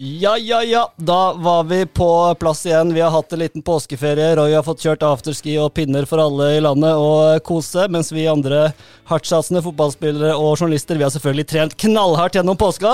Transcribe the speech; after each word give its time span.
Ja, 0.00 0.38
ja, 0.38 0.62
ja. 0.62 0.92
Da 0.96 1.32
var 1.32 1.64
vi 1.64 1.86
på 1.86 2.34
plass 2.34 2.66
igjen. 2.66 2.94
Vi 2.94 3.00
har 3.00 3.10
hatt 3.10 3.32
en 3.32 3.38
liten 3.38 3.62
påskeferie. 3.62 4.36
Roy 4.36 4.52
har 4.54 4.62
fått 4.62 4.84
kjørt 4.86 5.02
afterski 5.02 5.56
og 5.58 5.72
pinner 5.74 6.06
for 6.06 6.22
alle 6.22 6.52
i 6.54 6.60
landet 6.62 6.94
og 6.94 7.40
kose, 7.42 7.88
mens 7.90 8.12
vi 8.14 8.28
andre 8.30 8.68
hardtsatsende 9.10 9.58
fotballspillere 9.64 10.36
og 10.38 10.52
journalister 10.52 10.94
vi 10.94 11.02
har 11.02 11.10
selvfølgelig 11.10 11.46
trent 11.50 11.74
knallhardt 11.82 12.38
gjennom 12.38 12.60
påska. 12.60 12.92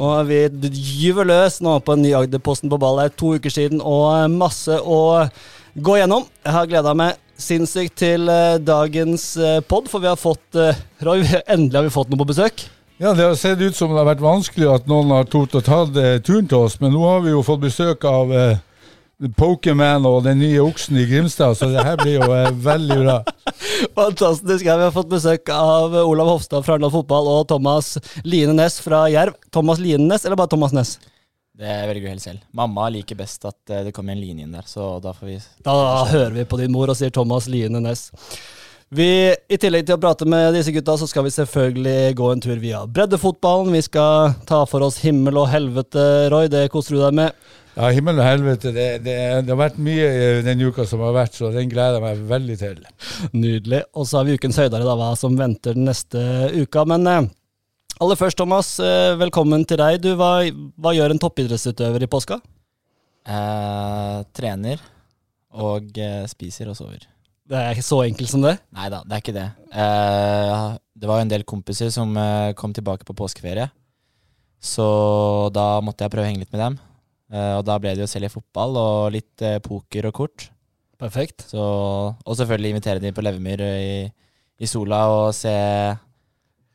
Og 0.00 0.30
vi 0.30 0.40
gyver 0.72 1.28
løs 1.28 1.60
nå 1.60 1.76
på 1.84 1.98
en 1.98 2.06
ny 2.06 2.14
Agderposten 2.16 2.72
på 2.72 2.80
ball 2.80 3.02
her 3.04 3.12
to 3.12 3.34
uker 3.36 3.52
siden, 3.52 3.84
og 3.84 4.32
masse 4.32 4.80
å 4.80 5.28
gå 5.76 5.98
gjennom. 6.00 6.24
Jeg 6.48 6.56
har 6.56 6.72
gleda 6.72 6.96
meg 6.96 7.20
sinnssykt 7.36 8.00
til 8.00 8.24
eh, 8.32 8.56
dagens 8.56 9.34
eh, 9.36 9.60
pod, 9.60 9.92
for 9.92 10.00
vi 10.00 10.08
har 10.08 10.16
fått 10.16 10.56
eh, 10.56 10.80
Roy, 11.04 11.28
endelig 11.44 11.82
har 11.82 11.90
vi 11.90 11.96
fått 12.00 12.08
noe 12.08 12.24
på 12.24 12.32
besøk. 12.32 12.64
Ja, 13.00 13.14
Det 13.14 13.22
har 13.22 13.34
sett 13.34 13.60
ut 13.60 13.76
som 13.76 13.92
det 13.92 14.00
har 14.00 14.08
vært 14.08 14.22
vanskelig 14.24 14.66
at 14.72 14.88
noen 14.90 15.12
har 15.14 15.28
tort 15.30 15.52
å 15.54 15.60
ta 15.62 15.84
eh, 16.02 16.16
turen 16.18 16.48
til 16.50 16.64
oss, 16.66 16.80
men 16.82 16.90
nå 16.90 17.04
har 17.06 17.20
vi 17.22 17.30
jo 17.30 17.44
fått 17.46 17.60
besøk 17.62 18.02
av 18.10 18.32
eh, 18.34 18.58
Pokéman 19.38 20.06
og 20.06 20.24
den 20.26 20.40
nye 20.42 20.58
oksen 20.64 20.98
i 20.98 21.04
Grimstad, 21.06 21.54
så 21.58 21.68
det 21.70 21.84
her 21.86 22.00
blir 22.00 22.16
jo 22.16 22.26
eh, 22.34 22.50
veldig 22.64 22.96
bra. 23.04 23.14
Fantastisk. 24.00 24.66
Ja, 24.66 24.74
vi 24.80 24.88
har 24.88 24.96
fått 24.96 25.12
besøk 25.12 25.46
av 25.54 25.94
Olav 26.02 26.32
Hofstad 26.32 26.66
fra 26.66 26.74
Arendal 26.74 26.90
Fotball 26.96 27.30
og 27.36 27.46
Thomas 27.54 27.94
Line 28.26 28.58
Næss 28.58 28.80
fra 28.82 29.04
Jerv. 29.14 29.38
Thomas 29.54 29.78
Line 29.78 30.10
Næss, 30.10 30.26
eller 30.26 30.42
bare 30.42 30.50
Thomas 30.56 30.74
Næss? 30.74 30.96
Det 31.58 31.80
velger 31.90 32.02
du 32.02 32.12
helt 32.16 32.26
selv. 32.26 32.42
Mamma 32.54 32.90
liker 32.94 33.18
best 33.22 33.46
at 33.46 33.74
eh, 33.74 33.86
det 33.86 33.94
kommer 33.94 34.18
en 34.18 34.24
linje 34.26 34.42
inn 34.46 34.58
der, 34.58 34.66
så 34.66 34.96
da 35.02 35.14
får 35.14 35.36
vi 35.36 35.38
Da 35.70 35.78
hører 36.10 36.34
vi 36.34 36.50
på 36.50 36.58
din 36.58 36.74
mor 36.74 36.90
og 36.90 36.98
sier 36.98 37.14
Thomas 37.14 37.46
Line 37.46 37.78
Næss. 37.86 38.08
Vi, 38.88 39.06
I 39.52 39.56
tillegg 39.60 39.84
til 39.84 39.98
å 39.98 40.00
prate 40.00 40.24
med 40.24 40.54
disse 40.56 40.72
gutta, 40.72 40.94
så 40.96 41.06
skal 41.10 41.26
vi 41.26 41.32
selvfølgelig 41.34 42.14
gå 42.16 42.28
en 42.32 42.40
tur 42.40 42.56
via 42.62 42.78
breddefotballen. 42.88 43.74
Vi 43.76 43.82
skal 43.84 44.32
ta 44.48 44.62
for 44.70 44.86
oss 44.86 44.96
himmel 45.04 45.36
og 45.36 45.50
helvete, 45.52 46.04
Roy. 46.32 46.48
Det 46.48 46.70
koser 46.72 46.96
du 46.96 47.02
deg 47.02 47.18
med. 47.18 47.48
Ja, 47.76 47.90
himmel 47.94 48.16
og 48.18 48.24
helvete. 48.24 48.72
Det, 48.74 48.86
det, 49.04 49.16
det 49.44 49.52
har 49.52 49.60
vært 49.60 49.76
mye 49.84 50.08
den 50.46 50.64
uka 50.64 50.86
som 50.88 51.04
har 51.04 51.12
vært, 51.14 51.36
så 51.36 51.50
den 51.54 51.68
gleder 51.70 51.98
jeg 52.00 52.06
meg 52.06 52.22
veldig 52.32 52.56
til. 52.62 52.80
Nydelig. 53.36 53.82
Og 53.92 54.08
så 54.08 54.22
har 54.22 54.26
vi 54.30 54.38
ukens 54.40 54.58
høydere, 54.58 54.86
da, 54.88 54.96
hva 54.98 55.12
som 55.20 55.36
venter 55.38 55.76
den 55.76 55.86
neste 55.90 56.22
uka. 56.56 56.86
Men 56.88 57.04
eh, 57.12 57.28
aller 58.00 58.18
først, 58.18 58.40
Thomas, 58.40 58.72
eh, 58.80 59.12
velkommen 59.20 59.68
til 59.68 59.82
deg. 59.84 60.00
Du, 60.02 60.14
hva, 60.16 60.32
hva 60.80 60.96
gjør 60.96 61.12
en 61.12 61.20
toppidrettsutøver 61.26 62.08
i 62.08 62.10
påska? 62.10 62.40
eh, 63.28 64.18
trener 64.32 64.80
og 65.58 65.98
eh, 66.00 66.24
spiser 66.30 66.70
og 66.72 66.76
sover. 66.78 67.04
Det 67.48 67.56
er 67.56 67.72
ikke 67.72 67.86
så 67.86 68.02
enkelt 68.04 68.28
som 68.28 68.42
det. 68.44 68.58
Nei 68.76 68.90
da, 68.92 69.00
det 69.08 69.14
er 69.14 69.22
ikke 69.22 69.36
det. 69.36 69.46
Uh, 69.72 70.76
det 70.92 71.08
var 71.08 71.20
jo 71.20 71.24
en 71.24 71.32
del 71.32 71.46
kompiser 71.48 71.88
som 71.94 72.12
uh, 72.12 72.52
kom 72.58 72.74
tilbake 72.76 73.08
på 73.08 73.16
påskeferie. 73.16 73.70
Så 74.60 74.84
da 75.54 75.78
måtte 75.84 76.04
jeg 76.04 76.12
prøve 76.12 76.26
å 76.26 76.28
henge 76.28 76.42
litt 76.44 76.52
med 76.52 76.64
dem. 76.66 76.76
Uh, 77.32 77.54
og 77.60 77.64
da 77.68 77.78
ble 77.80 77.94
det 77.96 78.04
jo 78.04 78.10
selv 78.10 78.28
i 78.28 78.32
fotball 78.32 78.76
og 78.82 79.16
litt 79.16 79.46
poker 79.64 80.10
og 80.10 80.16
kort. 80.20 80.48
Perfekt. 81.00 81.46
Så, 81.48 81.62
og 82.12 82.36
selvfølgelig 82.36 82.74
invitere 82.74 83.00
dem 83.00 83.16
på 83.16 83.24
Levemyr 83.24 83.64
i, 83.64 83.98
i 84.60 84.68
sola 84.68 85.04
og 85.14 85.28
se, 85.38 85.56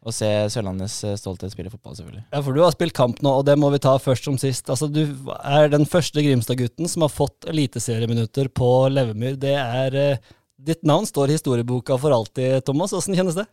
og 0.01 0.15
se 0.15 0.29
Sørlandets 0.49 1.01
stolthet 1.19 1.53
spille 1.53 1.69
fotball, 1.69 1.97
selvfølgelig. 1.99 2.27
Ja, 2.31 2.39
for 2.39 2.55
du 2.55 2.63
har 2.63 2.73
spilt 2.73 2.95
kamp 2.97 3.19
nå, 3.21 3.39
og 3.41 3.45
det 3.45 3.59
må 3.61 3.69
vi 3.75 3.83
ta 3.83 3.97
først 4.01 4.25
som 4.25 4.39
sist. 4.41 4.71
Altså, 4.73 4.87
Du 4.89 5.03
er 5.37 5.67
den 5.69 5.85
første 5.85 6.23
Grimstad-gutten 6.23 6.89
som 6.89 7.05
har 7.05 7.13
fått 7.13 7.51
eliteserieminutter 7.51 8.49
på 8.55 8.77
Levemyr. 8.95 9.35
Det 9.37 9.59
er 9.59 10.15
Ditt 10.63 10.83
navn 10.87 11.07
står 11.07 11.31
i 11.31 11.37
historieboka 11.37 11.97
for 11.99 12.15
alltid, 12.15 12.61
Thomas. 12.67 12.93
Åssen 12.95 13.15
kjennes 13.17 13.35
det? 13.35 13.45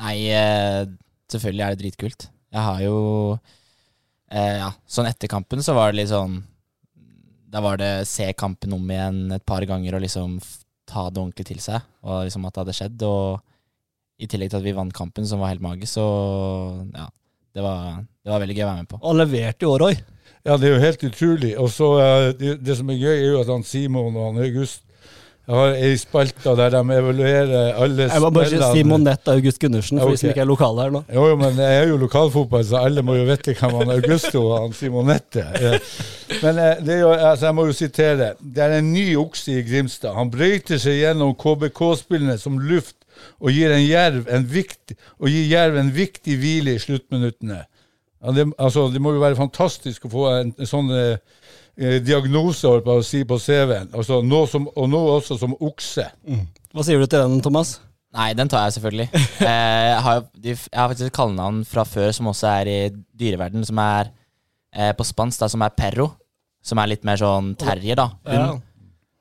Nei, 0.00 0.16
eh, 0.32 0.86
selvfølgelig 1.32 1.64
er 1.64 1.74
det 1.74 1.82
dritkult. 1.82 2.28
Jeg 2.54 2.64
har 2.64 2.78
jo 2.80 2.98
eh, 4.32 4.56
Ja, 4.62 4.70
sånn 4.88 5.10
etter 5.10 5.28
kampen 5.28 5.60
så 5.64 5.74
var 5.76 5.90
det 5.92 5.98
litt 5.98 6.08
sånn 6.08 6.38
Da 7.52 7.60
var 7.60 7.76
det 7.76 8.06
se 8.08 8.30
kampen 8.32 8.72
om 8.72 8.88
igjen 8.88 9.34
et 9.36 9.44
par 9.44 9.66
ganger 9.68 9.98
og 9.98 10.04
liksom 10.06 10.38
ta 10.88 11.10
det 11.10 11.20
ordentlig 11.20 11.48
til 11.50 11.60
seg. 11.60 11.84
Og 12.08 12.24
liksom 12.24 12.46
at 12.48 12.54
det 12.56 12.62
hadde 12.64 12.76
skjedd. 12.78 13.04
Og 13.04 14.24
i 14.24 14.26
tillegg 14.30 14.50
til 14.50 14.62
at 14.62 14.64
vi 14.66 14.76
vant 14.76 14.94
kampen, 14.96 15.26
som 15.28 15.42
var 15.42 15.52
helt 15.52 15.64
magisk, 15.64 15.98
så 15.98 16.06
ja. 16.94 17.08
Det 17.56 17.62
var, 17.64 18.02
det 18.22 18.30
var 18.30 18.42
veldig 18.42 18.54
gøy 18.54 18.62
å 18.62 18.68
være 18.68 18.82
med 18.84 18.88
på. 18.90 18.98
Og 19.02 19.16
leverte 19.18 19.64
i 19.64 19.68
år, 19.68 19.82
Roy. 19.82 19.96
Ja, 20.46 20.56
det 20.60 20.68
er 20.68 20.74
jo 20.74 20.82
helt 20.84 21.04
utrolig. 21.08 21.52
Og 21.58 21.70
så 21.74 21.88
eh, 21.98 22.26
det, 22.38 22.52
det 22.62 22.76
som 22.78 22.92
er 22.92 23.00
gøy, 23.00 23.14
er 23.16 23.32
jo 23.32 23.40
at 23.40 23.50
han 23.50 23.64
Simon 23.66 24.14
og 24.14 24.28
han 24.28 24.42
August 24.44 24.84
har 25.56 25.76
ei 25.80 25.96
spalte 25.96 26.52
der 26.58 26.74
de 26.74 26.80
evaluerer 26.98 27.78
alle 27.80 28.08
Jeg 28.10 28.20
må 28.20 28.30
bare 28.36 28.72
si 28.74 28.82
Monette 28.84 29.32
August 29.32 29.60
Gundersen, 29.62 30.00
for 30.00 30.12
de 30.12 30.20
som 30.20 30.28
ikke 30.32 30.42
er 30.44 30.48
lokale 30.50 30.84
her 30.84 30.92
nå. 30.92 31.02
Jo, 31.14 31.24
jo, 31.30 31.38
men 31.40 31.56
det 31.56 31.68
er 31.72 31.88
jo 31.88 31.96
lokalfotball, 32.02 32.66
så 32.68 32.82
alle 32.84 33.04
må 33.06 33.16
jo 33.16 33.24
vite 33.28 33.54
hvem 33.56 33.78
han 33.80 33.94
Augusto 33.96 34.42
og 34.42 34.54
han 34.58 34.76
Simonette 34.76 35.46
er. 35.56 35.78
Men 36.42 36.60
eh, 36.60 36.84
det 36.84 37.00
jo, 37.00 37.14
altså, 37.14 37.48
jeg 37.48 37.56
må 37.56 37.64
jo 37.70 37.78
sitere. 37.78 38.34
Det 38.40 38.64
er 38.66 38.76
en 38.78 38.92
ny 38.92 39.06
okse 39.16 39.56
i 39.56 39.64
Grimstad. 39.64 40.12
Han 40.18 40.32
brøyter 40.34 40.80
seg 40.82 41.00
gjennom 41.00 41.32
KBK-spillene 41.40 42.36
som 42.40 42.60
luft 42.60 42.98
og 43.40 43.50
gir, 43.54 43.72
en 43.72 43.82
jerv 43.82 44.28
en 44.30 44.44
viktig, 44.46 44.94
og 45.18 45.32
gir 45.32 45.48
Jerv 45.50 45.80
en 45.80 45.90
viktig 45.94 46.36
hvile 46.38 46.76
i 46.76 46.82
sluttminuttene. 46.82 47.64
Ja, 48.18 48.34
det, 48.34 48.48
altså, 48.58 48.88
det 48.92 49.00
må 49.02 49.14
jo 49.14 49.22
være 49.22 49.38
fantastisk 49.38 50.06
å 50.06 50.12
få 50.12 50.28
en, 50.34 50.52
en 50.58 50.68
sånn 50.68 50.90
eh, 50.94 51.18
eh, 51.78 51.98
diagnose 52.04 52.68
holdt 52.68 52.86
på 52.86 52.98
å 53.00 53.04
si, 53.06 53.24
på 53.28 53.38
CV-en. 53.42 53.90
Altså, 53.94 54.20
nå 54.26 54.44
som, 54.50 54.68
og 54.74 54.88
nå 54.92 55.02
også 55.16 55.38
som 55.40 55.56
okse. 55.58 56.06
Hva 56.74 56.84
sier 56.86 57.00
du 57.00 57.06
til 57.08 57.22
den, 57.24 57.40
Thomas? 57.44 57.78
Nei, 58.16 58.30
den 58.36 58.48
tar 58.48 58.66
jeg 58.66 58.78
selvfølgelig. 58.78 59.08
eh, 59.48 59.88
jeg, 59.92 59.98
har, 60.06 60.20
jo- 60.20 60.44
de, 60.44 60.54
jeg 60.54 60.78
har 60.80 60.92
faktisk 60.92 61.10
et 61.10 61.18
kallenavn 61.18 61.60
fra 61.68 61.84
før 61.88 62.14
som 62.16 62.30
også 62.30 62.48
er 62.60 62.70
i 62.72 62.78
dyreverden, 63.20 63.66
som 63.68 63.80
er 63.84 64.12
eh, 64.74 64.94
på 64.96 65.06
spansk, 65.06 65.42
da, 65.44 65.50
som 65.52 65.64
er 65.66 65.76
perro. 65.76 66.12
Som 66.64 66.80
er 66.82 66.90
litt 66.90 67.04
mer 67.06 67.16
sånn 67.20 67.52
terrier, 67.56 67.96
da. 67.96 68.10
Hund. 68.28 68.64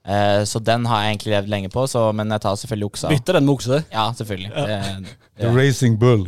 Eh, 0.07 0.41
så 0.47 0.59
den 0.63 0.85
har 0.87 1.03
jeg 1.03 1.13
egentlig 1.13 1.33
levd 1.33 1.49
lenge 1.51 1.69
på, 1.71 1.83
så, 1.91 2.05
men 2.15 2.31
jeg 2.31 2.43
tar 2.45 2.55
selvfølgelig 2.59 2.87
oksa. 2.87 3.09
Bytter 3.11 3.37
den 3.37 3.45
med 3.47 3.53
okse. 3.57 3.79
Ja, 3.91 4.05
selvfølgelig. 4.15 4.51
Det, 4.55 5.17
The 5.37 5.51
Racing 5.53 5.97
Bull. 5.99 6.23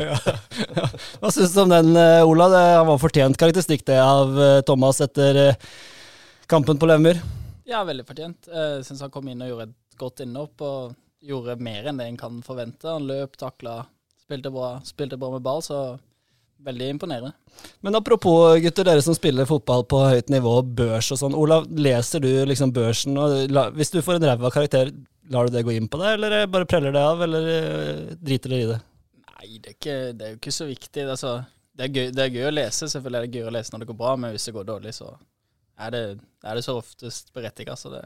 Hva 1.19 1.31
syns 1.31 1.55
du 1.55 1.61
om 1.63 1.71
den, 1.71 1.93
eh, 1.97 2.27
Ola? 2.27 2.49
Det 2.51 2.63
han 2.75 2.89
var 2.91 2.99
fortjent 3.01 3.39
karakteristikk 3.39 3.85
det 3.87 3.97
av 4.03 4.35
eh, 4.35 4.59
Thomas 4.67 4.99
etter 5.05 5.39
eh, 5.45 5.69
kampen 6.49 6.79
på 6.81 6.89
Levemyr? 6.89 7.21
Ja, 7.69 7.83
veldig 7.85 8.07
fortjent. 8.07 8.49
Jeg 8.49 8.83
syns 8.87 9.03
han 9.05 9.13
kom 9.13 9.27
inn 9.29 9.41
og 9.45 9.51
gjorde 9.51 9.69
et 9.69 9.97
godt 9.99 10.23
innhopp, 10.25 10.63
og 10.65 10.95
gjorde 11.21 11.59
mer 11.61 11.89
enn 11.89 11.99
det 11.99 12.07
en 12.09 12.17
kan 12.19 12.39
forvente. 12.45 12.89
Han 12.89 13.05
løp, 13.09 13.37
takla, 13.37 13.83
spilte 14.23 14.51
bra, 14.53 14.77
spilte 14.87 15.19
bra 15.19 15.29
med 15.35 15.43
ball, 15.45 15.61
så 15.65 15.99
veldig 16.65 16.89
imponerende. 16.95 17.31
Men 17.85 17.95
apropos 17.95 18.57
gutter, 18.63 18.87
dere 18.87 19.03
som 19.05 19.15
spiller 19.15 19.47
fotball 19.47 19.85
på 19.87 20.01
høyt 20.09 20.31
nivå, 20.33 20.57
børs 20.81 21.11
og 21.13 21.21
sånn. 21.21 21.37
Olav, 21.37 21.69
leser 21.69 22.23
du 22.23 22.29
liksom 22.49 22.73
børsen? 22.75 23.15
Og 23.19 23.53
la, 23.53 23.69
hvis 23.75 23.93
du 23.93 24.01
får 24.03 24.19
en 24.19 24.27
ræva 24.31 24.51
karakter, 24.53 24.91
lar 25.29 25.47
du 25.47 25.55
det 25.55 25.63
gå 25.67 25.77
inn 25.77 25.87
på 25.91 26.01
deg, 26.01 26.17
eller 26.17 26.49
bare 26.51 26.67
preller 26.69 26.95
det 26.95 27.05
av, 27.05 27.23
eller 27.27 27.49
eh, 27.53 28.03
driter 28.17 28.55
dere 28.55 28.65
i 28.65 28.69
det? 28.73 28.81
Nei, 29.29 29.49
det 29.55 29.71
er, 29.71 29.77
ikke, 29.77 29.97
det 30.17 30.25
er 30.25 30.33
jo 30.33 30.41
ikke 30.41 30.55
så 30.57 30.67
viktig. 30.67 31.05
Er, 31.05 31.49
det, 31.79 31.85
er 31.85 31.93
gøy, 31.93 32.05
det 32.15 32.25
er 32.25 32.35
gøy 32.35 32.49
å 32.49 32.55
lese, 32.57 32.89
selvfølgelig 32.91 33.19
er 33.21 33.27
det 33.27 33.39
gøy 33.39 33.51
å 33.51 33.57
lese 33.59 33.75
når 33.75 33.85
det 33.85 33.91
går 33.93 33.99
bra, 34.01 34.15
men 34.19 34.33
hvis 34.35 34.49
det 34.49 34.55
går 34.57 34.67
dårlig, 34.73 34.95
så 34.97 35.13
er 35.79 35.93
det, 35.95 36.03
er 36.43 36.57
det 36.59 36.65
så 36.65 36.75
oftest 36.79 37.31
berettiget. 37.35 37.79
Så 37.79 37.91
det, 37.93 38.03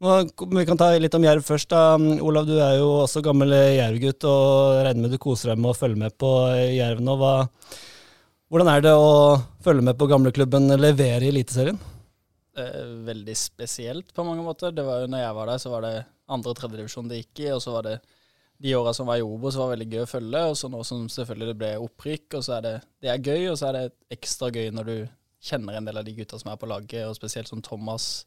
Nå, 0.00 0.14
vi 0.56 0.62
kan 0.64 0.78
ta 0.80 0.94
litt 0.96 1.12
om 1.12 1.24
Jerv 1.26 1.44
først. 1.44 1.68
da. 1.68 1.98
Olav, 2.24 2.46
du 2.48 2.54
er 2.56 2.78
jo 2.78 2.86
også 3.02 3.20
gammel 3.20 3.52
Jerv-gutt, 3.52 4.24
og 4.24 4.78
regner 4.86 5.04
med 5.04 5.12
du 5.12 5.18
koser 5.20 5.52
deg 5.52 5.60
med 5.60 5.74
å 5.74 5.76
følge 5.76 6.00
med 6.00 6.14
på 6.16 6.30
Jerv 6.72 7.02
nå. 7.04 7.18
Hva, 7.20 7.34
hvordan 8.48 8.70
er 8.72 8.86
det 8.86 8.94
å 8.96 9.10
følge 9.60 9.84
med 9.84 9.98
på 10.00 10.08
gamleklubben 10.08 10.72
levere 10.80 11.28
i 11.28 11.34
Eliteserien? 11.34 11.76
er 12.64 12.88
veldig 13.06 13.36
spesielt 13.36 14.14
på 14.16 14.24
mange 14.24 14.42
måter. 14.44 14.72
Det 14.72 14.84
var 14.88 15.04
jo 15.04 15.12
når 15.12 15.22
jeg 15.22 15.36
var 15.36 15.52
der, 15.52 15.60
så 15.60 15.74
var 15.74 15.84
det 15.84 15.94
andre- 16.32 16.54
og 16.54 16.58
tredjedivisjon 16.58 17.12
det 17.12 17.20
gikk 17.20 17.44
i, 17.44 17.52
og 17.52 17.62
så 17.62 17.76
var 17.76 17.88
det 17.90 17.94
de 18.60 18.74
åra 18.76 18.92
som 18.96 19.08
var 19.08 19.20
i 19.20 19.24
Obos, 19.24 19.56
var 19.56 19.72
veldig 19.74 19.88
gøy 19.88 20.02
å 20.04 20.10
følge, 20.10 20.42
og 20.48 20.56
så 20.56 20.68
nå 20.72 20.80
som 20.84 21.06
selvfølgelig 21.12 21.52
det 21.52 21.60
ble 21.60 21.70
opprykk, 21.80 22.40
og 22.40 22.44
så 22.44 22.56
er 22.58 22.66
det, 22.66 22.74
det 23.04 23.12
er 23.12 23.24
gøy, 23.24 23.50
og 23.52 23.56
så 23.60 23.68
er 23.68 23.78
det 23.78 24.16
ekstra 24.16 24.50
gøy 24.52 24.68
når 24.76 24.88
du 24.88 24.96
kjenner 25.40 25.78
en 25.78 25.88
del 25.88 26.00
av 26.00 26.06
de 26.06 26.14
gutta 26.16 26.38
som 26.40 26.52
er 26.52 26.60
på 26.60 26.68
laget, 26.70 27.02
og 27.08 27.16
spesielt 27.16 27.48
som 27.50 27.62
Thomas 27.64 28.24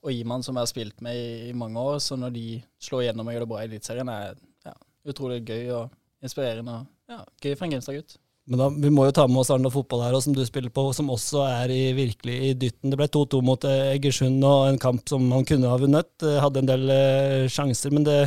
og 0.00 0.12
Iman, 0.12 0.44
som 0.44 0.56
jeg 0.56 0.64
har 0.64 0.70
spilt 0.70 1.04
med 1.04 1.16
i, 1.16 1.50
i 1.50 1.56
mange 1.56 1.80
år, 1.80 1.98
så 2.00 2.16
når 2.16 2.32
de 2.36 2.46
slår 2.80 3.04
igjennom 3.04 3.28
og 3.28 3.36
gjør 3.36 3.44
det 3.44 3.50
bra 3.52 3.60
i 3.60 3.68
Eliteserien, 3.68 4.12
er 4.12 4.34
ja, 4.68 4.74
utrolig 5.08 5.42
gøy 5.44 5.70
og 5.76 6.24
inspirerende, 6.24 6.80
og 6.80 7.12
ja, 7.16 7.22
gøy 7.42 7.56
for 7.56 7.66
en 7.66 7.74
Grimstad-gutt. 7.74 8.16
Men 8.50 8.62
da, 8.62 8.68
Vi 8.82 8.90
må 8.92 9.04
jo 9.06 9.14
ta 9.14 9.26
med 9.30 9.42
oss 9.42 9.50
Arendal 9.52 9.72
fotball 9.74 10.04
her, 10.06 10.16
og 10.16 10.24
som 10.24 10.34
du 10.34 10.40
spiller 10.46 10.72
på, 10.74 10.86
som 10.96 11.12
også 11.12 11.44
er 11.46 11.72
i, 11.74 11.82
virkelig 11.96 12.36
i 12.48 12.54
dytten. 12.58 12.90
Det 12.90 12.98
ble 12.98 13.06
2-2 13.12 13.42
mot 13.46 13.66
eh, 13.68 13.92
Egersund, 13.94 14.40
og 14.46 14.70
en 14.70 14.80
kamp 14.80 15.04
som 15.10 15.28
han 15.34 15.46
kunne 15.46 15.70
ha 15.70 15.76
vunnet. 15.78 16.10
Eh, 16.24 16.38
Hadde 16.42 16.64
en 16.64 16.70
del 16.70 16.94
eh, 16.94 17.44
sjanser, 17.52 17.94
men 17.94 18.06
det, 18.08 18.22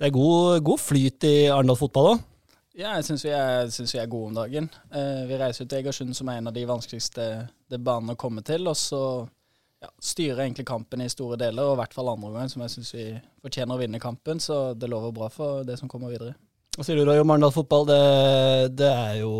Det 0.00 0.08
er 0.08 0.14
god, 0.14 0.62
god 0.66 0.80
flyt 0.82 1.26
i 1.28 1.34
Arendal 1.52 1.78
fotball 1.78 2.14
òg. 2.14 2.22
Ja, 2.74 2.96
jeg 2.98 3.04
syns 3.06 3.22
vi, 3.24 3.30
er- 3.30 3.68
synes 3.70 3.92
vi 3.94 4.00
er 4.02 4.08
gode 4.10 4.32
om 4.32 4.34
dagen. 4.34 4.66
Eh, 4.90 5.22
vi 5.28 5.36
reiser 5.38 5.64
ut 5.64 5.70
til 5.70 5.78
Egersund, 5.78 6.14
som 6.18 6.28
er 6.32 6.40
en 6.40 6.50
av 6.50 6.54
de 6.56 6.64
vanskeligste 6.66 7.26
det 7.70 7.78
banene 7.86 8.16
å 8.16 8.18
komme 8.18 8.42
til. 8.42 8.66
Og 8.66 8.74
så 8.78 9.00
ja, 9.84 9.90
styrer 10.02 10.42
egentlig 10.48 10.66
kampen 10.66 11.04
i 11.04 11.08
store 11.12 11.38
deler, 11.38 11.68
og 11.70 11.76
i 11.76 11.80
hvert 11.84 11.94
fall 11.94 12.10
andre 12.10 12.32
omgang, 12.32 12.50
som 12.50 12.64
jeg 12.64 12.72
syns 12.74 12.90
vi 12.96 13.06
fortjener 13.44 13.76
å 13.76 13.82
vinne 13.84 14.00
kampen. 14.02 14.42
Så 14.42 14.72
det 14.74 14.90
lover 14.90 15.14
bra 15.14 15.28
for 15.30 15.62
det 15.68 15.78
som 15.78 15.88
kommer 15.92 16.10
videre. 16.10 16.34
Hva 16.74 16.82
sier 16.88 16.98
du, 16.98 17.04
Roy, 17.06 17.20
om 17.22 17.30
Arendal 17.30 17.54
fotball? 17.54 17.86
Det, 17.86 18.00
det 18.80 18.90
er 18.90 19.20
jo 19.20 19.34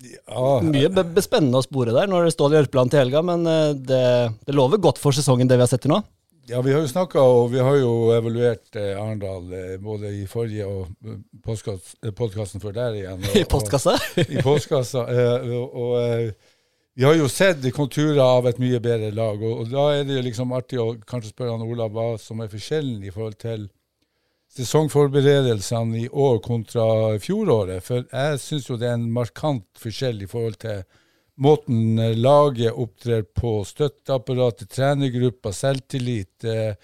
Ja, 0.00 0.60
mye 0.64 0.88
be 0.88 1.04
be 1.04 1.20
spennende 1.20 1.60
å 1.60 1.66
spore 1.66 1.92
der 1.92 2.08
når 2.08 2.24
det 2.30 2.32
står 2.32 2.54
i 2.54 2.60
Ørpeland 2.62 2.88
til 2.94 3.02
helga, 3.02 3.20
men 3.20 3.44
eh, 3.44 3.74
det, 3.76 4.00
det 4.48 4.54
lover 4.56 4.80
godt 4.80 4.96
for 5.02 5.12
sesongen, 5.12 5.44
det 5.50 5.58
vi 5.60 5.66
har 5.66 5.68
sett 5.68 5.84
til 5.84 5.92
nå. 5.92 6.00
Ja, 6.50 6.60
vi 6.62 6.72
har 6.72 6.80
jo 6.82 6.88
snakka 6.90 7.22
og 7.22 7.52
vi 7.52 7.60
har 7.62 7.76
jo 7.78 7.90
evaluert 8.10 8.74
eh, 8.74 8.96
Arendal 8.98 9.52
eh, 9.54 9.74
både 9.78 10.10
i 10.18 10.24
forrige 10.26 10.66
og 10.66 10.88
podkasten 11.46 12.62
før 12.62 12.74
der 12.74 12.96
igjen. 12.98 13.20
Og, 13.22 13.36
I 13.42 13.44
postkassa. 13.46 13.94
Og, 13.94 14.32
I 14.34 14.42
postkassa. 14.42 15.04
Eh, 15.14 15.52
og, 15.54 15.76
og 15.78 15.92
eh, 16.00 16.56
vi 16.98 17.06
har 17.06 17.14
jo 17.14 17.28
sett 17.30 17.62
konturer 17.76 18.18
av 18.24 18.48
et 18.50 18.58
mye 18.58 18.80
bedre 18.82 19.12
lag, 19.14 19.38
og 19.46 19.70
da 19.70 19.84
er 19.94 20.08
det 20.08 20.16
jo 20.16 20.24
liksom 20.26 20.56
artig 20.56 20.80
å 20.82 20.88
kanskje 21.06 21.30
spørre 21.30 21.54
han 21.54 21.62
Olav 21.62 21.94
hva 21.94 22.08
som 22.18 22.42
er 22.42 22.50
forskjellen 22.50 23.04
i 23.06 23.14
forhold 23.14 23.38
til 23.38 23.68
sesongforberedelsene 24.56 26.02
i 26.02 26.08
år 26.10 26.42
kontra 26.42 26.88
fjoråret. 27.22 27.86
For 27.86 28.02
jeg 28.10 28.42
syns 28.42 28.66
jo 28.72 28.80
det 28.80 28.90
er 28.90 28.98
en 28.98 29.06
markant 29.14 29.68
forskjell 29.78 30.26
i 30.26 30.28
forhold 30.30 30.58
til 30.66 30.82
måten 31.42 31.98
eh, 31.98 32.16
laget 32.18 32.76
opptrer 32.76 33.22
på. 33.22 33.60
Støtteapparatet, 33.68 34.70
trenergruppa, 34.72 35.52
selvtillit. 35.56 36.44
Eh, 36.44 36.74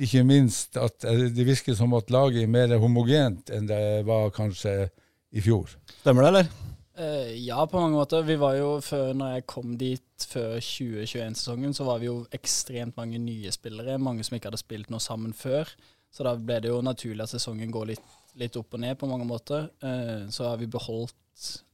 ikke 0.00 0.24
minst 0.24 0.78
at 0.80 1.04
eh, 1.08 1.28
det 1.34 1.46
virker 1.48 1.76
som 1.78 1.94
at 1.98 2.10
laget 2.12 2.44
er 2.44 2.50
mer 2.50 2.76
homogent 2.80 3.52
enn 3.54 3.68
det 3.70 3.84
var 4.08 4.32
kanskje 4.34 4.90
i 5.30 5.42
fjor. 5.44 5.70
Stemmer 6.00 6.26
det, 6.26 6.32
eller? 6.32 6.52
Eh, 7.00 7.34
ja, 7.46 7.66
på 7.66 7.80
mange 7.80 7.96
måter. 7.96 8.22
Vi 8.26 8.36
var 8.40 8.56
jo 8.58 8.72
før, 8.84 9.12
når 9.16 9.36
jeg 9.36 9.46
kom 9.48 9.76
dit 9.80 10.26
før 10.28 10.58
2021-sesongen, 10.58 11.72
så 11.76 11.86
var 11.86 12.02
vi 12.02 12.10
jo 12.10 12.18
ekstremt 12.36 12.98
mange 12.98 13.20
nye 13.22 13.52
spillere. 13.54 14.00
Mange 14.02 14.26
som 14.26 14.36
ikke 14.36 14.50
hadde 14.50 14.60
spilt 14.60 14.90
noe 14.92 15.00
sammen 15.00 15.32
før. 15.36 15.70
Så 16.10 16.26
da 16.26 16.34
ble 16.34 16.58
det 16.60 16.72
jo 16.72 16.82
naturlig 16.82 17.24
at 17.24 17.32
sesongen 17.32 17.70
går 17.72 17.92
litt, 17.92 18.14
litt 18.40 18.56
opp 18.58 18.74
og 18.74 18.82
ned 18.82 18.98
på 18.98 19.08
mange 19.08 19.28
måter. 19.28 19.70
Eh, 19.80 20.26
så 20.34 20.50
har 20.50 20.60
vi 20.60 20.68
beholdt 20.70 21.16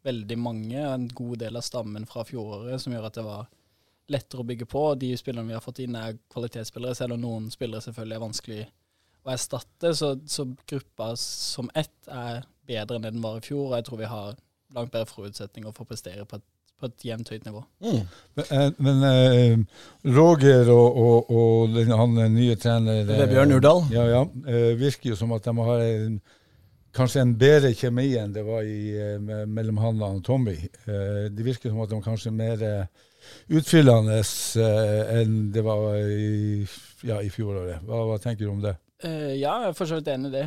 veldig 0.07 0.39
mange, 0.39 0.81
en 0.81 1.07
god 1.09 1.39
del 1.43 1.59
av 1.59 1.65
stammen 1.67 2.07
fra 2.09 2.25
fjoråret, 2.27 2.81
som 2.83 2.95
gjør 2.95 3.09
at 3.09 3.19
det 3.19 3.27
var 3.27 3.47
lettere 4.13 4.43
å 4.43 4.47
bygge 4.47 4.69
på. 4.71 4.83
De 5.01 5.13
spillerne 5.19 5.51
vi 5.51 5.57
har 5.57 5.65
fått 5.65 5.83
inn, 5.85 5.97
er 5.99 6.19
kvalitetsspillere, 6.33 6.95
selv 6.99 7.17
om 7.17 7.23
noen 7.23 7.49
spillere 7.55 7.83
selvfølgelig 7.85 8.19
er 8.19 8.27
vanskelig 8.27 8.61
å 9.27 9.33
erstatte. 9.35 9.95
Så, 9.99 10.13
så 10.31 10.47
gruppa 10.71 11.13
som 11.21 11.71
ett 11.75 12.13
er 12.13 12.45
bedre 12.67 12.99
enn 12.99 13.07
det 13.07 13.15
den 13.17 13.25
var 13.25 13.41
i 13.41 13.47
fjor, 13.47 13.71
og 13.71 13.79
jeg 13.79 13.89
tror 13.89 14.03
vi 14.03 14.13
har 14.13 14.37
langt 14.77 14.93
bedre 14.93 15.09
forutsetninger 15.11 15.75
for 15.75 15.87
å 15.87 15.91
prestere 15.91 16.27
på 16.29 16.39
et, 16.39 16.47
på 16.77 16.89
et 16.91 17.05
jevnt 17.09 17.31
høyt 17.33 17.45
nivå. 17.47 17.63
Mm. 17.83 18.01
Men, 18.39 18.49
eh, 18.59 18.81
men 18.87 19.05
eh, 19.11 19.85
Roger 20.17 20.71
og, 20.75 20.99
og, 21.03 21.31
og 21.31 21.77
den, 21.77 21.95
han 21.95 22.19
eh, 22.23 22.33
nye 22.33 22.57
trener 22.61 23.05
Bjørn 23.07 23.23
Vebjørn 23.23 23.55
Urdal. 23.59 23.85
Ja, 23.95 24.09
ja, 24.11 24.25
eh, 24.47 24.73
virker 24.79 25.15
jo 25.15 25.19
som 25.19 25.35
at 25.37 25.47
de 25.47 25.55
har 25.71 25.87
en, 25.87 26.19
kanskje 26.97 27.23
en 27.23 27.35
bedre 27.39 27.73
kjemi 27.77 28.09
enn 28.19 28.33
det 28.35 28.45
var 28.47 28.65
i, 28.67 28.95
eh, 28.97 29.45
mellom 29.47 29.79
han 29.83 30.03
og 30.03 30.23
Tommy. 30.25 30.57
Eh, 30.87 31.27
det 31.33 31.45
virker 31.45 31.71
som 31.71 31.83
at 31.85 31.93
de 31.93 32.01
kanskje 32.03 32.33
er 32.33 32.37
mer 32.37 32.65
eh, 32.65 33.05
utfyllende 33.59 34.19
enn 35.21 35.39
det 35.53 35.63
var 35.67 35.97
i, 35.99 36.67
ja, 37.03 37.21
i 37.21 37.31
fjoråret. 37.31 37.83
Hva, 37.87 38.05
hva 38.11 38.19
tenker 38.23 38.47
du 38.47 38.53
om 38.53 38.61
det? 38.65 38.77
Ja, 39.03 39.59
jeg 39.61 39.69
er 39.69 39.75
for 39.77 39.85
så 39.91 39.99
vidt 39.99 40.09
enig 40.09 40.31
i 40.31 40.39
det. 40.39 40.45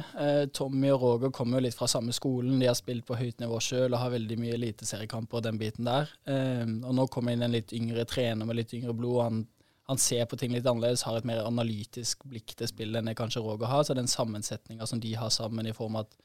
Tommy 0.57 0.90
og 0.90 1.04
Roger 1.04 1.30
kommer 1.36 1.60
jo 1.60 1.68
litt 1.68 1.78
fra 1.78 1.86
samme 1.92 2.16
skolen. 2.16 2.57
De 2.57 2.66
har 2.66 2.78
spilt 2.80 3.06
på 3.06 3.18
høyt 3.19 3.44
nivå 3.44 3.60
sjøl 3.62 3.94
og 3.94 4.00
har 4.02 4.16
veldig 4.16 4.38
mye 4.42 4.56
eliteseriekamper 4.56 5.38
og 5.38 5.45
den 5.45 5.60
biten 5.62 5.86
der. 5.86 6.10
Og 6.25 6.95
nå 6.98 7.06
kommer 7.13 7.36
inn 7.36 7.45
en 7.45 7.54
litt 7.54 7.75
yngre 7.78 8.07
trener 8.10 8.50
med 8.50 8.57
litt 8.57 8.74
yngre 8.74 8.95
blod. 8.98 9.19
Han, 9.28 9.44
han 9.92 10.02
ser 10.02 10.25
på 10.25 10.40
ting 10.42 10.56
litt 10.56 10.66
annerledes, 10.66 11.06
har 11.06 11.19
et 11.19 11.30
mer 11.30 11.44
analytisk 11.45 12.25
blikk 12.31 12.56
til 12.57 12.72
spillet 12.72 13.04
enn 13.04 13.12
det 13.12 13.19
kanskje 13.19 13.45
Roger 13.45 13.69
har. 13.69 13.86
Så 13.86 13.94
den 14.00 14.10
sammensetninga 14.10 14.90
som 14.90 15.04
de 15.04 15.13
har 15.19 15.30
sammen 15.36 15.69
i 15.69 15.75
form 15.78 16.00
av 16.00 16.07
at 16.07 16.18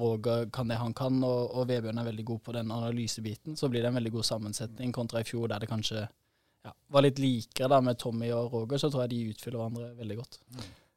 Roger 0.00 0.48
kan 0.54 0.68
det 0.70 0.80
han 0.80 0.94
kan, 0.96 1.18
og, 1.26 1.54
og 1.56 1.68
Vebjørn 1.68 2.00
er 2.00 2.08
veldig 2.08 2.24
god 2.32 2.42
på 2.46 2.54
den 2.56 2.70
analysebiten, 2.74 3.56
så 3.58 3.68
blir 3.68 3.82
det 3.82 3.92
en 3.92 3.98
veldig 4.00 4.12
god 4.18 4.28
sammensetning 4.28 4.92
kontra 4.94 5.22
i 5.22 5.28
fjor, 5.28 5.48
der 5.52 5.62
det 5.62 5.70
kanskje 5.70 6.06
ja, 6.62 6.72
var 6.94 7.04
litt 7.04 7.18
likere 7.22 7.70
da 7.72 7.80
med 7.82 7.98
Tommy 7.98 8.30
og 8.34 8.52
Roger. 8.54 8.78
Så 8.78 8.90
tror 8.90 9.04
jeg 9.04 9.12
de 9.14 9.34
utfyller 9.34 9.58
hverandre 9.58 9.90
veldig 9.98 10.20
godt. 10.20 10.38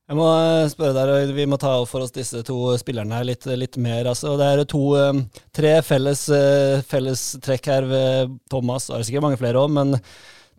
Jeg 0.06 0.20
må 0.20 0.26
eh, 0.30 0.68
spørre 0.70 1.08
deg, 1.10 1.32
vi 1.34 1.48
må 1.50 1.58
ta 1.58 1.72
for 1.90 2.06
oss 2.06 2.14
disse 2.14 2.44
to 2.46 2.60
spillerne 2.78 3.18
her 3.18 3.26
litt, 3.26 3.48
litt 3.58 3.80
mer. 3.82 4.06
Altså, 4.12 4.36
det 4.38 4.52
er 4.52 4.62
to, 4.70 4.84
eh, 5.00 5.24
tre 5.56 5.74
felles, 5.86 6.28
eh, 6.30 6.84
felles 6.86 7.24
trekk 7.42 7.72
her 7.74 7.90
ved 7.90 8.36
Thomas, 8.54 8.92
det 8.92 9.00
er 9.00 9.08
sikkert 9.10 9.26
mange 9.26 9.42
flere 9.42 9.64
òg, 9.64 9.74
men 9.74 9.98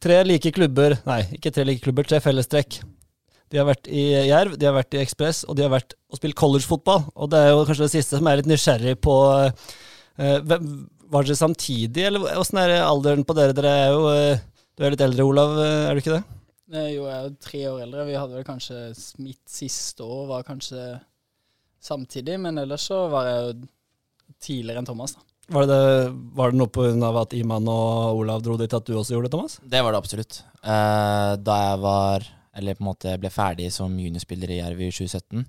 tre 0.02 0.18
like 0.26 0.50
klubber, 0.56 0.96
nei, 1.06 1.20
ikke 1.38 1.54
tre 1.54 1.66
like 1.68 1.84
klubber, 1.84 2.08
tre 2.10 2.18
fellestrekk. 2.24 2.80
De 3.52 3.60
har 3.60 3.66
vært 3.68 3.86
i 3.86 4.04
Jerv, 4.26 4.56
de 4.58 4.66
har 4.66 4.74
vært 4.74 4.96
i 4.96 5.00
Ekspress, 5.04 5.44
og 5.46 5.54
de 5.58 5.62
har 5.66 5.70
vært 5.70 5.94
og 6.10 6.18
spilt 6.18 6.34
collegefotball. 6.38 7.04
Og 7.14 7.30
det 7.30 7.38
er 7.44 7.52
jo 7.52 7.64
kanskje 7.68 7.86
det 7.86 7.92
siste 7.94 8.18
som 8.18 8.26
er 8.30 8.40
litt 8.40 8.48
nysgjerrig 8.50 8.96
på 9.06 9.14
uh, 9.22 10.38
hvem- 10.48 10.88
Var 11.06 11.22
dere 11.28 11.36
samtidig, 11.38 12.02
eller 12.08 12.32
åssen 12.40 12.58
er 12.58 12.72
alderen 12.82 13.22
på 13.24 13.34
dere? 13.38 13.54
Dere 13.54 13.74
er 13.84 13.92
jo 13.94 14.00
uh, 14.10 14.40
Du 14.76 14.82
er 14.84 14.90
litt 14.96 15.04
eldre, 15.06 15.22
Olav, 15.28 15.54
er 15.62 15.94
du 15.94 16.02
ikke 16.02 16.16
det? 16.16 16.24
Jo, 16.74 17.04
jeg 17.06 17.14
er 17.14 17.28
jo 17.28 17.36
tre 17.46 17.60
år 17.70 17.82
eldre. 17.84 18.06
Vi 18.08 18.16
hadde 18.18 18.34
vel 18.40 18.44
kanskje 18.48 18.80
Mitt 19.22 19.44
siste 19.48 20.02
år 20.02 20.24
var 20.32 20.42
kanskje 20.48 20.80
samtidig, 21.86 22.40
men 22.42 22.58
ellers 22.58 22.88
så 22.90 23.04
var 23.12 23.28
jeg 23.30 23.44
jo 23.44 23.52
tidligere 24.42 24.82
enn 24.82 24.88
Thomas, 24.88 25.14
da. 25.14 25.22
Var 25.54 25.68
det, 25.70 25.78
var 26.34 26.50
det 26.50 26.58
noe 26.58 26.70
pga. 26.74 27.10
at 27.22 27.34
Iman 27.38 27.68
og 27.70 28.18
Olav 28.18 28.40
dro 28.42 28.56
dit 28.58 28.72
at 28.74 28.82
du 28.88 28.96
også 28.98 29.14
gjorde 29.14 29.28
det, 29.28 29.34
Thomas? 29.36 29.54
Det 29.62 29.78
var 29.86 29.94
det 29.94 30.00
absolutt. 30.02 30.40
Uh, 30.66 31.36
da 31.46 31.58
jeg 31.68 31.78
var, 31.84 32.26
eller 32.56 32.76
på 32.76 32.84
en 32.84 32.90
måte 32.90 33.14
ble 33.20 33.30
ferdig 33.32 33.68
som 33.74 33.94
juniorspiller 34.00 34.52
i 34.54 34.60
Jerv 34.60 34.80
i 34.80 34.90
2017, 34.90 35.44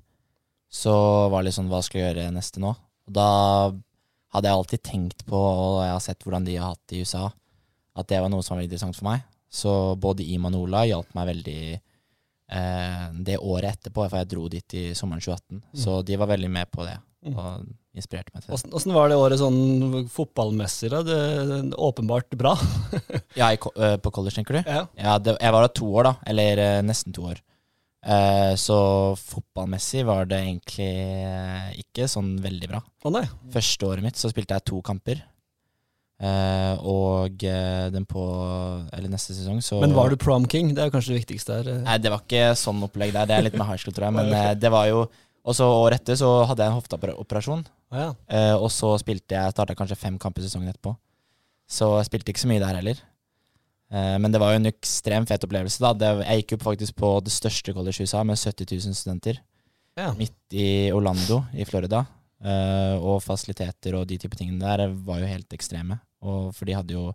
så 0.68 0.94
var 1.32 1.40
det 1.40 1.50
litt 1.50 1.58
sånn 1.58 1.72
hva 1.72 1.80
skal 1.86 2.02
jeg 2.02 2.10
gjøre 2.10 2.32
neste 2.36 2.62
nå? 2.64 2.74
Og 3.08 3.16
da 3.16 3.28
hadde 4.36 4.50
jeg 4.50 4.60
alltid 4.60 4.84
tenkt 4.84 5.26
på, 5.28 5.40
og 5.40 5.82
jeg 5.86 5.94
har 5.94 6.04
sett 6.04 6.24
hvordan 6.26 6.48
de 6.48 6.58
har 6.60 6.74
hatt 6.74 6.84
det 6.92 7.00
i 7.00 7.06
USA, 7.08 7.30
at 7.98 8.10
det 8.12 8.20
var 8.22 8.32
noe 8.32 8.44
som 8.46 8.58
var 8.58 8.66
interessant 8.68 8.98
for 8.98 9.08
meg. 9.08 9.24
Så 9.48 9.72
både 9.96 10.26
Iman 10.28 10.58
og 10.58 10.68
Ola 10.68 10.84
hjalp 10.86 11.14
meg 11.16 11.30
veldig 11.32 11.62
eh, 11.74 13.06
det 13.24 13.38
året 13.40 13.78
etterpå, 13.78 14.04
for 14.04 14.20
jeg 14.20 14.32
dro 14.34 14.48
dit 14.52 14.76
i 14.78 14.84
sommeren 14.98 15.24
2018. 15.24 15.64
Så 15.84 16.02
de 16.06 16.20
var 16.20 16.30
veldig 16.34 16.52
med 16.52 16.70
på 16.74 16.84
det, 16.86 16.98
og 17.34 17.68
inspirerte 17.98 18.34
meg 18.34 18.46
til 18.46 18.54
det. 18.54 18.72
Åssen 18.78 18.96
var 18.96 19.10
det 19.10 19.18
året 19.20 19.42
sånn 19.42 20.08
fotballmessig? 20.14 20.92
da? 20.94 21.02
Det, 21.06 21.20
det, 21.50 21.60
åpenbart 21.76 22.38
bra. 22.40 22.56
Ja, 23.40 23.52
i, 23.54 23.60
eh, 23.60 23.98
på 24.02 24.14
college, 24.14 24.38
tenker 24.38 24.60
du? 24.60 24.64
Ja. 24.66 24.86
Ja, 24.98 25.18
det, 25.22 25.38
jeg 25.42 25.54
var 25.54 25.68
der 25.68 25.76
to 25.78 25.90
år, 25.94 26.12
da. 26.12 26.16
Eller 26.32 26.64
eh, 26.64 26.82
nesten 26.86 27.16
to 27.16 27.28
år. 27.34 27.42
Eh, 28.08 28.54
så 28.56 28.78
fotballmessig 29.20 30.06
var 30.08 30.30
det 30.30 30.40
egentlig 30.46 30.92
eh, 31.28 31.72
ikke 31.82 32.08
sånn 32.12 32.38
veldig 32.44 32.70
bra. 32.72 32.84
Å 33.04 33.14
nei. 33.14 33.26
Første 33.54 33.90
året 33.90 34.06
mitt 34.06 34.20
så 34.20 34.32
spilte 34.32 34.58
jeg 34.58 34.68
to 34.70 34.80
kamper. 34.86 35.24
Eh, 36.18 36.74
og 36.82 37.44
den 37.46 38.08
på 38.10 38.22
Eller 38.90 39.06
neste 39.06 39.36
sesong 39.38 39.60
så 39.62 39.78
Men 39.84 39.92
var 39.94 40.10
du 40.10 40.16
prom 40.18 40.48
king? 40.50 40.72
Det 40.74 40.88
er 40.88 40.90
kanskje 40.90 41.14
det 41.14 41.20
viktigste 41.20 41.60
her. 41.60 41.70
Nei, 41.86 42.00
det 42.02 42.10
var 42.10 42.24
ikke 42.24 42.56
sånn 42.58 42.82
opplegg 42.88 43.14
der. 43.14 43.30
Det 43.30 43.36
er 43.36 43.46
litt 43.46 43.58
med 43.60 43.70
high 43.70 43.82
school, 43.82 43.94
tror 43.94 44.10
jeg. 44.10 44.18
Men 44.22 44.34
eh, 44.34 44.54
det 44.58 44.72
var 44.74 44.90
jo 44.90 45.06
Og 45.48 45.56
så 45.56 45.66
året 45.72 46.02
etter 46.02 46.18
så 46.20 46.30
hadde 46.50 46.66
jeg 46.66 46.74
en 46.74 46.78
hofteoperasjon. 46.78 47.62
Oh, 47.94 48.00
ja. 48.00 48.08
Eh, 48.28 48.56
og 48.60 48.68
så 48.74 48.90
spilte 49.00 49.38
jeg 49.38 49.54
starta 49.56 49.76
kanskje 49.80 49.96
fem 50.00 50.18
kamper 50.20 50.44
sesongen 50.44 50.68
etterpå. 50.74 50.92
Så 51.68 51.88
jeg 52.02 52.10
spilte 52.10 52.34
ikke 52.34 52.44
så 52.44 52.50
mye 52.52 52.64
der 52.64 52.76
heller. 52.82 53.00
Eh, 53.92 54.18
men 54.20 54.34
det 54.34 54.42
var 54.44 54.52
jo 54.54 54.60
en 54.60 54.68
ekstremt 54.72 55.32
fet 55.32 55.46
opplevelse. 55.48 55.80
da 55.80 55.94
det, 55.96 56.10
Jeg 56.28 56.42
gikk 56.44 56.52
jo 56.58 56.66
faktisk 56.66 56.96
på 57.00 57.14
det 57.24 57.32
største 57.32 57.74
college 57.74 57.96
i 58.02 58.04
USA 58.04 58.24
med 58.28 58.36
70 58.38 58.68
000 58.76 58.94
studenter. 58.96 59.40
ja. 59.98 60.12
Midt 60.14 60.36
i 60.52 60.92
Orlando 60.92 61.46
i 61.54 61.64
Florida. 61.66 62.06
Eh, 62.44 62.96
og 63.00 63.24
fasiliteter 63.24 63.96
og 63.98 64.06
de 64.08 64.18
type 64.22 64.36
tingene 64.38 64.60
der 64.60 64.92
var 64.92 65.20
jo 65.24 65.32
helt 65.32 65.50
ekstreme. 65.56 66.00
Og 66.22 66.54
for 66.54 66.66
de 66.66 66.76
hadde 66.76 66.94
jo 66.94 67.14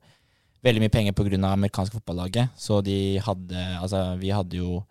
veldig 0.64 0.80
mye 0.80 0.90
penger 0.94 1.12
pga. 1.12 1.36
amerikanske 1.52 2.00
fotballaget. 2.00 2.48
Så 2.56 2.80
de 2.82 3.18
hadde 3.18 3.78
Altså, 3.78 4.16
vi 4.18 4.30
hadde 4.30 4.56
jo 4.56 4.82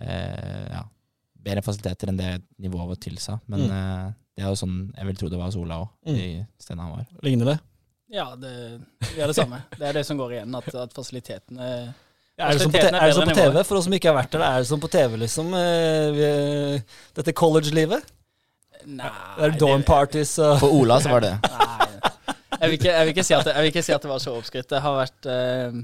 eh, 0.00 0.66
ja, 0.74 0.82
bedre 1.44 1.62
fasiliteter 1.66 2.10
enn 2.12 2.18
det 2.20 2.30
nivået 2.64 3.00
tilsa. 3.04 3.38
Men 3.46 3.66
Mm. 3.66 3.70
uh, 3.74 4.12
det 4.36 4.42
er 4.44 4.48
jo 4.50 4.58
sånn 4.58 4.78
jeg 4.96 5.06
vil 5.06 5.16
tro 5.20 5.28
det 5.30 5.38
var 5.38 5.50
hos 5.52 5.56
Ola 5.60 5.76
òg, 5.84 5.88
Mm. 6.08 6.16
i 6.18 6.46
stedet 6.58 6.80
han 6.80 6.90
var. 6.96 7.06
Ligner 7.22 7.52
det? 7.52 7.58
Ja, 8.14 8.26
det, 8.36 8.50
vi 9.14 9.20
er 9.22 9.26
det 9.30 9.36
samme. 9.36 9.62
Det 9.78 9.86
er 9.88 9.92
det 9.96 10.06
som 10.06 10.18
går 10.18 10.32
igjen, 10.36 10.54
at, 10.54 10.74
at 10.74 10.92
fasilitetene 10.94 11.68
Er 12.38 12.52
det, 12.52 12.60
som 12.62 12.70
på, 12.72 12.78
er 12.78 12.94
er 12.94 13.06
det 13.08 13.14
som 13.14 13.28
på 13.28 13.34
TV? 13.34 13.62
For 13.64 13.76
oss 13.78 13.84
som 13.86 13.94
ikke 13.94 14.10
har 14.10 14.16
vært 14.18 14.32
der, 14.34 14.42
er 14.42 14.58
det 14.62 14.66
som 14.68 14.80
på 14.82 14.88
TV, 14.90 15.16
liksom? 15.22 15.52
eh, 15.54 16.10
vi, 16.14 16.28
dette 17.14 17.32
college-livet? 17.32 18.02
Nei, 18.86 19.10
Det 19.38 19.44
er 19.48 19.58
dorm 19.58 19.82
parties 19.86 20.34
og 20.42 20.58
For 20.60 20.68
Ola 20.74 20.98
så 21.00 21.10
var 21.14 21.20
det 21.24 21.30
det. 21.34 21.50
Nei. 21.54 21.88
Jeg 22.60 22.70
vil, 22.70 22.78
ikke, 22.78 22.90
jeg, 22.92 23.04
vil 23.06 23.12
ikke 23.14 23.24
si 23.26 23.34
at 23.34 23.44
det, 23.46 23.52
jeg 23.54 23.62
vil 23.64 23.70
ikke 23.72 23.82
si 23.86 23.92
at 23.94 24.02
det 24.02 24.10
var 24.10 24.18
så 24.22 24.34
oppskrytt. 24.38 24.68
Det 24.70 24.80
har 24.84 24.94
vært 24.98 25.26
eh, 25.30 25.78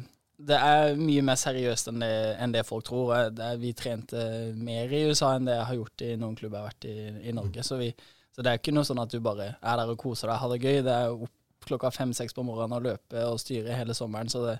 det 0.46 0.56
er 0.56 0.94
mye 0.98 1.22
mer 1.24 1.38
seriøst 1.38 1.90
enn 1.90 2.02
det, 2.04 2.14
enn 2.40 2.54
det 2.54 2.64
folk 2.68 2.86
tror. 2.88 3.12
Det 3.34 3.44
er, 3.44 3.58
vi 3.60 3.74
trente 3.76 4.22
mer 4.56 4.92
i 4.94 5.02
USA 5.10 5.34
enn 5.36 5.48
det 5.48 5.58
jeg 5.58 5.68
har 5.68 5.78
gjort 5.80 6.06
i 6.06 6.14
noen 6.20 6.38
klubber 6.38 6.58
jeg 6.58 6.64
har 6.64 6.72
vært 6.72 6.88
i 6.88 7.28
i 7.30 7.34
Norge. 7.36 7.64
Så, 7.66 7.76
vi, 7.80 7.90
så 8.34 8.44
det 8.44 8.52
er 8.52 8.62
ikke 8.62 8.74
noe 8.74 8.88
sånn 8.88 9.02
at 9.02 9.12
du 9.12 9.20
bare 9.24 9.52
er 9.60 9.82
der 9.82 9.92
og 9.92 10.00
koser 10.00 10.30
deg, 10.30 10.40
har 10.40 10.52
det 10.54 10.60
gøy. 10.62 10.82
Det 10.86 10.96
er 10.96 11.14
opp 11.14 11.36
klokka 11.66 11.90
fem-seks 11.92 12.32
på 12.36 12.44
morgenen 12.46 12.78
og 12.78 12.86
løpe 12.88 13.24
og 13.28 13.40
styre 13.42 13.76
hele 13.76 13.96
sommeren. 13.96 14.30
Så 14.32 14.42
det, 14.46 14.56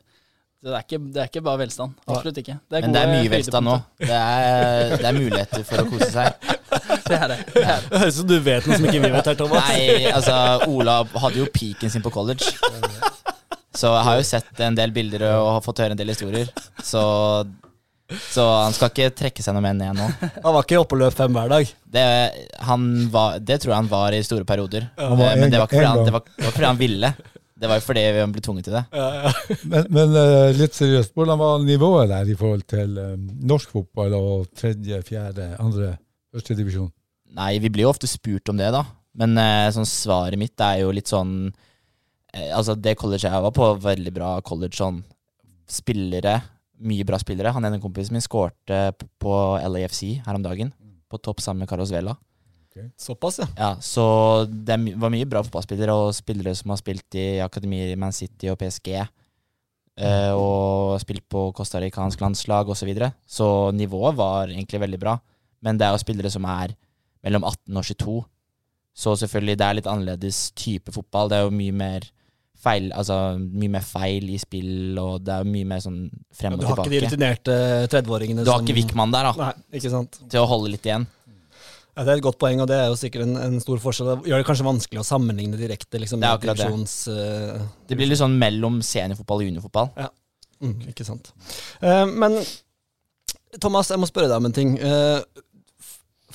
det, 0.61 0.75
er, 0.75 0.85
ikke, 0.85 1.01
det 1.15 1.23
er 1.23 1.31
ikke 1.33 1.45
bare 1.47 1.63
velstand. 1.63 1.97
Absolutt 2.07 2.43
ikke. 2.43 2.59
Det 2.69 2.79
er 2.81 2.87
Men 2.87 2.97
det 2.97 3.03
er 3.03 3.13
mye 3.15 3.31
velstand 3.33 3.69
nå. 3.71 3.77
Det 4.03 4.17
er, 4.17 4.97
det 4.97 5.09
er 5.09 5.17
muligheter 5.17 5.65
for 5.69 5.85
å 5.85 5.89
kose 5.91 6.11
seg. 6.13 6.35
Det 7.11 7.17
er 7.17 7.27
det. 7.27 7.37
det, 7.51 7.63
er 7.67 7.81
det. 7.83 7.89
Det 7.91 7.99
høres 7.99 8.15
ut 8.15 8.21
som 8.21 8.27
du 8.31 8.37
vet 8.39 8.67
noe 8.69 8.77
som 8.79 8.85
ikke 8.87 9.01
vi 9.03 9.09
vet 9.11 9.29
her, 9.33 9.39
Thomas. 9.41 9.65
Nei, 9.67 10.11
altså 10.15 10.37
Ola 10.71 11.01
hadde 11.25 11.41
jo 11.41 11.49
peaken 11.51 11.91
sin 11.91 12.05
på 12.05 12.13
college. 12.15 12.53
Så 13.77 13.87
jeg 13.95 14.05
har 14.09 14.17
jo 14.19 14.27
sett 14.27 14.61
en 14.67 14.75
del 14.79 14.91
bilder 14.95 15.23
og 15.31 15.49
har 15.57 15.65
fått 15.65 15.79
høre 15.85 15.95
en 15.95 16.01
del 16.01 16.11
historier. 16.11 16.49
Så, 16.83 17.03
så 18.33 18.45
han 18.65 18.75
skal 18.75 18.91
ikke 18.91 19.11
trekke 19.21 19.45
seg 19.45 19.55
noe 19.55 19.63
mer 19.63 19.77
ned 19.79 19.95
nå. 19.99 20.07
Han 20.43 20.55
var 20.57 20.65
ikke 20.65 20.81
oppe 20.83 20.97
og 20.97 21.03
løp 21.05 21.15
fem 21.19 21.37
hver 21.37 21.53
dag. 21.53 21.71
Det, 21.97 22.07
han 22.67 22.89
var, 23.15 23.39
det 23.39 23.61
tror 23.63 23.75
jeg 23.77 23.79
han 23.85 23.91
var 23.93 24.17
i 24.17 24.23
store 24.27 24.47
perioder. 24.49 24.89
Ja, 24.99 25.11
Men 25.15 25.45
en- 25.47 25.53
det 25.55 25.61
var, 25.63 25.69
ikke 25.71 25.79
fordi 25.79 25.93
han, 25.93 26.03
det, 26.09 26.15
var, 26.17 26.25
det 26.37 26.49
var 26.49 26.57
fordi 26.57 26.71
han 26.73 26.81
ville. 26.83 27.13
Det 27.61 27.69
var 27.69 27.77
jo 27.77 27.85
fordi 27.85 28.03
han 28.17 28.31
ble 28.35 28.41
tvunget 28.43 28.67
til 28.71 28.77
det. 28.79 28.85
Men, 29.69 29.89
men 29.93 30.15
eh, 30.17 30.51
litt 30.57 30.75
seriøst, 30.79 31.13
hvordan 31.15 31.39
var 31.43 31.59
nivået 31.63 32.09
der 32.11 32.31
i 32.33 32.37
forhold 32.41 32.63
til 32.73 32.95
eh, 32.99 33.17
norsk 33.53 33.75
fotball 33.77 34.15
og 34.17 34.47
tredje, 34.57 35.03
fjerde, 35.07 35.51
andre, 35.61 35.93
første 36.35 36.57
divisjon? 36.59 36.89
Nei, 37.37 37.53
vi 37.63 37.69
blir 37.71 37.85
jo 37.87 37.93
ofte 37.93 38.09
spurt 38.11 38.49
om 38.51 38.57
det, 38.59 38.73
da. 38.75 38.81
Men 39.21 39.37
eh, 39.39 39.69
sånn 39.77 39.87
svaret 39.87 40.41
mitt 40.41 40.59
er 40.65 40.81
jo 40.87 40.91
litt 40.97 41.11
sånn 41.13 41.53
Altså, 42.33 42.77
det 42.79 42.97
college 43.01 43.27
jeg 43.27 43.43
var 43.43 43.55
på, 43.55 43.73
veldig 43.83 44.13
bra 44.15 44.31
college. 44.47 44.77
Sånn 44.79 45.03
spillere, 45.71 46.41
mye 46.83 47.07
bra 47.07 47.19
spillere. 47.21 47.53
Han 47.55 47.67
ene 47.67 47.81
kompisen 47.83 48.17
min 48.17 48.25
skårte 48.25 48.91
på 49.23 49.37
LAFC 49.67 50.21
her 50.27 50.39
om 50.39 50.45
dagen. 50.45 50.73
På 51.11 51.19
topp 51.19 51.43
sammen 51.43 51.65
med 51.65 51.71
Carlos 51.71 51.93
Vela. 51.95 52.17
Såpass, 52.97 53.41
ja. 53.43 53.47
Ja, 53.59 53.71
så 53.83 54.05
det 54.47 54.77
var 54.97 55.11
mye 55.13 55.27
bra 55.29 55.43
fotballspillere, 55.43 55.93
og 55.93 56.15
spillere 56.15 56.55
som 56.57 56.71
har 56.71 56.79
spilt 56.81 57.17
i 57.19 57.41
akademier 57.43 57.91
i 57.93 57.99
Man 57.99 58.15
City 58.15 58.49
og 58.49 58.61
PSG. 58.61 58.93
eh, 60.01 60.33
og 60.33 61.01
spilt 61.03 61.27
på 61.29 61.51
costaricansk 61.53 62.21
landslag 62.23 62.71
osv. 62.71 62.79
Så, 62.79 62.87
videre. 62.87 63.13
så 63.27 63.71
nivået 63.75 64.17
var 64.17 64.49
egentlig 64.49 64.81
veldig 64.81 65.01
bra. 65.03 65.19
Men 65.61 65.77
det 65.77 65.87
er 65.87 65.93
jo 65.93 66.05
spillere 66.05 66.31
som 66.31 66.47
er 66.49 66.77
mellom 67.25 67.45
18 67.45 67.77
og 67.77 67.85
22. 67.85 68.25
Så 68.97 69.17
selvfølgelig, 69.17 69.59
det 69.59 69.67
er 69.67 69.77
litt 69.77 69.91
annerledes 69.91 70.53
type 70.57 70.93
fotball. 70.93 71.29
Det 71.29 71.37
er 71.37 71.45
jo 71.45 71.51
mye 71.59 71.73
mer 71.73 72.07
feil, 72.61 72.91
altså 72.93 73.17
mye 73.39 73.73
mer 73.73 73.85
feil 73.87 74.27
i 74.35 74.39
spill, 74.41 74.99
og 75.01 75.23
det 75.25 75.39
er 75.39 75.49
mye 75.49 75.69
mer 75.69 75.81
sånn 75.85 76.03
frem 76.37 76.57
og 76.57 76.61
tilbake. 76.63 76.77
Du 76.77 76.83
har 76.83 76.85
ikke 76.85 76.93
de 76.95 77.01
rutinerte 77.07 77.57
30-åringene 77.95 78.45
Du 78.45 78.53
har 78.53 78.65
ikke 78.65 78.77
Wickman 78.77 79.15
der, 79.15 79.31
da, 79.31 79.49
Nei, 79.49 79.79
ikke 79.81 79.93
sant. 79.93 80.21
til 80.31 80.43
å 80.43 80.49
holde 80.51 80.73
litt 80.75 80.87
igjen. 80.89 81.09
Ja, 81.97 82.05
det 82.07 82.13
er 82.13 82.21
et 82.21 82.25
godt 82.25 82.39
poeng, 82.41 82.63
og 82.63 82.69
det 82.71 82.79
er 82.79 82.87
jo 82.89 82.97
sikkert 82.97 83.27
en, 83.27 83.35
en 83.37 83.59
stor 83.61 83.81
forskjell. 83.83 84.09
Det 84.13 84.31
gjør 84.31 84.41
det 84.41 84.47
kanskje 84.49 84.67
vanskelig 84.69 85.03
å 85.03 85.07
sammenligne 85.09 85.59
direkte. 85.59 85.99
Liksom, 86.01 86.23
Det 86.23 86.29
er 86.29 86.39
akkurat 86.39 86.61
det. 86.61 86.69
eh, 87.13 87.69
Det 87.91 87.99
blir 87.99 88.09
litt 88.09 88.21
sånn 88.21 88.39
mellom 88.41 88.79
seniorfotball 88.87 89.43
og 89.43 89.49
juniorfotball. 89.49 89.91
Mm, 90.61 90.77
ikke 90.93 91.05
sant. 91.09 91.33
Uh, 91.83 92.07
men 92.09 92.39
Thomas, 93.61 93.91
jeg 93.91 94.01
må 94.01 94.09
spørre 94.09 94.31
deg 94.31 94.39
om 94.39 94.49
en 94.49 94.57
ting. 94.57 94.77
Uh, 94.79 95.21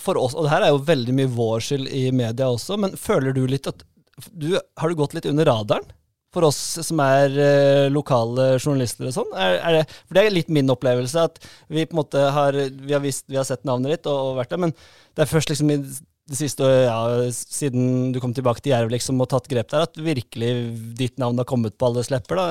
for 0.05 0.20
oss, 0.22 0.36
og 0.36 0.46
det 0.46 0.53
her 0.53 0.67
er 0.67 0.74
jo 0.74 0.84
veldig 0.86 1.15
mye 1.17 1.32
vår 1.34 1.63
skyld 1.65 1.89
i 1.89 2.10
media 2.13 2.50
også, 2.51 2.77
men 2.82 2.98
føler 3.00 3.34
du 3.34 3.46
litt 3.50 3.70
at 3.72 3.86
du, 4.32 4.53
Har 4.79 4.91
du 4.91 4.96
gått 4.96 5.15
litt 5.15 5.25
under 5.27 5.48
radaren? 5.50 5.88
For 6.36 6.48
oss 6.50 6.60
som 6.84 7.00
er 7.04 7.38
eh, 7.39 7.86
lokale 7.94 8.50
journalister 8.58 9.08
og 9.08 9.15
sånn? 9.15 9.32
Det, 9.32 9.86
for 10.04 10.18
det 10.18 10.25
er 10.25 10.36
litt 10.36 10.51
min 10.54 10.74
opplevelse, 10.74 11.24
at 11.32 11.39
vi 11.72 11.88
på 11.88 11.96
en 11.96 12.01
måte 12.01 12.25
har 12.36 12.58
Vi 12.60 12.92
har, 12.92 13.04
vist, 13.04 13.24
vi 13.32 13.39
har 13.39 13.48
sett 13.48 13.63
navnet 13.68 13.96
ditt 13.96 14.12
og, 14.12 14.34
og 14.34 14.42
vært 14.42 14.51
der, 14.51 14.62
men 14.68 14.75
det 15.15 15.24
er 15.24 15.32
først 15.32 15.54
liksom 15.54 15.72
i 15.72 15.80
det 16.25 16.38
siste, 16.39 16.65
ja, 16.65 16.98
siden 17.30 18.12
du 18.13 18.20
kom 18.22 18.34
tilbake 18.34 18.63
til 18.63 18.74
Jerv 18.74 18.89
liksom, 18.89 19.20
og 19.22 19.30
tatt 19.30 19.46
grep 19.50 19.70
der, 19.70 19.86
at 19.86 20.00
virkelig 20.01 20.51
ditt 20.98 21.20
navn 21.22 21.38
har 21.38 21.46
kommet 21.46 21.77
på 21.77 21.92
alles 21.92 22.10
lepper? 22.10 22.39
da? 22.39 22.46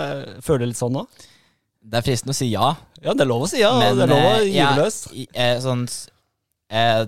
Føler 0.47 0.63
du 0.63 0.71
litt 0.71 0.79
sånn 0.79 0.95
nå? 0.95 1.03
Det 1.85 1.99
er 1.99 2.07
fristende 2.07 2.33
å 2.33 2.39
si 2.39 2.53
ja, 2.53 2.71
Ja, 3.03 3.13
det 3.13 3.27
er 3.27 3.29
lov 3.29 3.45
å 3.45 3.51
si 3.51 3.61
ja, 3.61 3.75
Men, 3.77 3.99
det 3.99 4.07
er 4.07 4.13
lov 4.15 4.23
å 4.25 4.33
eh, 4.39 4.47
gyve 4.49 4.77
løs. 4.79 5.01
eh, 5.27 5.57
sånn, 5.61 5.85
eh, 6.71 7.03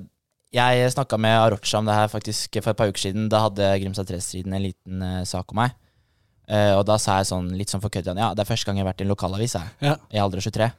jeg 0.57 0.91
snakka 0.93 1.21
med 1.23 1.39
Arocha 1.39 1.79
om 1.79 1.89
det 1.89 1.97
her 1.97 2.11
faktisk 2.13 2.59
for 2.59 2.73
et 2.73 2.79
par 2.79 2.91
uker 2.91 3.03
siden. 3.03 3.27
Da 3.33 3.43
hadde 3.45 3.67
Grimstad 3.83 4.09
3-striden 4.09 4.55
en 4.57 4.65
liten 4.65 5.03
sak 5.29 5.53
om 5.53 5.59
meg. 5.61 5.75
Eh, 6.49 6.73
og 6.79 6.85
da 6.87 6.95
sa 7.03 7.17
jeg 7.19 7.27
sånn 7.33 7.49
litt 7.59 7.73
sånn 7.73 7.81
for 7.83 7.91
kødd 7.91 8.07
Ja, 8.15 8.29
det 8.35 8.45
er 8.45 8.49
første 8.49 8.67
gang 8.69 8.77
jeg 8.79 8.85
har 8.87 8.93
vært 8.93 9.01
i 9.03 9.05
en 9.05 9.11
lokalavis 9.11 9.57
jeg, 9.59 9.69
Ja. 9.83 9.97
i 10.15 10.19
alder 10.23 10.39
av 10.39 10.43
23. 10.47 10.71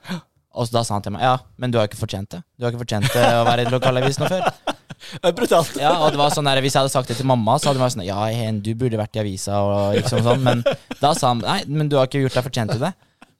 Og 0.58 0.66
så 0.66 0.72
da 0.74 0.82
sa 0.88 0.96
han 0.96 1.04
til 1.06 1.12
meg 1.14 1.22
ja, 1.22 1.34
men 1.60 1.70
du 1.70 1.78
har 1.78 1.86
ikke 1.90 2.00
fortjent 2.00 2.30
det. 2.34 2.40
Du 2.58 2.64
har 2.66 2.72
ikke 2.72 2.82
fortjent 2.86 3.10
det 3.14 3.26
å 3.38 3.44
være 3.46 3.66
i 3.68 3.70
lokalavis 3.70 4.18
nå 4.22 4.30
før. 4.32 4.48
Det 4.98 5.30
er 5.30 5.34
brutalt. 5.38 5.76
Ja, 5.78 5.92
og 6.02 6.10
det 6.12 6.18
var 6.18 6.32
sånn 6.34 6.48
der, 6.50 6.58
Hvis 6.60 6.74
jeg 6.74 6.82
hadde 6.82 6.90
sagt 6.92 7.08
det 7.12 7.18
til 7.20 7.28
mamma, 7.30 7.54
så 7.62 7.70
hadde 7.70 7.78
hun 7.78 7.86
vært 7.86 7.94
sånn 7.94 8.06
Ja, 8.08 8.18
Hen, 8.34 8.58
du 8.66 8.72
burde 8.74 8.98
vært 8.98 9.14
i 9.16 9.20
avisa, 9.22 9.60
og 9.62 9.94
liksom 10.00 10.24
sånn. 10.26 10.42
Men 10.42 10.64
da 11.00 11.12
sa 11.14 11.30
han 11.36 11.44
nei, 11.46 11.60
men 11.70 11.88
du 11.92 11.96
har 12.00 12.08
ikke 12.10 12.24
gjort 12.24 12.34
deg 12.40 12.48
fortjent 12.48 12.74
til 12.74 12.82
det. 12.82 12.90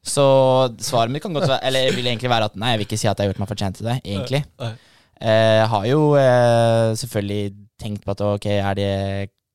Så 0.06 0.22
svaret 0.86 1.10
mitt 1.10 1.24
kan 1.24 1.34
godt 1.34 1.48
være 1.50 1.58
Eller 1.66 1.90
vil 1.96 2.06
egentlig 2.06 2.30
være 2.30 2.46
at 2.52 2.54
nei, 2.56 2.70
jeg 2.76 2.78
vil 2.78 2.86
ikke 2.86 3.00
si 3.02 3.08
at 3.10 3.18
jeg 3.18 3.26
har 3.26 3.32
gjort 3.32 3.42
meg 3.42 3.50
fortjent 3.50 3.80
til 3.80 3.88
det, 3.90 3.96
egentlig. 4.06 4.44
Jeg 4.62 4.76
Eh, 5.18 5.64
har 5.66 5.84
jo 5.90 6.12
eh, 6.14 6.92
selvfølgelig 6.94 7.42
tenkt 7.82 8.04
på 8.06 8.12
at 8.14 8.20
ok, 8.22 8.44
er 8.54 8.74
det 8.78 8.90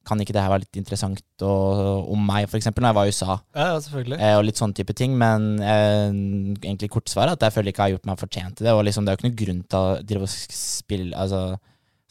kan 0.07 0.19
ikke 0.19 0.33
det 0.35 0.41
her 0.43 0.51
være 0.51 0.65
litt 0.65 0.79
interessant 0.79 1.43
og, 1.45 2.09
om 2.11 2.23
meg, 2.27 2.47
f.eks., 2.49 2.67
når 2.69 2.89
jeg 2.89 2.97
var 2.97 3.07
i 3.07 3.13
USA? 3.13 3.37
Ja, 3.55 3.67
ja, 3.71 3.77
selvfølgelig. 3.85 4.19
Eh, 4.19 4.35
og 4.37 4.43
litt 4.47 4.59
sånne 4.59 4.75
type 4.75 4.95
ting. 4.99 5.15
Men 5.19 5.47
eh, 5.63 6.09
egentlig 6.63 6.91
kortsvaret 6.91 7.33
er 7.33 7.39
at 7.39 7.45
jeg 7.47 7.55
føler 7.55 7.71
ikke 7.71 7.85
jeg 7.85 7.93
har 7.93 7.97
gjort 7.97 8.09
meg 8.11 8.19
fortjent 8.19 8.59
til 8.59 8.67
det. 8.67 8.75
Og 8.75 8.83
liksom, 8.87 9.05
det 9.05 9.13
er 9.13 9.15
jo 9.15 9.21
ikke 9.21 9.29
noen 9.29 9.39
grunn 9.43 9.61
til 10.11 10.25
å 10.25 10.29
spille, 10.33 11.11
altså, 11.15 11.43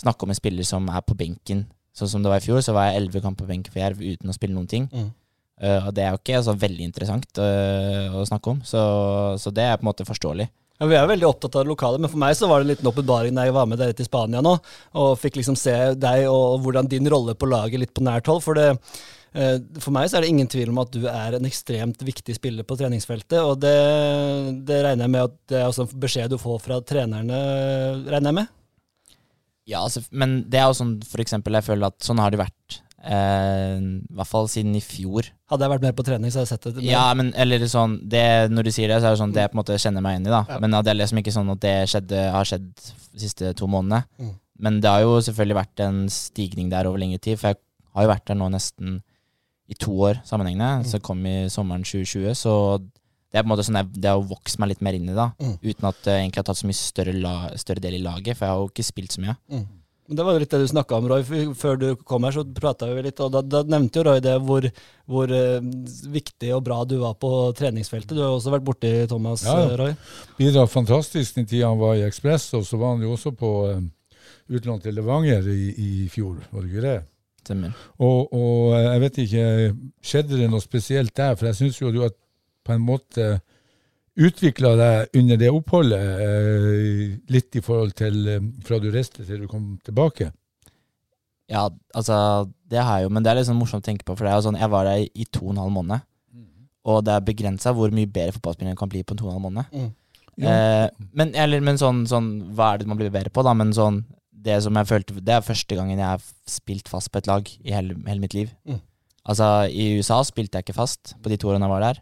snakke 0.00 0.26
om 0.26 0.32
en 0.32 0.40
spiller 0.40 0.68
som 0.68 0.88
er 0.88 1.04
på 1.04 1.18
benken. 1.18 1.66
Sånn 1.96 2.08
som 2.08 2.24
det 2.24 2.32
var 2.32 2.40
i 2.40 2.46
fjor, 2.46 2.62
så 2.64 2.72
var 2.76 2.88
jeg 2.88 3.02
elleve 3.02 3.20
kamper 3.24 3.44
på 3.44 3.52
benken 3.52 3.74
for 3.74 3.82
Jerv 3.82 4.00
uten 4.00 4.32
å 4.32 4.36
spille 4.36 4.56
noen 4.56 4.70
ting. 4.70 4.88
Mm. 4.88 5.10
Uh, 5.62 5.84
og 5.86 5.92
det 5.94 6.02
er 6.02 6.14
jo 6.14 6.18
ikke 6.18 6.40
så 6.42 6.56
veldig 6.58 6.86
interessant 6.88 7.38
uh, 7.38 8.08
å 8.16 8.24
snakke 8.26 8.50
om, 8.50 8.62
så, 8.66 8.80
så 9.38 9.52
det 9.54 9.62
er 9.68 9.76
på 9.76 9.84
en 9.84 9.90
måte 9.92 10.06
forståelig. 10.08 10.48
Ja, 10.82 10.86
vi 10.90 10.96
er 10.98 11.04
veldig 11.06 11.26
opptatt 11.28 11.54
av 11.54 11.62
det 11.62 11.70
lokale, 11.70 11.98
men 12.02 12.10
for 12.10 12.18
meg 12.18 12.34
så 12.34 12.48
var 12.50 12.58
det 12.58 12.64
en 12.64 12.70
liten 12.72 12.88
åpenbaring 12.90 13.36
da 13.36 13.44
jeg 13.46 13.54
var 13.54 13.68
med 13.70 13.78
dere 13.78 13.94
til 13.94 14.06
Spania 14.08 14.40
nå, 14.42 14.56
og 14.98 15.12
fikk 15.20 15.36
liksom 15.38 15.54
se 15.54 15.74
deg 15.94 16.24
og 16.26 16.64
hvordan 16.64 16.88
din 16.90 17.06
rolle 17.12 17.36
på 17.38 17.46
laget 17.46 17.78
litt 17.78 17.92
på 17.94 18.02
nært 18.02 18.26
hold. 18.26 18.40
For, 18.42 18.58
det, 18.58 18.96
eh, 19.30 19.60
for 19.78 19.94
meg 19.94 20.08
så 20.10 20.18
er 20.18 20.26
det 20.26 20.32
ingen 20.32 20.50
tvil 20.50 20.72
om 20.72 20.80
at 20.82 20.90
du 20.90 21.06
er 21.06 21.36
en 21.38 21.46
ekstremt 21.46 22.02
viktig 22.02 22.34
spiller 22.34 22.66
på 22.66 22.80
treningsfeltet, 22.80 23.38
og 23.38 23.62
det, 23.62 23.76
det 24.66 24.80
regner 24.88 25.06
jeg 25.06 25.14
med 25.14 25.28
at 25.28 25.38
det 25.54 25.60
er 25.60 25.68
også 25.68 25.86
en 25.86 26.02
beskjed 26.02 26.34
du 26.34 26.40
får 26.42 26.58
fra 26.66 26.80
trenerne, 26.82 27.38
regner 28.10 28.32
jeg 28.32 28.38
med? 28.40 28.52
Ja, 29.70 29.84
altså, 29.84 30.02
men 30.10 30.40
det 30.50 30.58
er 30.58 30.66
jo 30.66 30.80
sånn, 30.80 30.96
for 31.06 31.22
eksempel, 31.22 31.60
jeg 31.60 31.68
føler 31.68 31.92
at 31.92 32.02
sånn 32.02 32.18
har 32.18 32.34
det 32.34 32.42
vært. 32.42 32.82
Eh, 33.04 33.76
I 33.78 34.14
hvert 34.16 34.30
fall 34.30 34.48
siden 34.50 34.74
i 34.78 34.82
fjor. 34.84 35.28
Hadde 35.52 35.66
jeg 35.66 35.72
vært 35.74 35.86
mer 35.86 35.94
på 35.98 36.04
trening, 36.06 36.32
så 36.32 36.40
hadde 36.42 36.50
jeg 36.50 36.58
sett 36.60 36.76
det. 36.78 36.84
Ja, 36.86 37.04
men 37.18 37.32
eller 37.34 37.64
sånn 37.68 37.98
det, 38.08 38.24
Når 38.50 38.68
du 38.68 38.70
sier 38.72 38.88
det, 38.88 39.00
så 39.02 39.10
er 39.10 39.16
det 39.16 39.22
sånn 39.22 39.34
det 39.36 39.48
på 39.50 39.56
en 39.58 39.62
måte 39.62 39.78
kjenner 39.82 40.04
meg 40.04 40.20
inn 40.20 40.26
i. 40.26 40.32
da 40.32 40.44
Ja. 40.48 40.58
Men 40.62 40.70
det 40.78 40.92
er 40.92 41.00
liksom 41.00 41.18
ikke 41.22 41.34
sånn 41.34 41.50
at 41.52 41.60
det 41.60 41.76
skjedde, 41.92 42.22
har 42.32 42.48
skjedd 42.48 42.68
de 42.72 43.20
siste 43.26 43.52
to 43.58 43.66
månedene. 43.66 44.04
Mm. 44.18 44.32
Men 44.62 44.80
det 44.80 44.90
har 44.90 45.00
jo 45.02 45.18
selvfølgelig 45.20 45.58
vært 45.58 45.80
en 45.86 46.08
stigning 46.08 46.70
der 46.70 46.86
over 46.86 46.98
lengre 47.02 47.18
tid. 47.20 47.38
For 47.40 47.52
jeg 47.52 47.58
har 47.94 48.06
jo 48.06 48.12
vært 48.14 48.26
der 48.30 48.38
nå 48.38 48.48
nesten 48.52 49.00
i 49.68 49.74
to 49.74 49.92
år 50.08 50.22
sammenhengende. 50.28 50.84
Så 50.86 50.98
jeg 50.98 51.02
kom 51.06 51.24
i 51.26 51.48
sommeren 51.52 51.82
2020. 51.84 52.34
Så 52.38 52.78
det 53.32 53.40
er 53.40 53.42
på 53.44 53.48
en 53.48 53.52
måte 53.54 53.64
sånn 53.66 53.78
jeg, 53.80 53.92
det 54.04 54.10
har 54.12 54.20
vokst 54.28 54.58
meg 54.60 54.74
litt 54.74 54.82
mer 54.84 54.94
inn 54.98 55.08
i 55.08 55.14
da 55.16 55.30
Mm. 55.40 55.56
Uten 55.64 55.88
at 55.88 56.04
jeg 56.04 56.20
egentlig 56.20 56.36
har 56.42 56.44
tatt 56.44 56.60
så 56.60 56.68
mye 56.68 56.78
større, 56.78 57.14
la, 57.16 57.34
større 57.56 57.80
del 57.80 57.94
i 57.98 58.02
laget. 58.04 58.36
For 58.36 58.46
jeg 58.46 58.52
har 58.52 58.60
jo 58.60 58.68
ikke 58.70 58.84
spilt 58.84 59.12
så 59.16 59.20
mye. 59.24 59.36
Men 59.50 59.66
Det 60.10 60.24
var 60.26 60.38
litt 60.42 60.50
det 60.50 60.58
du 60.64 60.66
snakka 60.68 60.96
om, 60.98 61.06
Roy. 61.08 61.22
Før 61.56 61.76
du 61.78 61.86
kom 61.96 62.24
her, 62.26 62.34
så 62.34 62.42
prata 62.56 62.88
vi 62.90 63.04
litt, 63.06 63.20
og 63.22 63.30
da, 63.32 63.40
da 63.46 63.60
nevnte 63.70 64.00
jo 64.00 64.04
Roy 64.08 64.18
det 64.24 64.34
hvor, 64.44 64.66
hvor 65.08 65.30
eh, 65.32 65.62
viktig 66.12 66.50
og 66.56 66.64
bra 66.66 66.80
du 66.84 66.96
var 67.00 67.14
på 67.22 67.30
treningsfeltet. 67.56 68.16
Du 68.18 68.20
har 68.24 68.34
også 68.34 68.52
vært 68.52 68.66
borti 68.66 68.90
Thomas, 69.08 69.44
Ja, 69.46 69.54
ja. 69.62 69.70
eh, 69.70 69.76
Roy. 69.78 69.94
Bidra 70.40 70.66
fantastisk 70.68 71.38
den 71.38 71.46
tida 71.48 71.70
han 71.70 71.80
var 71.80 71.94
i 72.00 72.04
Ekspress, 72.08 72.48
og 72.58 72.66
så 72.68 72.80
var 72.82 72.96
han 72.96 73.06
jo 73.06 73.14
også 73.14 73.32
på 73.38 73.52
um, 73.78 73.86
utlån 74.52 74.82
til 74.84 74.98
Levanger 74.98 75.48
i, 75.54 75.70
i 75.70 75.92
fjor, 76.12 76.42
var 76.50 76.66
det 76.66 76.72
ikke 76.74 76.84
det? 76.88 76.98
Stemmer. 77.46 77.78
Og, 78.02 78.34
og 78.34 78.74
eh, 78.76 78.84
jeg 78.90 79.04
vet 79.06 79.22
ikke, 79.24 79.46
skjedde 80.12 80.42
det 80.42 80.50
noe 80.52 80.62
spesielt 80.66 81.14
der? 81.18 81.38
For 81.38 81.48
jeg 81.52 81.60
syns 81.62 81.80
jo 81.80 81.94
du 81.94 82.02
har 82.04 82.12
på 82.66 82.74
en 82.74 82.84
måte 82.86 83.32
utvikla 84.18 84.74
deg 84.76 85.18
under 85.18 85.40
det 85.40 85.50
oppholdet, 85.52 86.20
eh, 86.26 87.18
litt 87.32 87.56
i 87.56 87.64
forhold 87.64 87.94
til 87.96 88.28
eh, 88.28 88.46
fra 88.66 88.78
du 88.82 88.90
reiste 88.92 89.24
til 89.24 89.44
du 89.44 89.48
kom 89.50 89.76
tilbake. 89.84 90.30
Ja, 91.52 91.66
altså, 91.94 92.48
det 92.70 92.80
har 92.80 93.00
jeg 93.00 93.08
jo, 93.08 93.12
men 93.12 93.24
det 93.24 93.32
er 93.32 93.40
litt 93.40 93.48
sånn 93.48 93.60
morsomt 93.60 93.84
å 93.84 93.88
tenke 93.90 94.06
på, 94.08 94.16
for 94.16 94.24
det 94.24 94.32
er 94.32 94.40
jo 94.40 94.46
sånn, 94.48 94.60
jeg 94.60 94.72
var 94.72 94.88
der 94.88 95.02
i 95.04 95.26
to 95.28 95.46
og 95.46 95.54
en 95.54 95.64
halv 95.64 95.74
måned, 95.74 96.06
og 96.88 97.02
det 97.06 97.14
er 97.14 97.26
begrensa 97.26 97.72
hvor 97.76 97.92
mye 97.94 98.10
bedre 98.10 98.34
fotballspilleren 98.36 98.78
kan 98.78 98.90
bli 98.90 99.04
på 99.06 99.14
en 99.14 99.20
to 99.20 99.28
og 99.28 99.32
en 99.32 99.38
halv 99.38 99.46
måned. 99.48 99.92
Eh, 100.40 100.86
men, 101.12 101.34
eller, 101.38 101.60
men 101.64 101.78
sånn, 101.80 102.06
sånn, 102.08 102.30
hva 102.56 102.72
er 102.72 102.80
det 102.80 102.88
man 102.90 102.98
blir 102.98 103.12
bedre 103.12 103.32
på, 103.32 103.44
da? 103.46 103.52
Men 103.56 103.74
sånn, 103.76 104.02
det 104.42 104.56
som 104.64 104.74
jeg 104.74 104.88
følte 104.88 105.20
Det 105.22 105.34
er 105.36 105.44
første 105.44 105.76
gangen 105.78 106.00
jeg 106.00 106.08
har 106.08 106.22
spilt 106.50 106.88
fast 106.90 107.12
på 107.12 107.20
et 107.20 107.28
lag 107.30 107.46
i 107.46 107.74
hele, 107.74 107.98
hele 108.08 108.22
mitt 108.22 108.34
liv. 108.34 108.50
Mm. 108.66 108.80
Altså, 109.28 109.50
i 109.70 109.92
USA 110.00 110.22
spilte 110.26 110.58
jeg 110.58 110.66
ikke 110.66 110.80
fast 110.80 111.14
på 111.22 111.30
de 111.30 111.38
to 111.38 111.52
årene 111.52 111.68
jeg 111.68 111.74
var 111.74 111.84
der. 111.84 112.00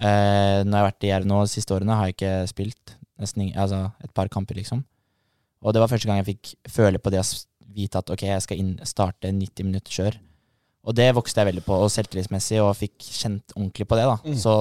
Eh, 0.00 0.60
når 0.64 0.72
jeg 0.72 0.80
har 0.80 0.88
vært 0.88 1.06
i 1.06 1.10
Jerv 1.12 1.28
nå 1.30 1.40
de 1.44 1.52
siste 1.52 1.74
årene, 1.76 1.96
har 1.96 2.10
jeg 2.10 2.16
ikke 2.16 2.34
spilt 2.50 2.94
nesten 3.20 3.44
ingen, 3.44 3.58
altså 3.60 3.86
et 4.02 4.12
par 4.16 4.30
kamper, 4.32 4.58
liksom. 4.58 4.82
Og 5.64 5.74
det 5.74 5.80
var 5.80 5.90
første 5.90 6.08
gang 6.10 6.20
jeg 6.20 6.32
fikk 6.32 6.54
føle 6.74 7.00
på 7.00 7.12
det 7.14 7.22
å 7.22 7.26
vite 7.74 8.00
at 8.00 8.10
ok, 8.12 8.24
jeg 8.28 8.44
skal 8.44 8.60
inn, 8.60 8.72
starte 8.86 9.30
90 9.32 9.68
minutter 9.68 9.94
kjør. 9.94 10.18
Og 10.84 10.96
det 10.98 11.06
vokste 11.16 11.40
jeg 11.40 11.48
veldig 11.48 11.64
på, 11.64 11.76
og 11.80 11.92
selvtillitsmessig, 11.92 12.58
og 12.60 12.74
fikk 12.76 12.98
kjent 13.06 13.54
ordentlig 13.56 13.86
på 13.88 13.96
det. 13.98 14.08
da. 14.10 14.18
Mm. 14.26 14.36
Så 14.40 14.56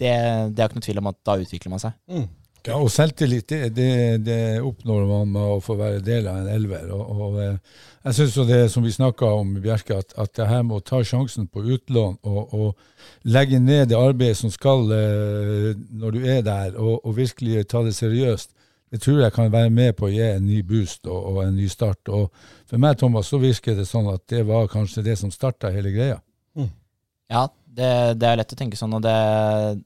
det, 0.00 0.12
det 0.54 0.62
er 0.62 0.70
ikke 0.70 0.80
noe 0.80 0.86
tvil 0.86 1.02
om 1.02 1.10
at 1.10 1.18
da 1.28 1.36
utvikler 1.42 1.74
man 1.74 1.82
seg. 1.82 1.98
Ja, 2.66 2.76
og 2.76 2.90
selvtillit, 2.92 3.48
det, 3.48 3.70
det, 3.76 4.24
det 4.26 4.40
oppnår 4.60 5.06
man 5.08 5.30
med 5.32 5.52
å 5.56 5.60
få 5.64 5.78
være 5.78 6.02
del 6.04 6.28
av 6.28 6.42
en 6.42 6.50
elver. 6.52 6.90
Og, 6.92 7.10
og 7.10 7.38
eh, 7.40 7.78
jeg 8.04 8.18
syns 8.18 8.36
jo 8.36 8.44
det 8.48 8.60
som 8.72 8.84
vi 8.84 8.92
snakka 8.92 9.30
om, 9.38 9.54
Bjerke, 9.64 9.96
at, 10.02 10.12
at 10.20 10.34
det 10.36 10.48
her 10.50 10.62
med 10.68 10.76
å 10.76 10.84
ta 10.84 11.00
sjansen 11.06 11.48
på 11.48 11.64
utlån 11.64 12.18
og, 12.28 12.52
og 12.52 13.28
legge 13.32 13.60
ned 13.62 13.90
det 13.90 13.98
arbeidet 13.98 14.42
som 14.42 14.52
skal 14.52 14.92
eh, 14.96 15.70
når 16.02 16.16
du 16.16 16.26
er 16.26 16.42
der, 16.44 16.76
og, 16.76 17.00
og 17.00 17.16
virkelig 17.16 17.64
ta 17.70 17.84
det 17.86 17.96
seriøst, 17.96 18.52
det 18.90 19.00
tror 19.04 19.20
jeg 19.22 19.32
kan 19.32 19.52
være 19.52 19.70
med 19.70 19.94
på 19.96 20.08
å 20.08 20.12
gi 20.12 20.24
en 20.26 20.48
ny 20.48 20.60
boost 20.66 21.06
og, 21.06 21.20
og 21.32 21.44
en 21.44 21.54
ny 21.56 21.68
start. 21.70 22.10
Og 22.10 22.28
for 22.68 22.82
meg, 22.82 22.98
Thomas, 23.00 23.30
så 23.30 23.38
virker 23.40 23.78
det 23.78 23.86
sånn 23.88 24.10
at 24.10 24.26
det 24.32 24.42
var 24.48 24.68
kanskje 24.72 25.06
det 25.06 25.16
som 25.20 25.32
starta 25.32 25.70
hele 25.72 25.94
greia. 25.94 26.18
Ja, 27.30 27.44
det, 27.76 27.90
det 28.18 28.26
er 28.26 28.38
lett 28.40 28.52
å 28.54 28.58
tenke 28.58 28.78
sånn, 28.78 28.96
det, 29.04 29.14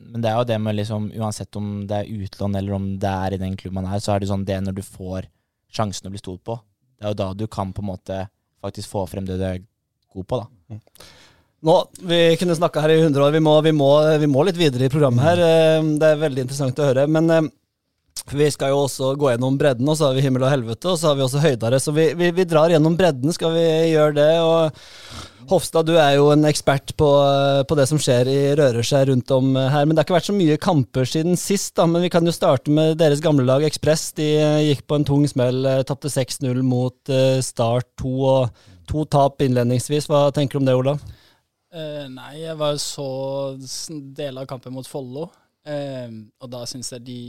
men 0.01 0.23
det 0.25 0.31
er 0.31 0.39
jo 0.39 0.47
det 0.49 0.57
med 0.63 0.77
liksom 0.79 1.11
Uansett 1.21 1.59
om 1.61 1.73
det 1.89 1.99
er 2.01 2.13
utlån 2.25 2.57
eller 2.61 2.77
om 2.79 2.87
det 3.03 3.11
er 3.11 3.37
i 3.37 3.41
den 3.43 3.59
klubben 3.61 3.83
man 3.83 3.91
er, 3.93 4.01
så 4.01 4.15
er 4.15 4.23
det 4.23 4.31
sånn 4.31 4.47
det 4.49 4.57
når 4.65 4.79
du 4.79 4.83
får 4.87 5.29
sjansen 5.75 6.09
å 6.09 6.15
bli 6.15 6.23
stolt 6.23 6.43
på. 6.47 6.57
Det 6.97 7.05
er 7.05 7.13
jo 7.13 7.19
da 7.21 7.29
du 7.37 7.45
kan 7.51 7.75
på 7.75 7.83
en 7.85 7.91
måte 7.91 8.23
faktisk 8.65 8.89
få 8.95 9.05
frem 9.11 9.27
det 9.29 9.37
du 9.41 9.45
er 9.45 9.61
god 10.15 10.29
på, 10.31 10.41
da. 10.41 10.79
Nå, 11.65 11.75
Vi 12.05 12.21
kunne 12.41 12.57
snakka 12.57 12.83
her 12.85 12.93
i 12.95 13.01
100 13.03 13.25
år, 13.25 13.33
vi 13.35 13.41
må, 13.45 13.55
vi, 13.65 13.73
må, 13.73 13.91
vi 14.21 14.29
må 14.31 14.45
litt 14.47 14.59
videre 14.61 14.87
i 14.87 14.93
programmet 14.93 15.25
her. 15.25 15.41
Eh, 15.45 15.91
Det 16.01 16.11
er 16.11 16.21
veldig 16.21 16.45
interessant 16.45 16.81
å 16.81 16.89
høre. 16.91 17.07
Men 17.09 17.31
eh, 17.33 17.49
vi 18.33 18.47
skal 18.51 18.73
jo 18.73 18.85
også 18.87 19.13
gå 19.21 19.33
gjennom 19.33 19.59
bredden, 19.61 19.89
og 19.91 19.99
så 19.99 20.09
har 20.09 20.17
vi 20.17 20.23
himmel 20.25 20.47
og 20.47 20.53
helvete, 20.53 20.89
og 20.89 20.99
så 20.99 21.11
har 21.11 21.19
vi 21.19 21.25
også 21.27 21.43
høydere. 21.43 21.81
Så 21.83 21.93
vi, 21.95 22.09
vi, 22.19 22.31
vi 22.35 22.47
drar 22.49 22.73
gjennom 22.73 22.97
bredden, 22.99 23.35
skal 23.35 23.53
vi 23.57 23.65
gjøre 23.93 24.15
det. 24.17 24.33
og 24.41 25.49
Hofstad, 25.51 25.85
du 25.85 25.99
er 26.01 26.15
jo 26.17 26.31
en 26.33 26.47
ekspert 26.49 26.95
på, 26.97 27.09
på 27.69 27.77
det 27.77 27.85
som 27.91 27.99
skjer 28.01 28.29
i 28.33 28.39
rører 28.57 28.87
seg 28.87 29.11
rundt 29.11 29.33
om 29.35 29.51
her. 29.59 29.85
Men 29.85 29.93
det 29.93 30.01
har 30.01 30.07
ikke 30.07 30.17
vært 30.17 30.31
så 30.31 30.37
mye 30.37 30.61
kamper 30.63 31.09
siden 31.09 31.37
sist, 31.41 31.75
da. 31.77 31.85
Men 31.91 32.05
vi 32.07 32.11
kan 32.13 32.25
jo 32.25 32.33
starte 32.33 32.73
med 32.73 32.97
deres 33.01 33.21
gamle 33.25 33.45
lag 33.45 33.67
Ekspress. 33.67 34.07
De 34.17 34.29
eh, 34.39 34.63
gikk 34.71 34.87
på 34.89 34.97
en 34.99 35.05
tung 35.05 35.27
smell, 35.29 35.61
eh, 35.69 35.83
tapte 35.85 36.13
6-0 36.13 36.63
mot 36.65 37.13
eh, 37.13 37.43
Start 37.45 37.91
2 38.01 38.15
og 38.31 38.65
to 38.89 39.05
tap 39.11 39.45
innledningsvis. 39.45 40.09
Hva 40.09 40.31
tenker 40.33 40.57
du 40.57 40.63
om 40.63 40.71
det, 40.71 40.79
Olav? 40.81 41.05
Uh, 41.75 42.07
nei, 42.07 42.39
jeg 42.39 42.55
var 42.55 42.79
så 42.79 43.09
deler 43.59 44.45
av 44.45 44.49
kampen 44.49 44.77
mot 44.77 44.87
Follo, 44.87 45.27
uh, 45.67 46.11
og 46.39 46.53
da 46.53 46.61
syns 46.71 46.93
jeg 46.95 47.03
de 47.03 47.23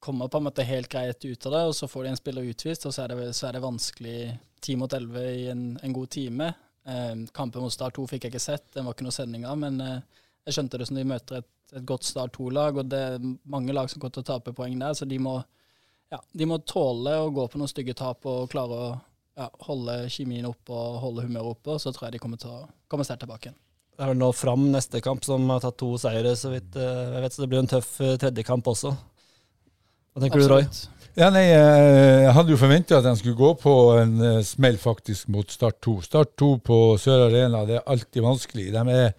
kommer 0.00 0.28
på 0.28 0.40
en 0.40 0.46
måte 0.48 0.64
helt 0.64 0.88
greit 0.88 1.24
ut 1.24 1.46
av 1.46 1.52
det, 1.52 1.62
og 1.68 1.76
så 1.76 1.88
får 1.88 2.04
de 2.04 2.12
en 2.14 2.18
spiller 2.18 2.48
utvist, 2.48 2.86
og 2.88 2.94
så 2.96 3.04
er 3.04 3.12
det, 3.12 3.28
så 3.36 3.48
er 3.48 3.56
det 3.56 3.64
vanskelig 3.64 4.18
10 4.64 4.76
mot 4.80 4.92
11 4.96 5.26
i 5.28 5.46
en, 5.52 5.64
en 5.82 5.92
god 5.96 6.10
time. 6.10 6.48
Eh, 6.88 7.14
kampen 7.36 7.62
mot 7.62 7.72
Start 7.72 7.98
2 7.98 8.06
fikk 8.08 8.26
jeg 8.26 8.34
ikke 8.34 8.42
sett, 8.42 8.66
den 8.74 8.88
var 8.88 8.96
ikke 8.96 9.06
noe 9.06 9.14
sending 9.14 9.44
av, 9.48 9.58
men 9.60 9.80
eh, 9.84 10.24
jeg 10.48 10.56
skjønte 10.56 10.80
det 10.80 10.88
som 10.88 10.96
de 10.96 11.06
møter 11.08 11.42
et, 11.42 11.50
et 11.76 11.86
godt 11.86 12.08
Start 12.08 12.32
2-lag, 12.38 12.80
og 12.80 12.88
det 12.88 13.02
er 13.12 13.28
mange 13.52 13.76
lag 13.76 13.92
som 13.92 14.00
kommer 14.00 14.16
til 14.16 14.24
å 14.24 14.30
tape 14.32 14.56
poeng 14.56 14.78
der, 14.80 14.96
så 14.96 15.08
de 15.08 15.20
må, 15.20 15.36
ja, 16.12 16.20
de 16.32 16.48
må 16.48 16.62
tåle 16.64 17.18
å 17.20 17.32
gå 17.36 17.46
på 17.52 17.60
noen 17.60 17.70
stygge 17.70 17.96
tap 18.00 18.24
og 18.28 18.48
klare 18.52 18.80
å 18.80 18.90
ja, 19.36 19.50
holde 19.68 20.02
kjemien 20.12 20.48
oppe 20.48 20.72
og 20.72 21.00
holde 21.04 21.26
humøret 21.28 21.58
oppe, 21.58 21.76
så 21.76 21.92
tror 21.92 22.08
jeg 22.08 22.16
de 22.16 22.24
kommer 22.24 22.40
til 22.40 22.56
å 22.56 22.64
komme 22.90 23.04
sterkt 23.04 23.26
tilbake 23.26 23.50
igjen. 23.50 23.60
Det 24.00 24.06
er 24.06 24.14
vel 24.14 24.20
nå 24.22 24.30
Fram 24.32 24.62
neste 24.72 25.02
kamp, 25.04 25.26
som 25.28 25.44
har 25.52 25.60
tatt 25.60 25.76
to 25.76 25.92
seire, 26.00 26.32
så 26.40 26.54
vidt 26.54 26.76
eh, 26.80 27.16
jeg 27.18 27.20
vet. 27.20 27.34
Så 27.34 27.42
det 27.42 27.48
blir 27.52 27.60
en 27.60 27.68
tøff 27.68 27.90
tredjekamp 28.00 28.70
også. 28.72 28.94
Hva 30.10 30.24
tenker 30.24 30.42
du, 30.42 30.48
Roy? 30.50 30.64
Ja, 31.18 31.28
nei, 31.34 31.48
eh, 31.50 32.24
Jeg 32.24 32.34
hadde 32.36 32.54
jo 32.54 32.58
forventa 32.58 32.98
at 32.98 33.06
de 33.06 33.12
skulle 33.18 33.38
gå 33.38 33.50
på 33.58 33.74
en 33.98 34.14
eh, 34.24 34.42
smell 34.46 34.78
faktisk 34.78 35.28
mot 35.30 35.50
Start 35.50 35.80
2. 35.82 35.96
Start 36.06 36.36
2 36.38 36.50
på 36.66 36.78
Sør 37.02 37.26
Arena 37.28 37.64
det 37.68 37.80
er 37.80 37.88
alltid 37.90 38.24
vanskelig. 38.24 38.70
De 38.74 38.84
er 38.94 39.10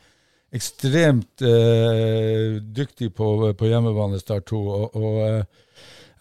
ekstremt 0.56 1.44
eh, 1.48 2.60
dyktige 2.76 3.12
på, 3.16 3.54
på 3.58 3.70
hjemmebane, 3.70 4.20
Start 4.20 4.50
2. 4.52 4.62
Og, 4.62 4.96
og 5.00 5.20
eh, 5.28 5.44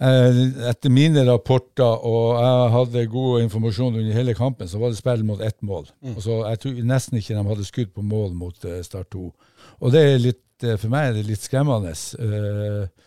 eh, 0.06 0.40
etter 0.70 0.94
mine 0.94 1.24
rapporter, 1.26 2.06
og 2.06 2.38
jeg 2.38 2.72
hadde 2.76 3.06
god 3.14 3.46
informasjon 3.46 3.98
under 4.02 4.18
hele 4.20 4.35
kampen, 4.38 4.70
så 4.70 4.78
var 4.83 4.92
det 4.92 5.00
spill 5.00 5.26
mot 5.26 5.42
ett 5.42 5.59
mål. 5.66 5.90
Og 6.14 6.22
så 6.22 6.44
Jeg 6.48 6.62
tror 6.62 6.83
nesten 6.94 7.18
ikke 7.18 7.38
de 7.38 7.46
hadde 7.54 7.68
skudd 7.68 7.94
på 7.94 8.06
mål 8.06 8.35
mot 8.38 8.66
eh, 8.70 8.83
Start 8.87 9.11
2. 9.16 9.26
Og 9.80 9.94
det 9.94 10.02
er 10.06 10.18
litt, 10.22 10.44
for 10.76 10.90
meg 10.92 11.09
er 11.09 11.18
det 11.18 11.28
litt 11.30 11.46
skremmende. 11.46 11.94
Eh, 11.94 13.06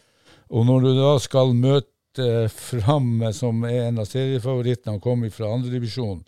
og 0.54 0.70
når 0.70 0.86
du 0.86 0.92
da 1.00 1.18
skal 1.22 1.56
møte 1.58 1.90
Fram, 2.54 3.24
som 3.34 3.64
er 3.66 3.88
en 3.88 4.04
av 4.04 4.06
seriefavorittene, 4.06 5.00
og 5.00 5.02
kommer 5.02 5.32
fra 5.34 5.50
andredivisjon, 5.50 6.20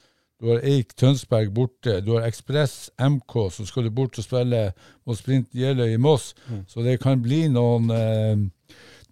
du 0.41 0.49
har 0.49 0.63
Eik 0.67 0.95
Tønsberg 0.99 1.51
borte, 1.55 1.99
du 2.01 2.15
har 2.15 2.25
Ekspress 2.27 2.89
MK, 2.99 3.35
så 3.53 3.65
skal 3.69 3.85
du 3.85 3.93
bort 3.95 4.17
og 4.19 4.25
spille 4.25 4.65
mot 5.07 5.17
Sprint 5.17 5.53
Jeløy 5.55 5.93
i 5.93 6.01
Moss. 6.01 6.33
Så 6.67 6.83
det 6.83 6.97
kan 7.03 7.21
bli 7.23 7.45
noen 7.53 7.87
eh, 7.93 8.41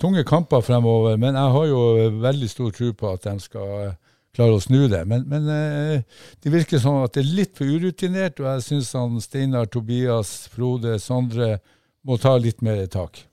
tunge 0.02 0.26
kamper 0.28 0.62
fremover. 0.65 1.15
Men 1.21 1.38
jeg 1.39 1.56
har 1.56 1.69
jo 1.69 1.84
veldig 2.26 2.49
stor 2.52 2.73
tro 2.76 2.91
på 2.99 3.13
at 3.15 3.30
de 3.30 3.38
skal 3.39 3.71
eh, 3.86 3.95
klare 4.36 4.58
å 4.58 4.63
snu 4.63 4.88
det. 4.91 5.06
Men, 5.08 5.23
men 5.32 5.47
eh, 5.54 6.26
det 6.43 6.54
virker 6.54 6.82
sånn 6.84 7.06
at 7.06 7.15
det 7.15 7.23
er 7.23 7.36
litt 7.39 7.56
for 7.58 7.71
urutinert, 7.71 8.41
og 8.43 8.49
jeg 8.49 8.67
syns 8.67 8.93
Steinar, 9.23 9.71
Tobias, 9.71 10.36
Frode, 10.52 10.97
Sondre 10.99 11.56
må 12.04 12.19
ta 12.19 12.36
litt 12.36 12.62
mer 12.65 12.84
tak. 12.91 13.23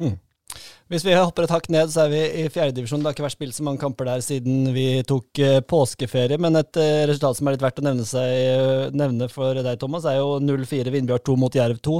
Hvis 0.90 1.04
vi 1.06 1.14
hopper 1.14 1.46
et 1.46 1.52
hakk 1.54 1.68
ned, 1.70 1.90
så 1.92 2.04
er 2.04 2.10
vi 2.12 2.20
i 2.42 2.44
fjerdedivisjon. 2.50 2.98
Det 3.02 3.06
har 3.10 3.14
ikke 3.14 3.24
vært 3.28 3.36
spilt 3.36 3.54
så 3.56 3.62
mange 3.66 3.78
kamper 3.82 4.08
der 4.10 4.24
siden 4.26 4.72
vi 4.74 4.86
tok 5.06 5.38
eh, 5.42 5.60
påskeferie, 5.62 6.38
men 6.42 6.58
et 6.58 6.80
eh, 6.82 7.04
resultat 7.10 7.38
som 7.38 7.46
er 7.50 7.54
litt 7.56 7.62
verdt 7.64 7.78
å 7.82 7.86
nevne, 7.86 8.06
seg, 8.08 8.34
eh, 8.50 8.84
nevne 8.98 9.28
for 9.30 9.54
deg, 9.60 9.78
Thomas, 9.82 10.06
er 10.10 10.18
jo 10.18 10.38
0-4 10.42 10.90
Vindbjart 10.94 11.26
2 11.30 11.36
mot 11.38 11.54
Jerv 11.60 11.78
2. 11.86 11.98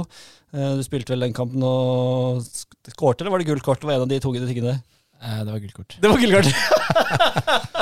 Eh, 0.53 0.71
Du 0.79 0.83
spilte 0.83 1.15
vel 1.15 1.23
den 1.27 1.33
kampen 1.37 1.63
og 1.63 2.41
sk- 2.43 2.91
skårte, 2.95 3.23
eller 3.23 3.31
var 3.37 3.43
det 3.43 3.47
gult 3.53 3.63
kort? 3.65 3.79
Det 3.83 3.87
var 3.91 3.95
en 3.99 4.07
av 4.07 4.11
de 4.11 4.19
tunge 4.23 4.43
tingene. 4.47 4.77
Det 5.21 5.51
var 5.53 5.59
gult 5.61 5.75
kort. 5.77 5.97
Det 6.01 6.09
var 6.09 6.17
gult 6.19 6.35
kort! 6.39 7.67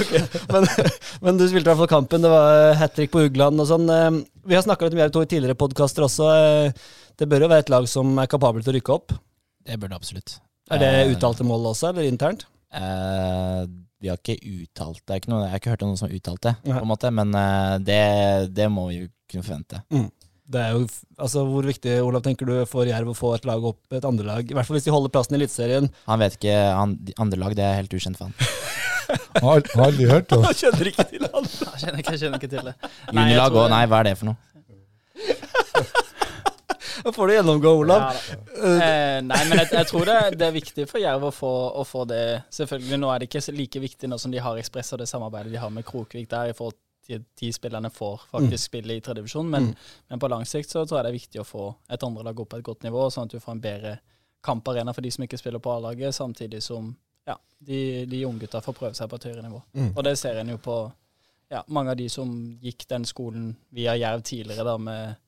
Ok, 0.00 0.10
men, 0.52 0.64
men 1.24 1.38
du 1.38 1.44
spilte 1.48 1.68
i 1.68 1.70
hvert 1.70 1.78
fall 1.82 1.90
kampen. 1.90 2.22
Det 2.24 2.30
var 2.32 2.74
hat 2.80 2.94
trick 2.96 3.10
på 3.12 3.22
Ugland 3.28 3.60
og 3.62 3.68
sånn. 3.68 3.86
Vi 4.48 4.56
har 4.56 4.64
snakka 4.64 4.86
litt 4.88 4.96
om 4.96 5.00
Jerv 5.02 5.12
2 5.14 5.22
i 5.24 5.28
tidligere 5.30 5.56
podkaster 5.60 6.04
også. 6.06 6.26
Det 7.20 7.28
bør 7.30 7.44
jo 7.46 7.50
være 7.52 7.64
et 7.66 7.72
lag 7.72 7.86
som 7.90 8.10
er 8.20 8.28
kapabel 8.30 8.64
til 8.64 8.72
å 8.72 8.76
rykke 8.78 8.94
opp. 8.96 9.14
Det 9.66 9.76
bør 9.80 9.92
det 9.92 9.98
absolutt. 10.00 10.38
Er 10.70 10.78
det 10.82 10.88
Eh, 11.00 11.12
uttalte 11.14 11.44
mål 11.44 11.66
også, 11.72 11.90
eller 11.90 12.06
internt? 12.08 12.46
Eh, 12.72 13.64
vi 14.00 14.08
har 14.08 14.16
ikke 14.16 14.38
uttalt 14.40 15.02
det. 15.04 15.10
er 15.14 15.20
Ikke 15.20 15.32
noe, 15.32 15.42
jeg 15.44 15.50
har 15.52 15.60
ikke 15.60 15.70
hørt 15.74 15.82
om 15.84 15.90
noen 15.90 15.98
som 16.00 16.08
har 16.08 16.16
uttalt 16.16 16.40
det, 16.46 16.54
Nei. 16.64 16.78
på 16.78 16.84
en 16.86 16.88
måte, 16.92 17.10
men 17.12 17.34
eh, 17.34 17.76
det, 17.84 18.00
det 18.54 18.68
må 18.72 18.86
vi 18.88 19.00
jo 19.02 19.08
kunne 19.30 19.44
forvente. 19.44 19.82
Det 20.50 20.58
er 20.58 20.72
jo, 20.74 20.86
altså 21.22 21.44
Hvor 21.46 21.62
viktig 21.62 21.92
Olav, 22.02 22.22
tenker 22.26 22.48
du 22.48 22.54
for 22.66 22.88
Jerv 22.88 23.12
å 23.12 23.14
få 23.14 23.34
et 23.36 23.44
lag 23.46 23.62
opp, 23.62 23.78
et 23.94 24.04
andre 24.08 24.24
lag? 24.26 24.40
I 24.50 24.54
hvert 24.56 24.66
fall 24.66 24.78
hvis 24.78 24.86
de 24.88 24.94
holder 24.94 25.12
plassen 25.14 25.36
i 25.36 25.38
Eliteserien. 25.38 25.86
Han 26.08 26.18
vet 26.22 26.34
ikke 26.40 26.56
han, 26.74 26.96
andre 27.22 27.38
lag, 27.38 27.54
det 27.54 27.62
er 27.68 27.76
helt 27.78 27.94
ukjent 27.94 28.18
for 28.18 28.30
han. 28.30 28.34
Har, 29.42 29.62
har 29.74 29.84
aldri 29.84 30.06
hørt 30.10 30.30
om. 30.34 30.42
Han 30.46 30.54
kjenner 30.54 30.86
ikke 30.90 31.04
til 31.10 31.24
han! 31.26 31.46
Jeg 31.50 31.80
kjenner 31.82 31.98
ikke, 32.02 32.12
jeg 32.14 32.20
kjenner 32.22 32.38
ikke 32.38 32.50
til 32.52 32.66
det. 32.70 32.74
Juniorlag 33.10 33.56
òg, 33.58 33.68
nei, 33.72 33.80
hva 33.90 33.98
er 34.02 34.08
det 34.10 34.16
for 34.20 34.30
noe? 34.30 34.38
Da 37.04 37.12
får 37.12 37.26
du 37.26 37.34
gjennomgå, 37.34 37.72
Olav. 37.82 38.04
Ja, 38.04 38.36
eh, 38.56 39.16
nei, 39.24 39.40
men 39.48 39.62
jeg, 39.62 39.70
jeg 39.72 39.88
tror 39.90 40.06
det, 40.08 40.18
det 40.40 40.46
er 40.46 40.54
viktig 40.54 40.86
for 40.90 41.02
Jerv 41.02 41.26
å 41.28 41.32
få, 41.34 41.50
å 41.80 41.86
få 41.86 42.04
det 42.10 42.22
Selvfølgelig, 42.54 43.00
nå 43.00 43.10
er 43.12 43.22
det 43.22 43.30
ikke 43.30 43.56
like 43.56 43.82
viktig 43.82 44.10
nå 44.10 44.18
som 44.20 44.32
de 44.32 44.42
har 44.42 44.60
Ekspress 44.60 44.94
og 44.96 45.02
det 45.02 45.08
samarbeidet 45.10 45.52
de 45.52 45.60
har 45.62 45.72
med 45.74 45.86
Krokvik 45.86 46.28
der, 46.30 46.52
i 46.52 46.56
forhold 46.56 46.78
til 47.06 47.24
de 47.40 47.50
spillerne 47.52 47.90
får 47.90 48.28
faktisk 48.30 48.70
spille 48.70 48.94
i 48.94 49.02
tredjedivisjon. 49.02 49.48
Men, 49.50 49.70
men 50.08 50.22
på 50.22 50.30
lang 50.30 50.46
sikt 50.46 50.70
så 50.70 50.84
tror 50.84 51.00
jeg 51.00 51.06
det 51.06 51.12
er 51.12 51.18
viktig 51.18 51.42
å 51.42 51.48
få 51.48 51.66
et 51.90 52.06
andre 52.06 52.28
lag 52.28 52.42
opp 52.42 52.52
på 52.52 52.60
et 52.60 52.66
godt 52.66 52.86
nivå, 52.86 53.08
sånn 53.10 53.26
at 53.26 53.34
du 53.34 53.42
får 53.42 53.56
en 53.56 53.62
bedre 53.64 53.94
kamparena 54.44 54.94
for 54.96 55.04
de 55.04 55.10
som 55.12 55.24
ikke 55.24 55.38
spiller 55.40 55.62
på 55.62 55.72
A-laget, 55.74 56.14
samtidig 56.16 56.62
som 56.64 56.92
ja, 57.28 57.36
de, 57.58 58.06
de 58.08 58.24
unggutta 58.26 58.62
får 58.64 58.76
prøve 58.76 58.96
seg 58.96 59.10
på 59.10 59.18
et 59.18 59.28
høyere 59.30 59.44
nivå. 59.44 59.60
Og 59.90 60.04
det 60.06 60.16
ser 60.20 60.40
en 60.40 60.54
jo 60.54 60.60
på 60.62 60.76
ja, 61.50 61.64
mange 61.68 61.92
av 61.92 61.98
de 61.98 62.06
som 62.12 62.30
gikk 62.62 62.86
den 62.88 63.04
skolen 63.08 63.52
via 63.74 63.96
Jerv 63.98 64.22
tidligere, 64.26 64.64
da 64.64 64.76
med 64.78 65.18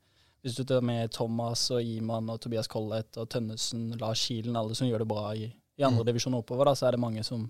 hvis 0.43 0.59
du 0.59 0.65
tar 0.67 0.83
med 0.83 1.11
Thomas 1.15 1.69
og 1.71 1.83
Iman 1.87 2.31
og 2.33 2.41
Tobias 2.43 2.69
Collett 2.71 3.17
og 3.21 3.29
Tønnesen, 3.31 3.93
Lars 4.01 4.25
Kilen, 4.27 4.57
alle 4.59 4.75
som 4.75 4.89
gjør 4.89 5.05
det 5.05 5.11
bra 5.13 5.29
i, 5.39 5.47
i 5.79 5.85
andre 5.87 6.05
divisjon 6.09 6.35
oppover, 6.35 6.67
da, 6.67 6.75
så 6.79 6.89
er 6.89 6.97
det 6.97 7.03
mange 7.03 7.23
som, 7.27 7.45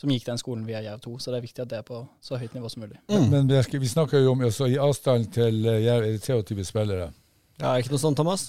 som 0.00 0.10
gikk 0.10 0.26
den 0.26 0.40
skolen 0.40 0.64
via 0.66 0.82
Jerv 0.82 1.04
2. 1.04 1.14
Så 1.22 1.30
det 1.30 1.38
er 1.38 1.46
viktig 1.46 1.62
at 1.62 1.70
det 1.70 1.78
er 1.78 1.86
på 1.86 2.02
så 2.24 2.40
høyt 2.40 2.56
nivå 2.56 2.70
som 2.72 2.82
mulig. 2.82 2.98
Men, 3.12 3.30
men 3.30 3.54
vi 3.54 3.92
snakker 3.92 4.24
jo 4.24 4.34
om 4.34 4.42
altså, 4.42 4.66
i 4.66 4.80
avstand 4.82 5.30
til 5.36 5.62
eh, 5.62 5.84
Jerv 5.86 6.08
er 6.08 6.16
det 6.16 6.26
23 6.26 6.66
spillere. 6.66 7.12
Ja, 7.60 7.70
er 7.70 7.76
det 7.76 7.84
ikke 7.84 7.94
noe 7.94 8.02
sånt, 8.02 8.18
Thomas? 8.18 8.48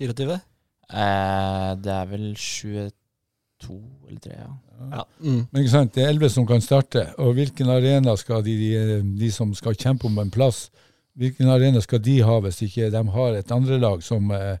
24? 0.00 0.40
Eh, 0.88 1.70
det 1.84 1.92
er 1.92 2.10
vel 2.10 2.26
22 2.40 3.80
eller 4.08 4.20
3, 4.24 4.36
ja. 4.38 4.52
Ja. 4.80 5.04
Mm. 5.20 5.42
Men 5.44 5.60
ikke 5.60 5.76
sant, 5.76 5.92
det 5.92 6.06
er 6.06 6.14
11 6.14 6.32
som 6.38 6.46
kan 6.48 6.64
starte. 6.64 7.10
Og 7.20 7.34
hvilken 7.36 7.68
arena 7.68 8.16
skal 8.16 8.40
de, 8.46 8.56
de, 8.56 9.02
de 9.20 9.28
som 9.34 9.52
skal 9.52 9.76
kjempe 9.76 10.08
om 10.08 10.16
en 10.22 10.32
plass, 10.32 10.70
hvilken 11.18 11.48
arena 11.50 11.80
skal 11.80 12.02
de 12.04 12.20
ha 12.22 12.36
hvis 12.44 12.62
ikke 12.66 12.90
de 12.92 13.02
har 13.16 13.38
et 13.38 13.50
andre 13.52 13.78
lag 13.80 14.02
som 14.02 14.30
eh, 14.36 14.56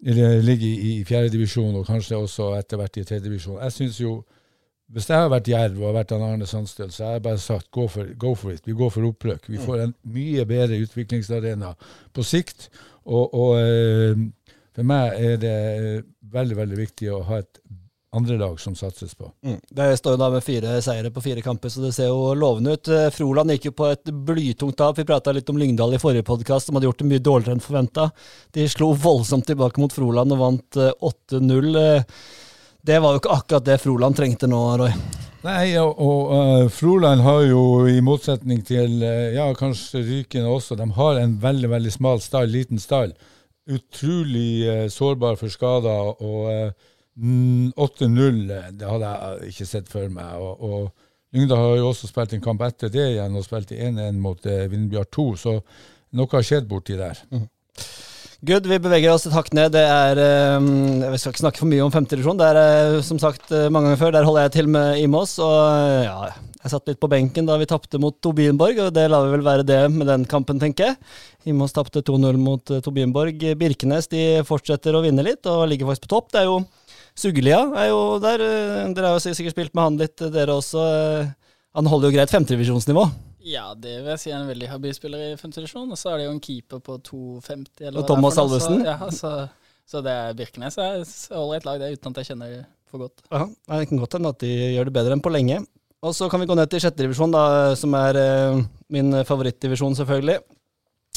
ligger 0.00 0.66
i, 0.66 1.00
i 1.00 1.04
fjerdedivisjon, 1.04 1.76
og 1.76 1.86
kanskje 1.86 2.16
også 2.16 2.54
etter 2.58 2.80
hvert 2.80 2.96
i 2.96 3.04
tredjedivisjon. 3.04 3.62
Jeg 3.62 3.72
synes 3.72 4.00
jo 4.00 4.16
hvis 4.94 5.08
jeg 5.10 5.18
har 5.18 5.30
vært 5.32 5.48
Jerv 5.50 5.80
og 5.82 5.96
vært 5.96 6.12
Arne 6.14 6.46
Sandstøl, 6.46 6.92
så 6.94 7.08
har 7.08 7.16
jeg 7.16 7.22
bare 7.24 7.42
sagt 7.42 7.70
go 7.74 7.88
for, 7.90 8.06
go 8.18 8.34
for 8.38 8.54
it. 8.54 8.62
Vi 8.66 8.74
går 8.76 8.92
for 8.94 9.08
opprykk. 9.08 9.48
Vi 9.50 9.58
får 9.58 9.82
en 9.82 9.94
mye 10.14 10.44
bedre 10.46 10.78
utviklingsarena 10.84 11.72
på 12.14 12.22
sikt. 12.22 12.68
Og, 13.02 13.34
og 13.34 13.56
eh, 13.58 14.22
for 14.76 14.86
meg 14.86 15.18
er 15.18 15.40
det 15.42 15.56
veldig, 16.30 16.58
veldig 16.60 16.78
viktig 16.78 17.10
å 17.16 17.24
ha 17.26 17.40
et 17.42 17.58
andre 18.16 18.38
lag 18.40 18.60
som 18.60 18.74
satses 18.78 19.14
på. 19.14 19.28
Mm. 19.44 19.58
Det 19.78 19.88
står 20.00 20.16
jo 20.16 20.20
da 20.20 20.30
med 20.32 20.44
fire 20.44 20.78
seire 20.84 21.10
på 21.14 21.22
fire 21.24 21.42
kamper, 21.44 21.72
så 21.72 21.84
det 21.84 21.92
ser 21.96 22.08
jo 22.10 22.32
lovende 22.38 22.76
ut. 22.76 22.88
Eh, 22.88 23.10
Froland 23.14 23.54
gikk 23.54 23.70
jo 23.70 23.74
på 23.78 23.90
et 23.92 24.12
blytungt 24.30 24.78
tap. 24.80 24.98
Vi 24.98 25.06
prata 25.08 25.34
litt 25.36 25.50
om 25.52 25.60
Lyngdal 25.60 25.94
i 25.96 26.00
forrige 26.02 26.26
podkast, 26.26 26.68
som 26.70 26.78
hadde 26.78 26.88
gjort 26.88 27.04
det 27.04 27.10
mye 27.12 27.24
dårligere 27.24 27.58
enn 27.58 27.64
forventa. 27.64 28.08
De 28.56 28.66
slo 28.72 28.90
voldsomt 28.96 29.46
tilbake 29.50 29.82
mot 29.82 29.92
Froland 29.92 30.34
og 30.36 30.42
vant 30.42 30.80
eh, 30.80 30.92
8-0. 31.12 31.70
Eh, 31.82 32.02
Det 32.86 32.98
var 33.02 33.16
jo 33.16 33.18
ikke 33.18 33.34
akkurat 33.34 33.64
det 33.66 33.80
Froland 33.82 34.14
trengte 34.14 34.46
nå, 34.46 34.60
Roy. 34.78 34.92
Nei, 35.46 35.76
og, 35.78 35.98
og 36.02 36.30
uh, 36.32 36.68
Froland 36.70 37.22
har 37.22 37.40
jo 37.46 37.62
i 37.90 38.00
motsetning 38.02 38.64
til 38.66 39.00
uh, 39.02 39.34
ja, 39.34 39.46
kanskje 39.58 40.02
Ryken 40.02 40.46
også, 40.46 40.74
de 40.78 40.86
har 40.96 41.20
en 41.20 41.36
veldig 41.42 41.70
veldig 41.70 41.92
smal 41.94 42.22
stall, 42.22 42.50
liten 42.50 42.78
stall. 42.82 43.12
Utrolig 43.70 44.50
uh, 44.66 44.84
sårbar 44.90 45.38
for 45.38 45.50
skader. 45.50 46.14
og 46.22 46.50
eh, 46.52 46.70
8-0, 47.16 48.40
eh, 48.52 48.70
det 48.76 48.88
hadde 48.90 49.12
jeg 49.12 49.52
ikke 49.52 49.68
sett 49.72 49.92
for 49.92 50.08
meg. 50.12 50.36
og, 50.36 50.60
og 50.60 51.36
Lyngdal 51.36 51.58
har 51.58 51.76
jo 51.80 51.90
også 51.90 52.08
spilt 52.08 52.32
en 52.36 52.44
kamp 52.44 52.62
etter 52.64 52.92
det 52.92 53.10
igjen, 53.12 53.36
og 53.36 53.44
spilt 53.44 53.72
1-1 53.74 54.18
mot 54.22 54.46
eh, 54.48 54.66
Vindbjart 54.72 55.12
2, 55.16 55.28
så 55.40 55.58
noe 56.16 56.32
har 56.32 56.46
skjedd 56.46 56.68
borti 56.70 56.96
der. 56.98 57.18
Good, 58.46 58.66
vi 58.68 58.76
beveger 58.78 59.14
oss 59.14 59.24
et 59.26 59.34
hakk 59.34 59.48
ned. 59.56 59.72
Det 59.72 59.82
er 59.82 60.18
eh, 60.20 60.56
Vi 61.10 61.18
skal 61.18 61.32
ikke 61.32 61.40
snakke 61.40 61.60
for 61.62 61.70
mye 61.70 61.84
om 61.86 61.92
femtedivisjon. 61.92 62.36
Det 62.36 62.48
er 62.52 62.58
eh, 62.60 62.98
som 63.04 63.18
sagt 63.20 63.48
eh, 63.50 63.70
mange 63.72 63.88
ganger 63.88 64.02
før. 64.02 64.12
Der 64.12 64.28
holder 64.28 64.44
jeg 64.44 64.52
til 64.58 64.68
med 64.70 65.00
Imås. 65.00 65.38
Og 65.42 66.04
ja, 66.04 66.28
jeg 66.60 66.72
satt 66.72 66.92
litt 66.92 67.00
på 67.00 67.10
benken 67.10 67.48
da 67.48 67.56
vi 67.56 67.68
tapte 67.70 68.00
mot 68.02 68.18
Tobienborg, 68.20 68.78
og 68.84 68.92
det 68.94 69.06
lar 69.08 69.24
vi 69.24 69.32
vel 69.38 69.46
være 69.46 69.64
det 69.66 69.80
med 69.94 70.10
den 70.12 70.28
kampen, 70.28 70.60
tenker 70.60 70.92
jeg. 70.92 70.98
Imos 71.48 71.72
tapte 71.72 72.04
2-0 72.04 72.36
mot 72.42 72.76
Tobienborg. 72.84 73.40
Birkenes 73.56 74.12
de 74.12 74.26
fortsetter 74.46 74.94
å 74.94 75.02
vinne 75.04 75.24
litt 75.24 75.48
og 75.48 75.64
ligger 75.72 75.88
faktisk 75.88 76.04
på 76.04 76.14
topp. 76.14 76.30
Det 76.34 76.44
er 76.44 76.50
jo 76.50 76.60
Sugelia 77.16 77.62
er 77.80 77.88
jo 77.90 78.00
der. 78.22 78.42
eh, 78.44 78.92
Dere 78.96 79.12
har 79.12 79.18
jo 79.18 79.34
sikkert 79.34 79.54
spilt 79.56 79.74
med 79.74 79.84
han 79.86 79.96
litt, 80.00 80.20
eh, 80.20 80.32
dere 80.34 80.56
også. 80.56 80.82
Eh, 81.22 81.32
Han 81.76 81.88
holder 81.92 82.08
jo 82.10 82.16
greit 82.16 82.30
femtedivisjonsnivå. 82.32 83.02
Ja, 83.46 83.74
det 83.74 83.98
vil 84.00 84.08
jeg 84.14 84.18
si 84.22 84.30
er 84.32 84.38
en 84.40 84.48
veldig 84.48 84.68
habil 84.70 84.94
spiller 84.96 85.18
i 85.32 85.36
femtedivisjon. 85.36 85.90
Og 85.92 85.98
så 86.00 86.14
er 86.14 86.18
det 86.18 86.24
jo 86.26 86.32
en 86.32 86.40
keeper 86.40 86.80
på 86.80 86.96
2,50 87.04 87.84
eller 87.90 88.00
Og 88.00 88.06
Thomas. 88.08 88.34
Så, 88.34 88.78
ja, 88.82 88.96
så, 89.12 89.32
så 89.86 90.00
det 90.02 90.14
er 90.14 90.32
Birkenes 90.38 90.78
er 90.80 91.04
ålreit 91.36 91.66
lag, 91.68 91.78
det, 91.78 91.92
uten 91.98 92.14
at 92.16 92.22
jeg 92.22 92.30
kjenner 92.32 92.54
det 92.54 92.64
for 92.90 93.04
godt. 93.04 93.20
Ja, 93.30 93.44
Det 93.76 93.88
kan 93.90 93.98
godt 94.00 94.16
hende 94.16 94.32
at 94.32 94.40
de 94.40 94.50
gjør 94.74 94.88
det 94.88 94.96
bedre 94.96 95.12
enn 95.18 95.22
på 95.22 95.32
lenge. 95.36 95.60
Og 96.02 96.14
så 96.16 96.30
kan 96.30 96.40
vi 96.40 96.46
gå 96.48 96.56
ned 96.56 96.70
til 96.70 96.80
sjette 96.80 97.02
divisjon, 97.04 97.32
da, 97.32 97.74
som 97.76 97.92
er 97.98 98.16
eh, 98.20 98.60
min 98.92 99.12
favorittdivisjon, 99.28 99.96
selvfølgelig. 100.00 100.40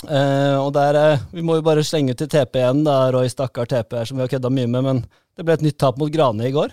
Eh, 0.07 0.55
og 0.55 0.71
der 0.77 0.95
uh, 0.95 1.23
Vi 1.35 1.43
må 1.43 1.57
jo 1.57 1.65
bare 1.65 1.83
slenge 1.83 2.13
ut 2.15 2.21
til 2.21 2.29
TP 2.31 2.61
igjen, 2.61 2.85
da, 2.87 3.09
Roy 3.11 3.27
stakkar 3.31 3.67
TP 3.67 3.97
som 4.07 4.19
vi 4.19 4.23
har 4.23 4.31
kødda 4.31 4.51
mye 4.53 4.69
med. 4.71 4.85
Men 4.85 5.01
det 5.35 5.45
ble 5.45 5.57
et 5.57 5.65
nytt 5.65 5.79
tap 5.81 5.99
mot 5.99 6.11
Grane 6.13 6.47
i 6.47 6.55
går. 6.55 6.71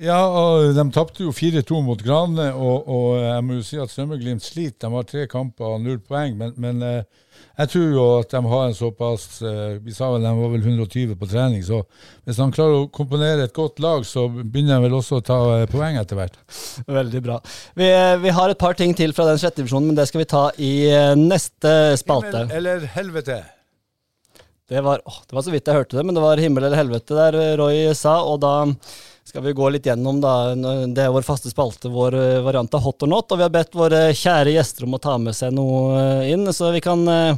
Ja, 0.00 0.22
og 0.24 0.72
de 0.72 0.84
tapte 0.94 1.26
jo 1.26 1.34
4-2 1.36 1.82
mot 1.84 2.00
Grane, 2.00 2.48
og, 2.56 2.88
og 2.88 3.18
jeg 3.20 3.44
må 3.44 3.58
jo 3.58 3.66
si 3.66 3.76
at 3.80 3.92
Strømmeglimt 3.92 4.44
sliter. 4.44 4.86
De 4.86 4.96
har 4.96 5.04
tre 5.08 5.26
kamper 5.30 5.74
og 5.74 5.82
null 5.84 6.00
poeng, 6.00 6.38
men, 6.38 6.54
men 6.56 6.80
eh, 6.86 7.02
jeg 7.58 7.68
tror 7.74 7.92
jo 7.92 8.06
at 8.22 8.32
de 8.32 8.40
har 8.48 8.64
en 8.64 8.76
såpass 8.76 9.26
eh, 9.44 9.76
Vi 9.84 9.92
sa 9.92 10.08
vel 10.14 10.24
de 10.24 10.32
var 10.38 10.52
vel 10.54 10.64
120 10.64 11.12
på 11.20 11.28
trening, 11.28 11.60
så 11.66 11.82
hvis 12.24 12.40
han 12.40 12.54
klarer 12.54 12.86
å 12.86 12.90
komponere 12.94 13.44
et 13.44 13.56
godt 13.56 13.82
lag, 13.84 14.06
så 14.08 14.24
begynner 14.32 14.78
de 14.78 14.88
vel 14.88 14.96
også 14.96 15.20
å 15.20 15.26
ta 15.28 15.38
eh, 15.58 15.68
poeng 15.70 16.00
etter 16.00 16.18
hvert. 16.18 16.40
Veldig 16.88 17.24
bra. 17.28 17.38
Vi, 17.76 17.88
eh, 17.92 18.16
vi 18.24 18.32
har 18.32 18.52
et 18.52 18.62
par 18.64 18.78
ting 18.78 18.96
til 18.96 19.12
fra 19.16 19.28
den 19.28 19.40
sjette 19.42 19.60
divisjonen, 19.60 19.92
men 19.92 20.00
det 20.00 20.08
skal 20.08 20.24
vi 20.24 20.30
ta 20.32 20.46
i 20.56 20.74
eh, 20.88 21.12
neste 21.20 21.98
spalte. 22.00 22.46
Himmel 22.46 22.62
eller 22.62 22.88
helvete? 22.96 23.42
Det 24.72 24.80
var, 24.80 25.02
åh, 25.04 25.20
det 25.28 25.36
var 25.36 25.44
så 25.44 25.52
vidt 25.52 25.66
jeg 25.68 25.76
hørte 25.76 25.98
det, 25.98 26.04
men 26.08 26.16
det 26.16 26.24
var 26.24 26.40
himmel 26.40 26.64
eller 26.64 26.80
helvete 26.80 27.16
der 27.18 27.36
eh, 27.36 27.56
Roy 27.60 27.90
sa, 27.98 28.22
og 28.24 28.40
da 28.40 28.54
skal 29.24 29.42
vi 29.46 29.52
gå 29.56 29.68
litt 29.70 29.86
gjennom 29.86 30.20
da, 30.20 30.32
det 30.54 31.04
er 31.04 31.12
vår 31.14 31.22
faste 31.26 31.50
spalte, 31.52 31.88
vår 31.92 32.16
eh, 32.18 32.40
variant 32.44 32.74
av 32.74 32.82
hot 32.84 33.04
or 33.06 33.10
not, 33.12 33.30
og 33.32 33.38
vi 33.38 33.46
har 33.46 33.52
bedt 33.54 33.76
våre 33.78 34.00
kjære 34.18 34.54
gjester 34.56 34.84
om 34.88 34.96
å 34.98 35.02
ta 35.02 35.14
med 35.22 35.36
seg 35.38 35.54
noe 35.54 35.94
eh, 36.24 36.32
inn, 36.34 36.48
så 36.52 36.72
vi 36.74 36.82
kan, 36.84 37.06
eh, 37.08 37.36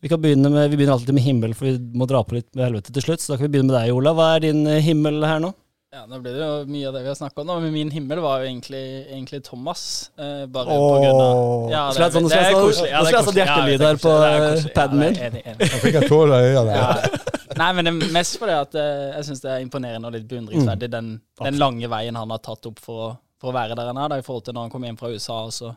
vi 0.00 0.08
kan 0.12 0.22
begynne 0.22 0.50
med, 0.50 0.70
vi 0.72 0.80
begynner 0.80 0.96
alltid 0.96 1.14
med 1.14 1.26
himmel, 1.26 1.54
for 1.54 1.68
vi 1.68 1.76
må 2.00 2.08
dra 2.08 2.24
på 2.24 2.38
litt 2.38 2.48
med 2.56 2.70
helvete 2.70 2.94
til 2.96 3.04
slutt, 3.04 3.20
så 3.22 3.34
da 3.34 3.38
kan 3.38 3.48
vi 3.50 3.54
begynne 3.58 3.70
med 3.72 3.78
deg, 3.82 3.92
Ola. 3.94 4.16
Hva 4.16 4.32
er 4.38 4.46
din 4.48 4.64
himmel 4.88 5.20
her 5.28 5.44
nå? 5.44 5.52
Ja, 5.96 6.02
Nå 6.10 6.18
blir 6.20 6.34
det 6.36 6.42
jo 6.44 6.56
mye 6.68 6.88
av 6.90 6.96
det 6.96 7.00
vi 7.04 7.08
har 7.08 7.16
snakka 7.16 7.40
om 7.40 7.46
nå, 7.48 7.54
men 7.62 7.70
min 7.72 7.90
himmel 7.94 8.18
var 8.20 8.42
jo 8.42 8.48
egentlig, 8.50 8.82
egentlig 9.06 9.38
Thomas. 9.46 10.10
Eh, 10.18 10.42
bare 10.52 10.66
Åh. 10.74 10.82
på 10.82 10.98
grunn 11.04 11.20
av 11.22 11.70
Ja, 11.70 11.84
skulle 11.92 12.08
jeg 12.08 12.16
sånn- 12.16 12.26
nå 12.26 12.72
skulle 12.74 13.14
jeg 13.14 13.24
sånn 13.28 13.38
hjertelyd 13.40 13.84
her 13.86 14.00
på, 14.02 14.12
eh, 14.26 14.66
padden 14.76 14.98
min. 15.04 15.14
Da 15.56 15.80
fikk 15.84 15.96
jeg 16.00 16.10
tårer 16.10 16.36
i 16.42 16.52
øynene. 16.52 17.35
Nei, 17.54 17.68
men 17.76 17.86
det 17.86 17.92
er 17.92 18.14
mest 18.16 18.38
fordi 18.40 18.56
at 18.56 18.74
eh, 18.80 19.12
jeg 19.18 19.28
syns 19.28 19.44
det 19.44 19.52
er 19.52 19.62
imponerende 19.64 20.08
og 20.08 20.16
litt 20.16 20.26
beundringsverdig 20.30 20.88
den, 20.92 21.12
den 21.42 21.60
lange 21.60 21.90
veien 21.92 22.18
han 22.18 22.32
har 22.34 22.42
tatt 22.42 22.66
opp 22.66 22.80
for 22.82 23.04
å, 23.04 23.10
for 23.40 23.52
å 23.52 23.56
være 23.56 23.76
der 23.78 23.92
han 23.92 24.00
er, 24.02 24.10
da, 24.10 24.18
i 24.18 24.26
forhold 24.26 24.48
til 24.48 24.56
når 24.56 24.66
han 24.66 24.74
kom 24.74 24.86
hjem 24.88 24.98
fra 24.98 25.12
USA 25.14 25.38
og 25.46 25.54
så 25.54 25.70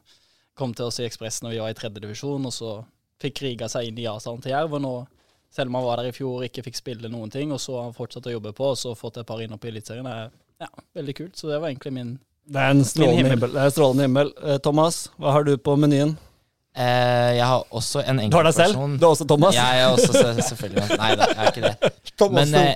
kom 0.60 0.74
til 0.76 0.90
oss 0.90 1.00
i 1.00 1.06
Ekspressen 1.08 1.48
og 1.48 1.54
vi 1.54 1.62
var 1.62 1.72
i 1.72 1.78
tredje 1.78 2.02
divisjon, 2.04 2.48
og 2.50 2.54
så 2.56 2.74
fikk 3.22 3.38
kriga 3.42 3.70
seg 3.72 3.90
inn 3.90 4.00
i 4.02 4.08
Asalen 4.10 4.42
til 4.44 4.54
Jerv, 4.54 4.76
og 4.76 4.84
nå, 4.84 4.94
selv 5.54 5.72
om 5.72 5.80
han 5.80 5.86
var 5.88 6.02
der 6.02 6.10
i 6.12 6.16
fjor 6.16 6.40
og 6.40 6.48
ikke 6.48 6.66
fikk 6.68 6.80
spille 6.80 7.12
noen 7.12 7.32
ting, 7.34 7.54
og 7.56 7.62
så 7.64 7.78
har 7.78 7.90
han 7.90 7.96
fortsatt 7.96 8.28
å 8.28 8.34
jobbe 8.34 8.54
på, 8.58 8.74
og 8.74 8.80
så 8.80 8.96
fått 8.98 9.22
et 9.22 9.28
par 9.30 9.44
inn 9.44 9.56
opp 9.56 9.68
i 9.68 9.72
Eliteserien, 9.72 10.08
er 10.10 10.32
ja, 10.60 10.70
veldig 11.00 11.16
kult. 11.16 11.38
Så 11.40 11.52
det 11.52 11.62
var 11.62 11.72
egentlig 11.72 11.94
min 11.96 12.18
Det 12.50 12.60
er 12.60 12.74
en 12.74 12.84
strålende 12.84 13.22
himmel. 13.22 13.36
himmel. 13.38 13.54
Det 13.54 13.62
er 13.62 13.70
en 13.70 13.76
strålende 13.76 14.08
himmel. 14.08 14.34
Eh, 14.44 14.60
Thomas, 14.66 15.04
hva 15.20 15.36
har 15.36 15.48
du 15.48 15.54
på 15.58 15.76
menyen? 15.80 16.18
Eh, 16.80 17.32
jeg 17.36 17.44
har 17.44 17.65
også 17.76 18.02
en 18.08 18.22
Du 18.32 18.38
har 18.38 18.46
deg 18.48 18.56
selv? 18.56 18.78
enkeltperson. 18.78 18.96
Du 19.00 19.06
er 19.06 19.10
også 19.10 19.26
Thomas? 19.28 19.56
Jeg 19.58 19.82
er 19.82 19.88
også 19.92 20.22
selvfølgelig 20.48 20.86
Nei 20.96 21.10
da, 21.20 21.28
jeg 21.28 21.44
er 21.44 21.52
ikke 21.52 21.65
det. 21.65 22.30
Men 22.38 22.56
eh, 22.56 22.70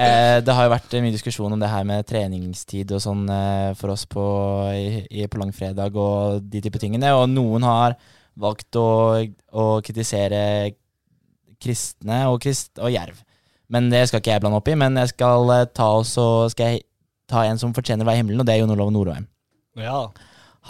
eh, 0.00 0.38
det 0.44 0.54
har 0.56 0.64
jo 0.64 0.72
vært 0.72 0.96
mye 1.04 1.12
diskusjon 1.12 1.52
om 1.52 1.60
det 1.60 1.68
her 1.68 1.84
med 1.88 2.06
treningstid 2.08 2.94
og 2.96 3.02
sånn 3.04 3.26
eh, 3.32 3.74
for 3.76 3.92
oss 3.92 4.06
på, 4.08 4.24
i, 4.72 5.02
i, 5.10 5.26
på 5.28 5.40
langfredag 5.42 5.96
og 6.00 6.46
de 6.48 6.64
type 6.64 6.80
tingene. 6.80 7.12
Og 7.18 7.28
noen 7.32 7.68
har 7.68 7.98
valgt 8.40 8.80
å, 8.80 8.88
å 9.52 9.68
kritisere 9.84 10.72
kristne 11.60 12.24
og, 12.30 12.40
krist, 12.44 12.72
og 12.80 12.92
jerv. 12.92 13.20
Men 13.72 13.88
det 13.92 14.06
skal 14.08 14.20
ikke 14.22 14.34
jeg 14.34 14.44
blande 14.44 14.60
opp 14.60 14.68
i. 14.72 14.76
Men 14.78 14.96
jeg 15.00 15.12
skal 15.14 15.52
ta, 15.76 15.90
også, 16.00 16.48
skal 16.52 16.74
jeg 16.74 16.84
ta 17.30 17.44
en 17.48 17.60
som 17.60 17.76
fortjener 17.76 18.04
å 18.04 18.08
være 18.08 18.20
i 18.20 18.24
himmelen, 18.24 18.40
og 18.40 18.48
det 18.48 18.56
er 18.56 18.64
Jon 18.64 18.72
Olav 18.74 18.92
Nordheim. 18.92 19.28
Ja. 19.80 20.06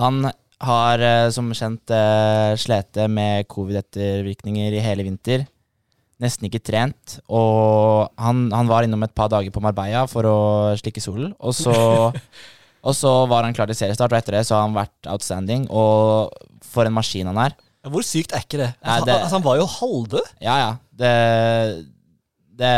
Han 0.00 0.26
har 0.66 1.03
eh, 1.05 1.29
som 1.35 1.50
kjent 1.55 1.92
uh, 1.94 2.55
slitt 2.61 2.98
med 3.12 3.46
covid-ettervirkninger 3.53 4.74
i 4.77 4.83
hele 4.85 5.07
vinter. 5.07 5.44
Nesten 6.22 6.46
ikke 6.48 6.62
trent. 6.62 7.18
Og 7.29 8.09
han, 8.20 8.46
han 8.55 8.70
var 8.70 8.87
innom 8.87 9.03
et 9.07 9.14
par 9.16 9.31
dager 9.33 9.53
på 9.55 9.62
Marbella 9.64 10.05
for 10.11 10.29
å 10.31 10.37
slikke 10.81 11.03
solen. 11.03 11.33
Og 11.42 11.55
så, 11.57 11.74
og 12.87 12.96
så 12.96 13.14
var 13.31 13.46
han 13.48 13.57
klar 13.57 13.70
til 13.70 13.79
seriestart, 13.79 14.14
og 14.14 14.20
etter 14.20 14.38
det 14.38 14.44
så 14.48 14.59
har 14.59 14.68
han 14.68 14.77
vært 14.79 15.11
outstanding. 15.11 15.66
Og 15.70 16.31
for 16.74 16.87
en 16.88 16.96
maskin 16.96 17.29
han 17.31 17.42
er. 17.48 17.57
Hvor 17.85 18.05
sykt 18.07 18.33
er 18.33 18.44
ikke 18.46 18.62
det? 18.62 18.70
Altså, 18.81 19.11
det- 19.11 19.18
altså, 19.18 19.37
han 19.37 19.44
var 19.44 19.59
jo 19.61 19.66
halvdød. 19.68 20.31
Ja, 20.40 20.55
ja. 20.62 20.70
Det, 20.94 21.11
det, 22.55 22.70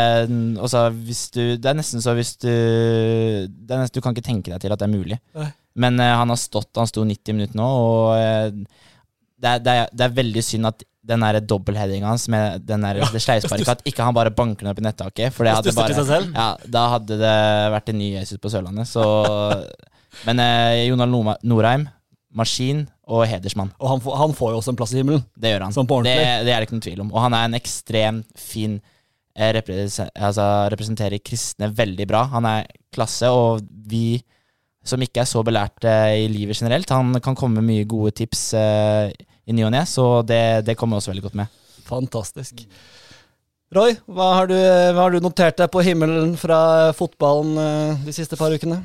altså, 0.59 0.89
hvis 1.05 1.29
du, 1.31 1.41
det 1.55 1.69
er 1.69 1.77
nesten 1.77 2.01
så 2.03 2.15
hvis 2.17 2.33
du 2.41 2.49
det 2.49 3.71
er 3.71 3.83
nesten, 3.83 3.95
Du 3.95 4.01
kan 4.03 4.15
ikke 4.15 4.25
tenke 4.25 4.51
deg 4.51 4.59
til 4.63 4.73
at 4.73 4.81
det 4.81 4.87
er 4.89 4.93
mulig. 4.97 5.19
Nei. 5.37 5.51
Men 5.77 5.99
eh, 6.01 6.13
han 6.17 6.29
har 6.33 6.39
stått 6.41 6.75
Han 6.79 6.89
sto 6.89 7.03
90 7.05 7.35
minutter 7.37 7.59
nå, 7.59 7.65
og 7.67 8.13
eh, 8.17 8.51
det, 9.37 9.47
er, 9.51 9.59
det, 9.61 9.73
er, 9.83 9.89
det 9.93 10.05
er 10.07 10.15
veldig 10.17 10.43
synd 10.45 10.69
at 10.71 10.83
den 11.07 11.23
dobbeltheadinga 11.47 12.09
hans 12.09 12.25
med 12.27 12.65
den 12.67 12.81
der, 12.83 12.97
det 13.13 13.21
sleivsparket, 13.23 13.69
at 13.77 13.83
ikke 13.87 14.03
han 14.03 14.15
bare 14.17 14.31
banker 14.35 14.65
den 14.65 14.71
opp 14.73 14.79
i 14.81 14.83
nettaket. 14.83 15.31
For 15.31 15.45
det 15.47 15.53
hadde 15.55 15.71
bare 15.77 15.93
ja, 16.35 16.47
Da 16.75 16.81
hadde 16.97 17.17
det 17.21 17.35
vært 17.77 17.91
en 17.93 17.99
ny 18.01 18.09
Jesus 18.17 18.41
på 18.43 18.51
Sørlandet. 18.51 18.89
Så 18.89 19.05
Men 20.27 20.41
eh, 20.43 20.81
Jonal 20.89 21.09
Noma- 21.13 21.37
Norheim, 21.47 21.85
maskin 22.35 22.83
og 23.07 23.23
hedersmann. 23.29 23.71
Og 23.79 23.89
han, 23.93 24.01
får- 24.03 24.17
han 24.19 24.35
får 24.35 24.51
jo 24.51 24.59
også 24.59 24.73
en 24.73 24.79
plass 24.81 24.93
i 24.95 24.99
himmelen. 24.99 25.23
Det 25.39 25.53
gjør 25.53 25.67
han. 25.67 25.75
Det, 26.09 26.15
det 26.47 26.53
er 26.53 26.59
det 26.59 26.67
ikke 26.67 26.75
noen 26.77 26.85
tvil 26.89 27.03
om. 27.05 27.13
Og 27.13 27.21
han 27.23 27.37
er 27.37 27.47
en 27.47 27.57
ekstremt 27.61 28.41
fin 28.41 28.79
eh, 29.37 29.53
represen- 29.55 30.11
altså, 30.17 30.47
Representerer 30.73 31.23
kristne 31.23 31.69
veldig 31.77 32.07
bra. 32.09 32.25
Han 32.35 32.49
er 32.49 32.67
klasse, 32.93 33.29
og 33.31 33.63
vi 33.87 34.17
som 34.89 35.01
ikke 35.03 35.23
er 35.23 35.29
så 35.29 35.43
belært 35.45 35.87
i 35.87 36.27
livet 36.31 36.59
generelt, 36.59 36.91
han 36.93 37.15
kan 37.23 37.37
komme 37.37 37.61
med 37.61 37.69
mye 37.71 37.87
gode 37.89 38.15
tips 38.17 38.51
eh, 38.57 39.11
i 39.47 39.55
ny 39.55 39.65
og 39.67 39.73
ne, 39.75 39.85
så 39.87 40.21
det, 40.27 40.65
det 40.67 40.77
kommer 40.79 40.99
også 40.99 41.13
veldig 41.13 41.25
godt 41.29 41.41
med. 41.41 41.57
Fantastisk. 41.87 42.65
Roy, 43.75 43.97
hva 44.07 44.29
har, 44.37 44.47
du, 44.47 44.55
hva 44.55 45.01
har 45.01 45.11
du 45.11 45.19
notert 45.23 45.57
deg 45.59 45.67
på 45.71 45.83
himmelen 45.83 46.37
fra 46.39 46.93
fotballen 46.95 47.59
eh, 47.59 48.05
de 48.07 48.15
siste 48.15 48.39
par 48.39 48.55
ukene? 48.55 48.79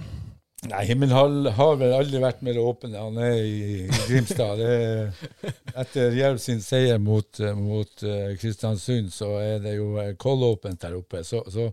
Nei, 0.70 0.84
himmelen 0.86 1.50
har 1.56 1.78
vel 1.78 1.90
aldri 1.96 2.20
vært 2.22 2.42
mer 2.46 2.58
åpen 2.62 2.92
enn 2.92 3.00
han 3.00 3.16
er 3.18 3.38
i, 3.42 3.62
i 3.82 4.02
Grimstad. 4.06 4.60
Det, 4.60 5.52
etter 5.82 6.14
Jerv 6.14 6.38
sin 6.42 6.62
seier 6.62 7.00
mot, 7.02 7.26
eh, 7.42 7.56
mot 7.58 8.04
eh, 8.06 8.36
Kristiansund, 8.38 9.10
så 9.10 9.32
er 9.42 9.58
det 9.64 9.74
jo 9.80 9.96
eh, 9.98 10.12
kollåpent 10.14 10.78
der 10.84 10.94
oppe. 11.00 11.24
Så, 11.26 11.42
så, 11.50 11.66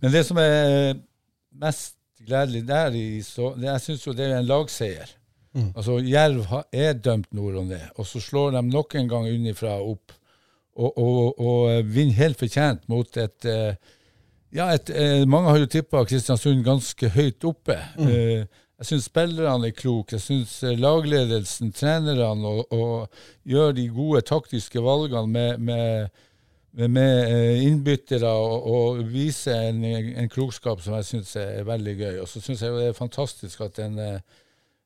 men 0.00 0.14
det 0.14 0.24
som 0.28 0.40
er 0.40 0.94
mest 1.60 1.98
gledelig 2.26 2.66
der, 2.68 2.94
i, 2.96 3.22
så, 3.24 3.54
jeg 3.60 3.80
syns 3.84 4.06
jo 4.06 4.14
det 4.16 4.28
er 4.28 4.38
en 4.38 4.48
lagseier. 4.48 5.16
Altså, 5.74 5.98
Jerv 6.06 6.46
er 6.72 6.92
dømt 6.94 7.32
nord 7.34 7.56
og 7.58 7.66
ned, 7.72 7.86
og 7.98 8.06
så 8.06 8.20
slår 8.22 8.54
de 8.54 8.62
nok 8.68 8.94
en 8.94 9.08
gang 9.10 9.26
unnifra 9.26 9.80
opp 9.82 10.12
og, 10.78 10.98
og, 10.98 11.40
og 11.40 11.88
vinner 11.90 12.14
helt 12.20 12.38
fortjent 12.38 12.86
mot 12.88 13.16
et 13.18 13.48
eh, 13.50 13.74
ja, 14.54 14.70
et, 14.74 14.90
eh, 14.90 15.26
mange 15.30 15.50
har 15.50 15.60
jo 15.62 15.68
tippa 15.70 16.04
Kristiansund 16.06 16.64
ganske 16.66 17.10
høyt 17.14 17.44
oppe. 17.46 17.76
Mm. 17.98 18.08
jeg 18.80 18.88
syns 18.88 19.06
spillerne 19.06 19.68
er 19.68 19.76
kloke. 19.76 20.16
Jeg 20.16 20.24
syns 20.24 20.56
eh, 20.66 20.78
lagledelsen, 20.78 21.70
trenerne, 21.76 22.48
og, 22.48 22.72
og 22.72 23.46
gjør 23.46 23.76
de 23.76 23.86
gode 23.94 24.24
taktiske 24.26 24.82
valgene 24.82 25.30
med, 25.30 25.62
med, 25.68 26.24
med, 26.72 27.14
eh, 27.26 27.62
innbyttere 27.66 28.28
og, 28.30 28.66
og 28.66 29.00
vise 29.10 29.54
en, 29.68 29.82
en 29.84 30.30
klokskap 30.30 30.82
som 30.84 30.94
jeg 30.98 31.08
syns 31.08 31.34
er 31.40 31.66
veldig 31.66 31.96
gøy. 31.98 32.18
Og 32.22 32.28
så 32.30 32.42
syns 32.42 32.62
jeg 32.62 32.76
det 32.76 32.88
er 32.90 32.96
fantastisk 32.98 33.64
at 33.66 33.80
en, 33.82 33.98
eh, 33.98 34.20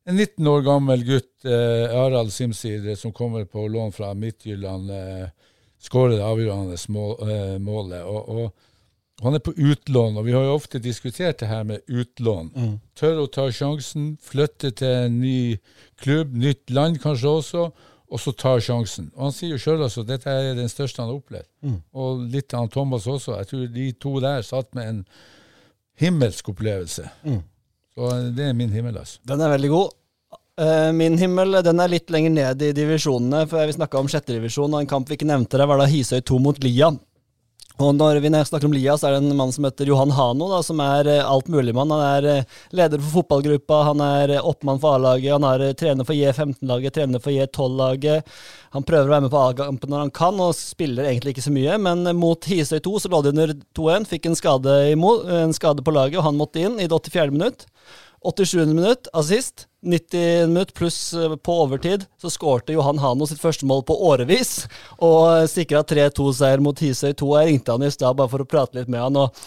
en 0.08 0.16
19 0.16 0.46
år 0.48 0.64
gammel 0.64 1.04
gutt, 1.06 1.32
eh, 1.44 1.86
Harald 1.92 2.32
Simsir, 2.32 2.86
eh, 2.88 2.96
som 2.96 3.12
kommer 3.12 3.44
på 3.44 3.66
lån 3.68 3.92
fra 3.92 4.14
Midtjylland, 4.14 4.90
eh, 4.90 5.26
skårer 5.84 6.16
det 6.16 6.24
avgjørende 6.24 6.78
mål, 6.88 7.16
eh, 7.28 7.58
målet. 7.58 8.02
og, 8.02 8.28
og 8.28 8.70
han 9.22 9.36
er 9.36 9.42
på 9.44 9.52
utlån, 9.54 10.16
og 10.18 10.24
vi 10.26 10.32
har 10.34 10.42
jo 10.42 10.56
ofte 10.56 10.80
diskutert 10.82 11.38
det 11.38 11.48
her 11.48 11.62
med 11.64 11.84
utlån. 11.86 12.48
Tør 12.98 13.22
å 13.22 13.30
ta 13.30 13.46
sjansen, 13.54 14.16
flytte 14.20 14.72
til 14.74 14.88
en 15.06 15.20
ny 15.20 15.56
klubb, 16.02 16.34
nytt 16.34 16.72
land 16.74 16.98
kanskje 17.00 17.30
også, 17.30 17.68
og 18.10 18.20
så 18.20 18.32
tar 18.36 18.60
sjansen. 18.62 19.10
Og 19.16 19.22
Han 19.28 19.32
sier 19.32 19.54
jo 19.54 19.58
sjøl 19.58 19.82
altså 19.86 20.04
dette 20.06 20.30
er 20.30 20.54
den 20.54 20.68
største 20.68 21.00
han 21.02 21.08
har 21.10 21.16
opplevd. 21.18 21.48
Og 21.94 22.20
litt 22.30 22.54
av 22.54 22.68
Thomas 22.70 23.06
også. 23.10 23.38
Jeg 23.40 23.48
tror 23.50 23.66
de 23.74 23.86
to 23.92 24.12
der 24.22 24.42
satt 24.46 24.74
med 24.76 24.88
en 24.88 25.00
himmelsk 25.98 26.48
opplevelse. 26.52 27.08
Så 27.94 28.08
det 28.34 28.48
er 28.50 28.56
min 28.58 28.72
himmel, 28.74 28.96
altså. 28.98 29.20
Den 29.26 29.40
er 29.40 29.52
veldig 29.54 29.70
god. 29.70 29.92
Eh, 30.58 30.92
Min 30.94 31.18
himmel 31.18 31.60
den 31.66 31.80
er 31.82 31.90
litt 31.90 32.10
lenger 32.14 32.30
ned 32.30 32.62
i 32.62 32.72
divisjonene. 32.74 33.44
for 33.50 33.66
Vi 33.66 33.72
snakka 33.78 33.98
om 33.98 34.06
sjette 34.10 34.34
divisjon, 34.34 34.72
og 34.74 34.80
en 34.82 34.90
kamp 34.90 35.08
vi 35.08 35.16
ikke 35.18 35.26
nevnte 35.30 35.58
der, 35.58 35.66
var 35.66 35.78
da 35.78 35.86
Hisøy 35.90 36.20
2 36.22 36.38
mot 36.42 36.58
Lia. 36.62 36.90
Og 37.82 37.90
når 37.98 38.20
vi 38.22 38.30
snakker 38.30 38.68
om 38.68 38.74
Lia, 38.74 38.94
så 38.94 39.08
er 39.08 39.16
det 39.16 39.24
en 39.24 39.36
mann 39.36 39.50
som 39.52 39.64
heter 39.66 39.88
Johan 39.90 40.12
Hano, 40.14 40.46
da, 40.52 40.60
som 40.62 40.78
er 40.78 41.08
eh, 41.10 41.26
altmuligmann. 41.26 41.90
Han 41.90 42.02
er 42.06 42.28
eh, 42.30 42.52
leder 42.70 43.00
for 43.02 43.18
fotballgruppa, 43.18 43.80
han 43.88 44.02
er 44.04 44.36
eh, 44.36 44.46
oppmann 44.46 44.78
for 44.78 44.94
A-laget, 44.94 45.32
han 45.34 45.46
er 45.48 45.74
trener 45.74 46.06
for 46.06 46.14
J15-laget, 46.14 46.94
trener 46.94 47.24
for 47.24 47.34
J12-laget. 47.34 48.30
Han 48.78 48.86
prøver 48.86 49.10
å 49.10 49.14
være 49.16 49.26
med 49.26 49.34
på 49.34 49.42
A-kampen 49.42 49.90
når 49.90 50.04
han 50.04 50.14
kan, 50.14 50.38
og 50.38 50.54
spiller 50.54 51.10
egentlig 51.10 51.34
ikke 51.34 51.48
så 51.48 51.54
mye. 51.56 51.74
Men 51.82 52.06
mot 52.14 52.46
Hisøy 52.46 52.78
2 52.78 52.94
så 53.02 53.10
lå 53.10 53.24
de 53.24 53.34
under 53.34 53.56
2-1, 53.74 54.06
fikk 54.12 54.30
en 54.30 54.38
skade, 54.38 54.78
imot, 54.94 55.26
en 55.42 55.58
skade 55.58 55.82
på 55.82 55.96
laget, 55.98 56.20
og 56.22 56.28
han 56.28 56.38
måtte 56.38 56.62
inn 56.62 56.78
i 56.78 56.86
det 56.86 56.94
84. 56.94 57.34
minutt. 57.34 57.66
87. 58.24 58.66
minutt, 58.72 59.08
assist. 59.12 59.66
90 59.84 60.46
minutt 60.48 60.72
pluss 60.74 61.12
eh, 61.12 61.34
på 61.36 61.56
overtid, 61.64 62.06
så 62.20 62.30
skårte 62.32 62.72
Johan 62.72 62.98
Hano 63.02 63.26
sitt 63.28 63.42
første 63.42 63.68
mål 63.68 63.82
på 63.84 63.96
årevis. 64.08 64.64
Og 65.04 65.44
sikra 65.52 65.82
3-2-seier 65.84 66.62
mot 66.64 66.80
Hisøy 66.80 67.12
2. 67.20 67.28
Jeg 67.40 67.50
ringte 67.50 67.76
han 67.76 67.84
i 67.84 67.92
stad 67.92 68.16
bare 68.16 68.32
for 68.32 68.44
å 68.44 68.48
prate 68.48 68.78
litt 68.78 68.88
med 68.92 69.04
han. 69.04 69.20
og 69.20 69.44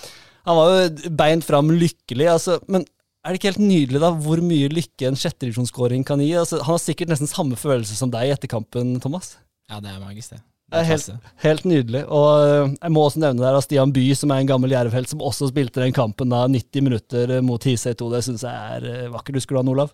Han 0.47 0.59
var 0.59 0.75
jo 0.75 1.15
beint 1.23 1.47
fram 1.47 1.73
lykkelig. 1.73 2.29
altså, 2.35 2.59
Men 2.69 2.85
er 3.25 3.33
det 3.33 3.41
ikke 3.41 3.51
helt 3.55 3.65
nydelig 3.65 4.03
da, 4.03 4.11
hvor 4.13 4.39
mye 4.45 4.69
lykke 4.71 5.09
en 5.09 5.17
sjettedivisjonsskåring 5.19 6.05
kan 6.07 6.21
gi? 6.23 6.31
altså, 6.37 6.61
Han 6.61 6.77
har 6.77 6.83
sikkert 6.85 7.11
nesten 7.11 7.27
samme 7.31 7.57
følelse 7.59 7.97
som 7.97 8.13
deg 8.13 8.35
etter 8.35 8.51
kampen, 8.51 8.99
Thomas. 9.03 9.35
Ja, 9.67 9.81
det 9.83 9.91
er 9.91 9.99
magisk, 9.99 10.37
det. 10.37 10.43
Det 10.67 10.81
er 10.81 10.87
helt, 10.89 11.11
helt 11.39 11.63
nydelig. 11.63 12.01
Og 12.11 12.31
øh, 12.43 12.71
jeg 12.75 12.91
må 12.91 13.05
også 13.07 13.21
nevne 13.23 13.39
der 13.39 13.55
at 13.55 13.63
Stian 13.63 13.93
By, 13.95 14.01
som 14.19 14.33
er 14.35 14.41
en 14.43 14.49
gammel 14.49 14.73
jervhelt, 14.75 15.07
som 15.07 15.21
også 15.23 15.47
spilte 15.47 15.79
den 15.79 15.93
kampen 15.95 16.33
da 16.33 16.41
90 16.43 16.83
minutter 16.83 17.37
øh, 17.37 17.43
mot 17.47 17.63
Hisøy 17.63 17.93
2. 17.95 18.09
Det 18.11 18.19
syns 18.25 18.43
jeg 18.43 18.75
er 18.75 18.87
øh, 18.91 19.13
vakkert. 19.13 19.39
Husker 19.39 19.55
du 19.55 19.61
han, 19.61 19.71
Olav? 19.71 19.93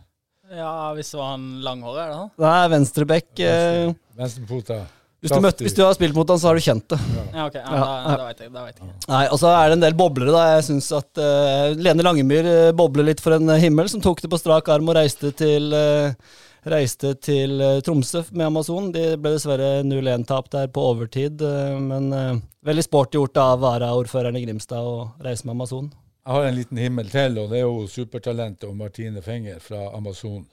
Ja, 0.49 0.71
hvis 0.97 1.13
det 1.13 1.19
var 1.19 1.35
han 1.35 1.45
langhåret, 1.65 2.01
er 2.01 2.09
det 2.09 2.17
han? 2.17 2.33
Nei, 2.41 2.63
venstrebekk. 2.73 3.29
Venstre. 3.37 3.93
Venstrefota. 4.17 4.77
hvis, 5.21 5.31
du 5.33 5.45
møtte, 5.45 5.65
hvis 5.65 5.77
du 5.77 5.81
har 5.85 5.93
spilt 5.97 6.17
mot 6.17 6.33
han, 6.33 6.41
så 6.41 6.49
har 6.49 6.57
du 6.57 6.65
kjent 6.65 6.87
det. 6.93 6.99
Ja, 7.21 7.45
ok. 7.45 7.59
Ja, 7.59 7.69
Ja, 7.69 7.85
da, 7.85 8.17
da 8.17 8.27
vet 8.31 8.41
jeg. 8.43 8.53
Da 8.53 8.65
vet 8.65 8.81
jeg. 8.81 8.89
Nei, 9.13 9.23
Og 9.29 9.41
så 9.41 9.53
er 9.53 9.69
det 9.69 9.77
en 9.77 9.85
del 9.85 9.97
boblere, 10.01 10.33
da. 10.33 10.47
Jeg 10.55 10.65
synes 10.71 10.89
at 10.97 11.21
uh, 11.21 11.77
Lene 11.77 12.05
Langemyr 12.05 12.49
bobler 12.77 13.11
litt 13.11 13.21
for 13.21 13.37
en 13.37 13.53
himmel, 13.61 13.93
som 13.93 14.01
tok 14.01 14.25
det 14.25 14.33
på 14.33 14.41
strak 14.41 14.73
arm 14.73 14.89
og 14.89 14.97
reiste 14.97 15.33
til 15.37 15.69
øh, 15.77 16.17
Reiste 16.63 17.13
til 17.19 17.59
øh, 17.61 17.81
Tromsø 17.83 18.21
med 18.31 18.45
Amazon. 18.45 18.85
De 18.93 19.17
ble 19.19 19.33
dessverre 19.35 19.81
0-1-tap 19.83 20.47
der 20.53 20.69
på 20.71 20.85
overtid, 20.93 21.41
øh, 21.43 21.75
men 21.81 22.13
øh, 22.13 22.37
veldig 22.63 22.85
sporty 22.85 23.17
gjort 23.17 23.37
av 23.41 23.59
varaordføreren 23.59 24.37
i 24.39 24.45
Grimstad 24.45 24.79
å 24.79 25.09
reise 25.25 25.43
med 25.43 25.57
Amazon. 25.57 25.89
Jeg 26.23 26.37
har 26.37 26.47
en 26.47 26.55
liten 26.55 26.79
himmel 26.79 27.09
til, 27.11 27.35
og 27.41 27.51
det 27.51 27.59
er 27.59 27.65
jo 27.65 27.83
supertalentet 27.91 28.69
og 28.69 28.77
Martine 28.79 29.21
Fenger 29.21 29.59
fra 29.59 29.89
Amazon. 29.91 30.45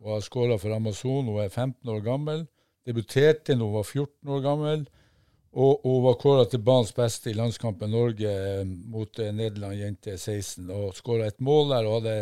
Hun 0.00 0.14
har 0.14 0.24
skåra 0.24 0.56
for 0.58 0.72
Amazon, 0.72 1.28
hun 1.28 1.42
er 1.44 1.52
15 1.52 1.92
år 1.92 2.00
gammel. 2.06 2.46
Debuterte 2.88 3.52
da 3.52 3.60
hun 3.60 3.76
var 3.76 3.84
14 3.84 4.32
år 4.38 4.40
gammel. 4.44 4.86
Og 5.56 5.84
hun 5.84 6.02
var 6.04 6.18
kåra 6.20 6.48
til 6.48 6.64
banens 6.64 6.92
beste 6.96 7.30
i 7.30 7.36
landskampen 7.36 7.92
Norge 7.92 8.28
eh, 8.28 8.64
mot 8.64 9.20
eh, 9.20 9.32
Nederland 9.32 9.78
jente 9.80 10.16
16. 10.16 10.68
Og 10.68 10.96
skåra 10.96 11.28
et 11.28 11.40
mål 11.40 11.72
der 11.72 11.88
og 11.88 11.94
hadde 12.00 12.16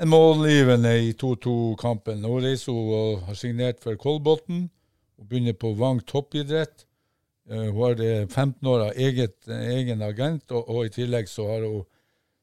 en, 0.00 0.06
en 0.06 0.08
målgivende 0.08 0.96
i 0.98 1.12
2-2-kampen. 1.12 2.22
Nå 2.24 2.40
reiser 2.40 2.72
hun 2.72 2.92
og 2.96 3.26
har 3.28 3.38
signert 3.38 3.82
for 3.84 3.98
Kolbotn. 4.00 4.66
Hun 5.20 5.28
begynner 5.28 5.56
på 5.58 5.74
Vang 5.78 6.00
toppidrett. 6.06 6.86
Eh, 7.50 7.68
hun 7.68 7.76
har 7.82 8.00
eh, 8.00 8.26
15 8.26 8.68
år 8.68 8.86
av 8.88 8.92
eget, 8.96 9.38
egen 9.48 10.02
agent, 10.02 10.50
og, 10.52 10.68
og 10.68 10.86
i 10.88 10.94
tillegg 10.94 11.28
så 11.28 11.48
har 11.50 11.66
hun 11.66 11.82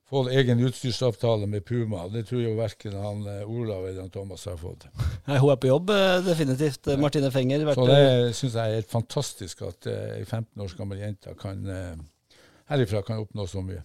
fått 0.08 0.30
egen 0.32 0.62
utstyrsavtale 0.64 1.50
med 1.52 1.66
Puma. 1.68 2.06
Det 2.14 2.28
tror 2.30 2.46
jeg 2.46 2.56
verken 2.58 2.96
han 2.96 3.26
eh, 3.28 3.50
Olav 3.50 3.90
eller 3.90 4.06
han 4.06 4.14
Thomas 4.14 4.46
har 4.48 4.60
fått. 4.62 4.88
Nei, 5.28 5.42
hun 5.42 5.52
er 5.52 5.60
på 5.60 5.72
jobb, 5.72 5.92
definitivt. 6.28 6.94
Ja. 6.94 7.00
Martine 7.02 7.34
Fenger. 7.34 7.66
Så 7.74 7.90
det 7.90 8.06
syns 8.38 8.54
jeg 8.54 8.64
er 8.64 8.80
helt 8.82 8.94
fantastisk 8.94 9.66
at 9.68 9.90
ei 9.92 10.24
15 10.24 10.64
års 10.64 10.78
gammel 10.78 11.02
jente 11.02 11.34
kan 11.42 11.66
eh, 11.68 11.94
herifra 12.72 13.02
kan 13.08 13.24
oppnå 13.24 13.48
så 13.50 13.64
mye. 13.66 13.82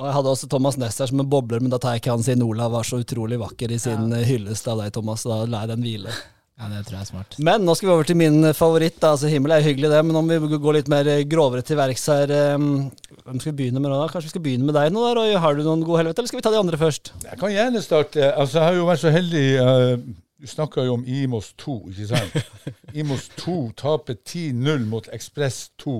Og 0.00 0.06
jeg 0.08 0.16
hadde 0.16 0.30
også 0.32 0.48
Thomas 0.48 0.78
Næss 0.80 0.96
her 1.02 1.10
som 1.10 1.20
en 1.20 1.28
bobler, 1.28 1.60
men 1.60 1.72
da 1.72 1.76
tar 1.76 1.92
jeg 1.92 2.00
ikke 2.00 2.14
han 2.14 2.22
siden 2.24 2.46
Olav 2.46 2.72
var 2.72 2.86
så 2.88 3.02
utrolig 3.02 3.36
vakker 3.40 3.74
i 3.74 3.80
sin 3.82 4.08
ja. 4.14 4.20
hyllest 4.24 4.68
av 4.72 4.80
deg, 4.80 4.94
Thomas. 4.96 5.26
Så 5.26 5.28
da 5.28 5.42
lar 5.44 5.66
jeg 5.66 5.74
den 5.74 5.84
hvile. 5.84 6.14
Ja, 6.60 6.68
det 6.68 6.80
tror 6.86 6.96
jeg 6.98 7.04
er 7.04 7.08
smart. 7.08 7.36
Men 7.40 7.62
nå 7.64 7.74
skal 7.76 7.88
vi 7.88 7.92
over 7.94 8.08
til 8.08 8.16
min 8.20 8.48
favoritt. 8.56 8.96
Da. 9.00 9.14
Altså, 9.14 9.28
himmel 9.32 9.52
er 9.56 9.64
hyggelig, 9.64 9.90
det, 9.92 10.00
men 10.04 10.16
om 10.16 10.28
vi 10.28 10.58
går 10.60 10.76
litt 10.76 10.88
mer 10.92 11.08
eh, 11.08 11.22
grovere 11.28 11.64
til 11.64 11.78
verks 11.80 12.04
her 12.12 12.32
eh, 12.36 12.56
Hvem 12.60 13.40
skal 13.40 13.52
vi 13.52 13.56
begynne 13.62 13.80
med 13.80 13.92
nå? 13.92 13.96
da? 13.96 14.08
Kanskje 14.12 14.28
vi 14.28 14.34
skal 14.34 14.44
begynne 14.44 14.68
med 14.68 14.76
deg 14.76 14.92
nå, 14.92 15.04
da, 15.04 15.14
Roy? 15.16 15.32
Har 15.40 15.56
du 15.56 15.64
noen 15.64 15.84
god 15.84 16.02
helvete, 16.02 16.20
eller 16.20 16.32
skal 16.32 16.40
vi 16.40 16.44
ta 16.48 16.52
de 16.52 16.60
andre 16.60 16.80
først? 16.80 17.12
Jeg 17.24 17.40
kan 17.40 17.54
gjerne 17.54 17.84
starte. 17.84 18.28
Altså, 18.32 18.58
jeg 18.58 18.66
har 18.66 18.76
jo 18.76 18.88
vært 18.88 19.04
så 19.04 19.12
heldig 19.14 19.44
uh, 19.60 19.94
Du 20.40 20.48
snakka 20.52 20.84
jo 20.84 20.96
om 20.98 21.04
Imos 21.08 21.52
2, 21.60 21.76
ikke 21.92 22.08
sant? 22.12 22.64
Imos 23.04 23.28
2 23.40 23.58
taper 23.80 24.16
10-0 24.20 24.88
mot 24.88 25.12
Ekspress 25.16 25.66
2. 25.84 25.96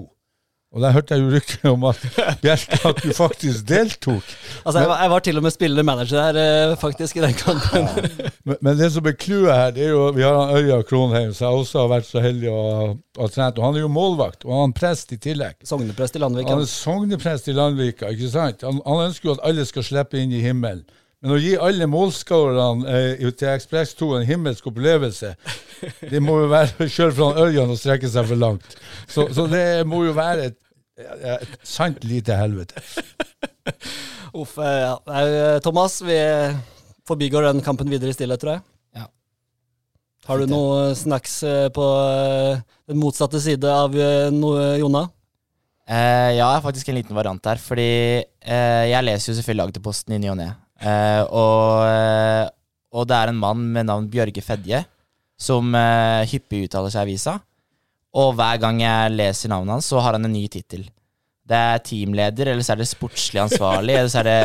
Og 0.71 0.83
der 0.85 0.93
hørte 0.95 1.17
jeg 1.17 1.25
jo 1.25 1.31
rykter 1.35 1.73
om 1.73 1.85
at 1.89 2.03
Bjerke 2.43 2.77
at 2.87 3.01
du 3.03 3.11
faktisk 3.17 3.65
deltok. 3.67 4.27
Altså, 4.63 4.79
jeg, 4.79 4.89
var, 4.89 5.01
jeg 5.03 5.11
var 5.11 5.25
til 5.27 5.41
og 5.41 5.43
med 5.43 5.51
spillende 5.51 5.83
manager 5.83 6.31
der, 6.31 6.71
eh, 6.71 6.77
faktisk, 6.79 7.17
i 7.17 7.25
den 7.25 7.35
kampen. 7.35 7.89
Men, 8.47 8.57
men 8.63 8.79
det 8.79 8.93
som 8.95 9.07
er 9.07 9.17
clouet 9.19 9.51
her, 9.51 9.75
det 9.75 9.83
er 9.85 9.91
jo 9.91 10.05
Vi 10.15 10.23
har 10.23 10.39
han 10.39 10.55
Ørja 10.57 10.79
Kronheim, 10.87 11.35
som 11.35 11.49
jeg 11.49 11.65
også 11.65 11.83
har 11.83 11.91
vært 11.91 12.07
så 12.07 12.23
heldig 12.23 12.53
å 12.55 12.63
ha 13.19 13.29
trent. 13.35 13.59
Og 13.59 13.67
han 13.67 13.81
er 13.81 13.85
jo 13.85 13.91
målvakt, 13.93 14.47
og 14.47 14.55
han 14.55 14.71
er 14.71 14.79
prest 14.79 15.13
i 15.13 15.19
tillegg. 15.19 15.59
Sogneprest 15.67 16.17
i 16.17 16.23
Landvika. 16.23 16.55
Han 16.55 16.63
er 16.63 16.71
sogneprest 16.71 17.51
i 17.51 17.57
Landvika, 17.59 18.15
ikke 18.15 18.31
sant? 18.31 18.63
Han, 18.67 18.79
han 18.87 19.05
ønsker 19.09 19.33
jo 19.33 19.37
at 19.41 19.45
alle 19.51 19.67
skal 19.67 19.87
slippe 19.91 20.23
inn 20.23 20.39
i 20.39 20.45
himmelen. 20.45 20.87
Men 21.21 21.35
å 21.37 21.41
gi 21.41 21.53
alle 21.61 21.85
målskårerne 21.91 22.95
eh, 22.97 23.27
til 23.37 23.51
Ekspress 23.53 23.93
2 23.99 24.07
en 24.17 24.27
himmelsk 24.29 24.71
opplevelse, 24.71 25.35
det 26.13 26.21
må 26.25 26.39
jo 26.43 26.49
være 26.53 26.89
sjøl 26.89 27.13
fra 27.13 27.29
han 27.29 27.43
Ørjan 27.45 27.73
å 27.75 27.77
strekke 27.77 28.09
seg 28.09 28.29
for 28.31 28.41
langt. 28.41 28.77
Så, 29.05 29.27
så 29.37 29.45
det 29.51 29.85
må 29.89 30.07
jo 30.07 30.15
være 30.17 30.49
et, 30.49 30.59
et 30.97 31.59
sant 31.67 32.01
lite 32.09 32.39
helvete. 32.41 32.81
Uff, 34.41 34.57
eh, 34.65 34.79
ja. 34.87 34.95
Eh, 35.21 35.59
Thomas, 35.65 35.99
vi 36.07 36.17
forbigår 37.09 37.51
den 37.51 37.61
kampen 37.67 37.93
videre 37.93 38.15
i 38.15 38.17
stillhet, 38.17 38.41
tror 38.41 38.57
jeg. 38.57 38.65
Ja. 38.97 39.07
Har 40.31 40.41
du 40.41 40.49
noe 40.49 40.95
snacks 40.97 41.43
eh, 41.45 41.67
på 41.75 41.85
den 42.89 43.01
motsatte 43.03 43.43
side 43.45 43.69
av 43.69 43.93
eh, 43.93 44.31
noe, 44.33 44.71
Jonna? 44.81 45.05
Eh, 45.91 46.33
ja, 46.39 46.49
faktisk 46.65 46.89
en 46.89 47.01
liten 47.01 47.19
variant 47.19 47.43
der. 47.45 47.61
Fordi 47.61 47.91
eh, 48.23 48.85
jeg 48.89 49.05
leser 49.05 49.33
jo 49.33 49.39
selvfølgelig 49.41 49.69
Agderposten 49.69 50.17
i 50.17 50.23
ny 50.23 50.33
og 50.33 50.41
ne. 50.41 50.51
Eh, 50.81 51.23
og, 51.27 51.85
eh, 51.85 52.47
og 52.97 53.07
det 53.09 53.17
er 53.19 53.33
en 53.33 53.41
mann 53.41 53.67
med 53.75 53.89
navn 53.91 54.09
Bjørge 54.11 54.43
Fedje 54.45 54.85
som 55.41 55.75
eh, 55.77 56.29
hyppig 56.31 56.67
uttaler 56.69 56.93
seg 56.93 57.05
i 57.05 57.11
avisa. 57.11 57.39
Og 58.21 58.35
hver 58.37 58.59
gang 58.63 58.81
jeg 58.83 59.15
leser 59.15 59.53
navnet 59.53 59.79
hans, 59.79 59.89
så 59.89 60.01
har 60.03 60.17
han 60.19 60.27
en 60.27 60.35
ny 60.35 60.45
tittel. 60.53 60.85
Det 61.51 61.59
er 61.75 61.83
teamleder, 61.87 62.53
eller 62.53 62.67
så 62.67 62.75
er 62.75 62.83
det 62.83 62.91
sportslig 62.91 63.41
ansvarlig, 63.43 63.97
eller 63.97 64.11
så 64.11 64.21
er 64.23 64.29
det 64.29 64.41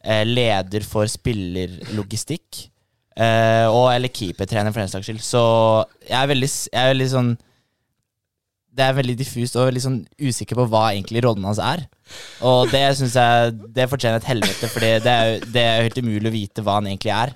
eh, 0.00 0.24
leder 0.26 0.86
for 0.88 1.08
spillerlogistikk. 1.10 2.66
Eh, 3.12 3.68
og 3.68 3.90
eller 3.92 4.12
keepertrener, 4.12 4.72
for 4.72 4.82
den 4.82 4.92
saks 4.92 5.08
skyld. 5.08 5.22
Så 5.24 5.42
jeg 6.08 6.18
er 6.18 6.30
veldig, 6.32 6.50
jeg 6.72 6.80
er 6.82 6.92
veldig 6.94 7.10
sånn 7.12 7.32
Det 8.72 8.84
er 8.86 8.96
veldig 8.96 9.18
diffust 9.20 9.56
og 9.58 9.68
veldig 9.68 9.82
sånn 9.84 9.98
usikker 10.16 10.56
på 10.56 10.64
hva 10.72 10.86
egentlig 10.94 11.20
rollen 11.24 11.44
hans 11.44 11.60
er. 11.60 11.84
Og 12.44 12.70
det 12.72 12.82
syns 12.96 13.16
jeg 13.16 13.52
Det 13.76 13.88
fortjener 13.88 14.20
et 14.20 14.28
helvete, 14.30 14.68
for 14.72 14.80
det 14.84 15.12
er 15.12 15.44
det 15.44 15.62
er 15.62 15.86
helt 15.86 16.00
umulig 16.00 16.30
å 16.30 16.34
vite 16.34 16.64
hva 16.64 16.78
han 16.80 16.88
egentlig 16.88 17.12
er. 17.12 17.34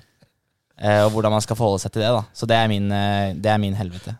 Eh, 0.77 1.03
og 1.05 1.15
hvordan 1.15 1.33
man 1.33 1.41
skal 1.41 1.57
forholde 1.57 1.81
seg 1.81 1.93
til 1.93 2.03
det. 2.05 2.11
da 2.13 2.23
Så 2.37 2.49
det 2.49 2.57
er 2.57 2.67
min, 2.69 2.91
eh, 2.91 3.33
det 3.33 3.49
er 3.53 3.61
min 3.61 3.77
helvete. 3.77 4.15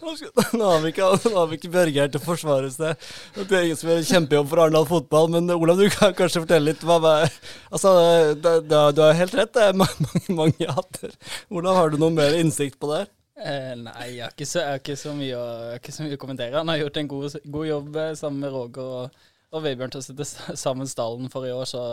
Nå 0.00 0.66
har 0.70 0.80
vi 0.84 0.92
ikke, 0.92 1.08
nå 1.32 1.44
ikke 1.56 1.72
Børge 1.72 2.06
til 2.12 2.20
å 2.20 2.24
forsvare 2.24 2.70
seg. 2.72 3.08
Det 3.36 3.48
er 3.50 3.66
ingen 3.66 3.78
som 3.80 3.90
gjør 3.90 4.06
kjempejobb 4.08 4.50
for 4.50 4.62
Arendal 4.64 4.88
fotball. 4.88 5.30
Men 5.34 5.50
Olav, 5.52 5.80
du 5.80 5.90
kan 5.92 6.14
kanskje 6.16 6.44
fortelle 6.44 6.72
litt 6.72 6.84
hva 6.86 7.00
er, 7.12 7.32
Altså, 7.70 7.94
det, 8.36 8.54
det, 8.70 8.82
du 8.96 9.02
har 9.04 9.18
helt 9.18 9.36
rett, 9.36 9.52
det 9.56 9.66
er 9.68 9.80
mange, 9.82 10.20
mange 10.28 10.70
hatter. 10.76 11.16
Hvordan 11.48 11.80
har 11.80 11.90
du 11.90 12.00
noe 12.00 12.14
mer 12.14 12.38
innsikt 12.38 12.80
på 12.80 12.92
det? 12.92 13.04
her? 13.04 13.16
Eh, 13.40 13.72
nei, 13.80 14.06
jeg 14.16 14.22
har, 14.26 14.32
ikke 14.34 14.46
så, 14.48 14.60
jeg, 14.60 14.68
har 14.74 14.80
ikke 14.82 14.96
så 15.00 15.12
mye 15.16 15.34
å, 15.36 15.44
jeg 15.64 15.74
har 15.74 15.82
ikke 15.82 15.94
så 15.96 16.06
mye 16.06 16.16
å 16.16 16.20
kommentere. 16.20 16.56
Han 16.60 16.68
har 16.72 16.80
gjort 16.82 16.96
en 17.00 17.10
god, 17.10 17.36
god 17.56 17.68
jobb 17.70 18.00
eh, 18.02 18.14
sammen 18.18 18.44
med 18.44 18.52
Roger 18.52 18.94
og, 19.00 19.20
og 19.54 19.62
Vebjørn 19.64 19.94
til 19.94 20.02
å 20.02 20.06
sette 20.06 20.26
sammen 20.64 20.90
stallen 20.90 21.30
for 21.32 21.48
i 21.48 21.52
år, 21.54 21.64
så, 21.70 21.84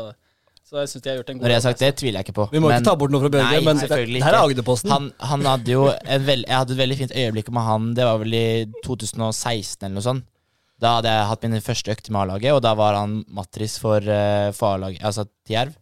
så 0.67 0.81
jeg 0.81 0.91
syns 0.91 1.05
de 1.05 1.11
har 1.13 1.19
gjort 1.21 1.31
en 1.31 1.39
god 1.39 1.47
Når 1.47 1.53
jeg 1.53 1.59
har 1.59 1.63
jobb. 1.63 1.69
sagt 1.71 1.83
det, 1.85 1.91
tviler 2.01 2.19
jeg 2.19 2.27
ikke 2.27 2.37
på. 2.41 2.47
Vi 2.51 2.59
må 2.63 2.71
Men 2.71 2.81
ikke 2.81 2.89
ta 2.89 2.95
bort 2.99 3.15
noe 3.15 3.23
fra 3.23 3.31
Børge, 3.37 3.51
Nei, 3.53 3.63
men 3.63 3.79
det, 3.79 3.87
det 4.11 4.23
her 4.25 4.33
er. 4.35 4.41
Agderposten. 4.43 4.91
han, 4.91 5.07
han 5.31 5.47
hadde 5.53 5.71
jo 5.77 5.87
en 5.93 6.27
veld, 6.27 6.43
Jeg 6.49 6.59
hadde 6.61 6.75
et 6.75 6.81
veldig 6.83 6.99
fint 7.03 7.15
øyeblikk 7.23 7.53
med 7.55 7.67
han. 7.71 7.87
Det 7.97 8.09
var 8.09 8.19
vel 8.25 8.35
i 8.37 8.47
2016 8.83 9.87
eller 9.87 9.95
noe 10.01 10.07
sånt. 10.11 10.27
Da 10.77 10.97
hadde 10.99 11.09
jeg 11.09 11.29
hatt 11.31 11.45
min 11.47 11.63
første 11.65 11.89
økt 11.95 12.11
med 12.13 12.19
A-laget, 12.21 12.53
og 12.53 12.59
da 12.61 12.75
var 12.77 12.99
han 12.99 13.21
matris 13.33 13.79
for, 13.81 13.97
eh, 13.97 14.51
for 14.53 14.75
A-laget, 14.75 15.01
altså 15.07 15.23
til 15.47 15.55
Jerv. 15.55 15.77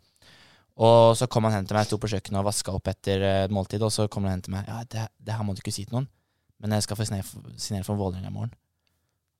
Og 0.75 1.15
så 1.15 1.27
kom 1.31 1.47
han 1.47 1.55
hen 1.55 1.67
til 1.67 1.77
meg, 1.77 1.85
jeg 1.85 1.93
sto 1.93 1.99
på 2.03 2.09
kjøkkenet 2.11 2.41
og 2.41 2.49
vaska 2.49 2.73
opp 2.75 2.89
etter 2.91 3.23
eh, 3.23 3.41
et 3.45 3.53
måltid, 3.53 3.83
og 3.85 3.93
så 3.95 4.09
kom 4.11 4.27
han 4.27 4.35
hen 4.35 4.43
til 4.43 4.55
meg 4.57 4.67
Ja, 4.67 4.81
det, 4.91 5.07
det 5.23 5.35
her 5.37 5.47
må 5.47 5.55
du 5.55 5.61
ikke 5.63 5.73
si 5.75 5.85
til 5.87 5.95
noen, 5.95 6.09
men 6.59 6.75
jeg 6.75 6.83
skal 6.83 6.99
få 6.99 7.07
signere 7.07 7.85
for, 7.87 7.95
Vålerenga 7.95 8.31
i 8.31 8.35
morgen. 8.35 8.51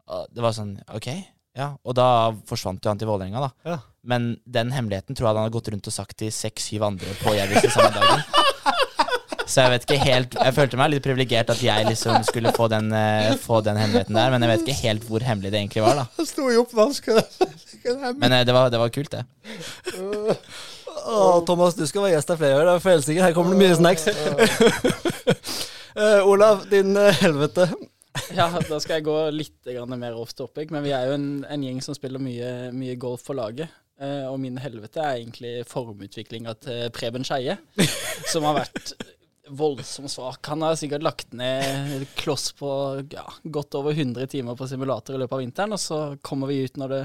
Og 0.05 0.29
det 0.31 0.45
var 0.45 0.55
sånn, 0.55 0.77
ok, 0.95 1.09
ja. 1.57 1.73
Og 1.83 1.95
da 1.97 2.07
forsvant 2.47 2.83
jo 2.83 2.91
han 2.91 3.01
til 3.01 3.09
Vålerenga, 3.09 3.49
da. 3.49 3.73
Ja. 3.73 3.77
Men 4.07 4.35
den 4.45 4.71
hemmeligheten 4.75 5.17
tror 5.17 5.27
jeg 5.27 5.33
han 5.33 5.47
hadde 5.47 5.55
gått 5.57 5.71
rundt 5.73 5.89
og 5.91 5.95
sagt 5.95 6.17
til 6.21 6.31
seks-syv 6.31 6.85
andre 6.87 7.15
på 7.19 7.35
Jervis 7.35 7.67
samme 7.73 7.91
dagen. 7.95 8.23
Så 9.45 9.61
jeg 9.61 9.71
vet 9.75 9.83
ikke 9.85 9.97
helt 10.01 10.35
Jeg 10.39 10.53
følte 10.55 10.77
meg 10.79 10.87
litt 10.89 11.03
privilegert 11.05 11.51
at 11.53 11.59
jeg 11.61 11.85
liksom 11.85 12.23
skulle 12.25 12.49
få 12.55 12.65
den, 12.71 12.87
uh, 12.89 13.35
få 13.37 13.59
den 13.65 13.77
hemmeligheten 13.77 14.17
der, 14.17 14.31
men 14.33 14.41
jeg 14.41 14.51
vet 14.51 14.63
ikke 14.63 14.77
helt 14.79 15.05
hvor 15.05 15.25
hemmelig 15.25 15.51
det 15.53 15.59
egentlig 15.61 15.83
var, 15.85 16.01
da. 16.01 16.25
Sto 16.25 16.47
i 16.49 16.57
oppvasken. 16.57 17.19
Men 18.17 18.33
uh, 18.33 18.41
det 18.47 18.55
var, 18.55 18.71
det 18.73 18.81
var 18.81 18.93
kult, 18.95 19.13
det. 19.13 19.21
Å, 21.05 21.41
Thomas, 21.45 21.75
du 21.77 21.85
skal 21.85 22.05
være 22.05 22.15
gjest 22.15 22.31
her 22.33 22.39
flere 22.39 22.55
ganger. 22.55 22.67
Det 22.67 22.75
er 22.75 22.83
for 22.83 22.95
helsike. 22.95 23.25
Her 23.25 23.35
kommer 23.35 23.53
det 23.53 23.61
mye 23.61 23.75
snacks. 23.77 24.07
uh, 25.93 26.21
Olav, 26.31 26.65
din 26.71 26.95
eh, 26.97 27.21
helvete. 27.23 27.69
Ja, 28.31 28.47
da 28.47 28.77
skal 28.79 29.01
jeg 29.01 29.03
gå 29.09 29.15
litt 29.35 29.67
grann 29.67 29.91
mer 29.99 30.15
off 30.15 30.31
topic, 30.33 30.69
men 30.71 30.85
vi 30.85 30.93
er 30.95 31.09
jo 31.09 31.17
en, 31.17 31.27
en 31.51 31.65
gjeng 31.65 31.81
som 31.83 31.97
spiller 31.97 32.21
mye, 32.23 32.71
mye 32.71 32.95
golf 32.95 33.25
for 33.27 33.35
laget. 33.35 33.67
Uh, 33.99 34.31
og 34.31 34.39
min 34.39 34.55
helvete 34.59 35.03
er 35.03 35.19
egentlig 35.19 35.51
formutviklinga 35.67 36.55
til 36.63 36.87
Preben 36.95 37.27
Skeie, 37.27 37.57
som 38.31 38.47
har 38.47 38.61
vært 38.61 38.95
voldsomt 39.51 40.11
svak. 40.11 40.41
Han 40.47 40.63
har 40.65 40.79
sikkert 40.79 41.05
lagt 41.05 41.35
ned 41.35 42.07
kloss 42.17 42.49
på 42.57 42.71
ja, 43.11 43.27
godt 43.43 43.77
over 43.77 43.93
100 43.93 44.31
timer 44.31 44.57
på 44.57 44.67
simulator 44.71 45.15
i 45.15 45.21
løpet 45.21 45.37
av 45.37 45.43
vinteren, 45.43 45.75
og 45.75 45.83
så 45.83 46.01
kommer 46.25 46.49
vi 46.51 46.63
ut 46.65 46.79
når 46.81 46.95
det, 46.95 47.03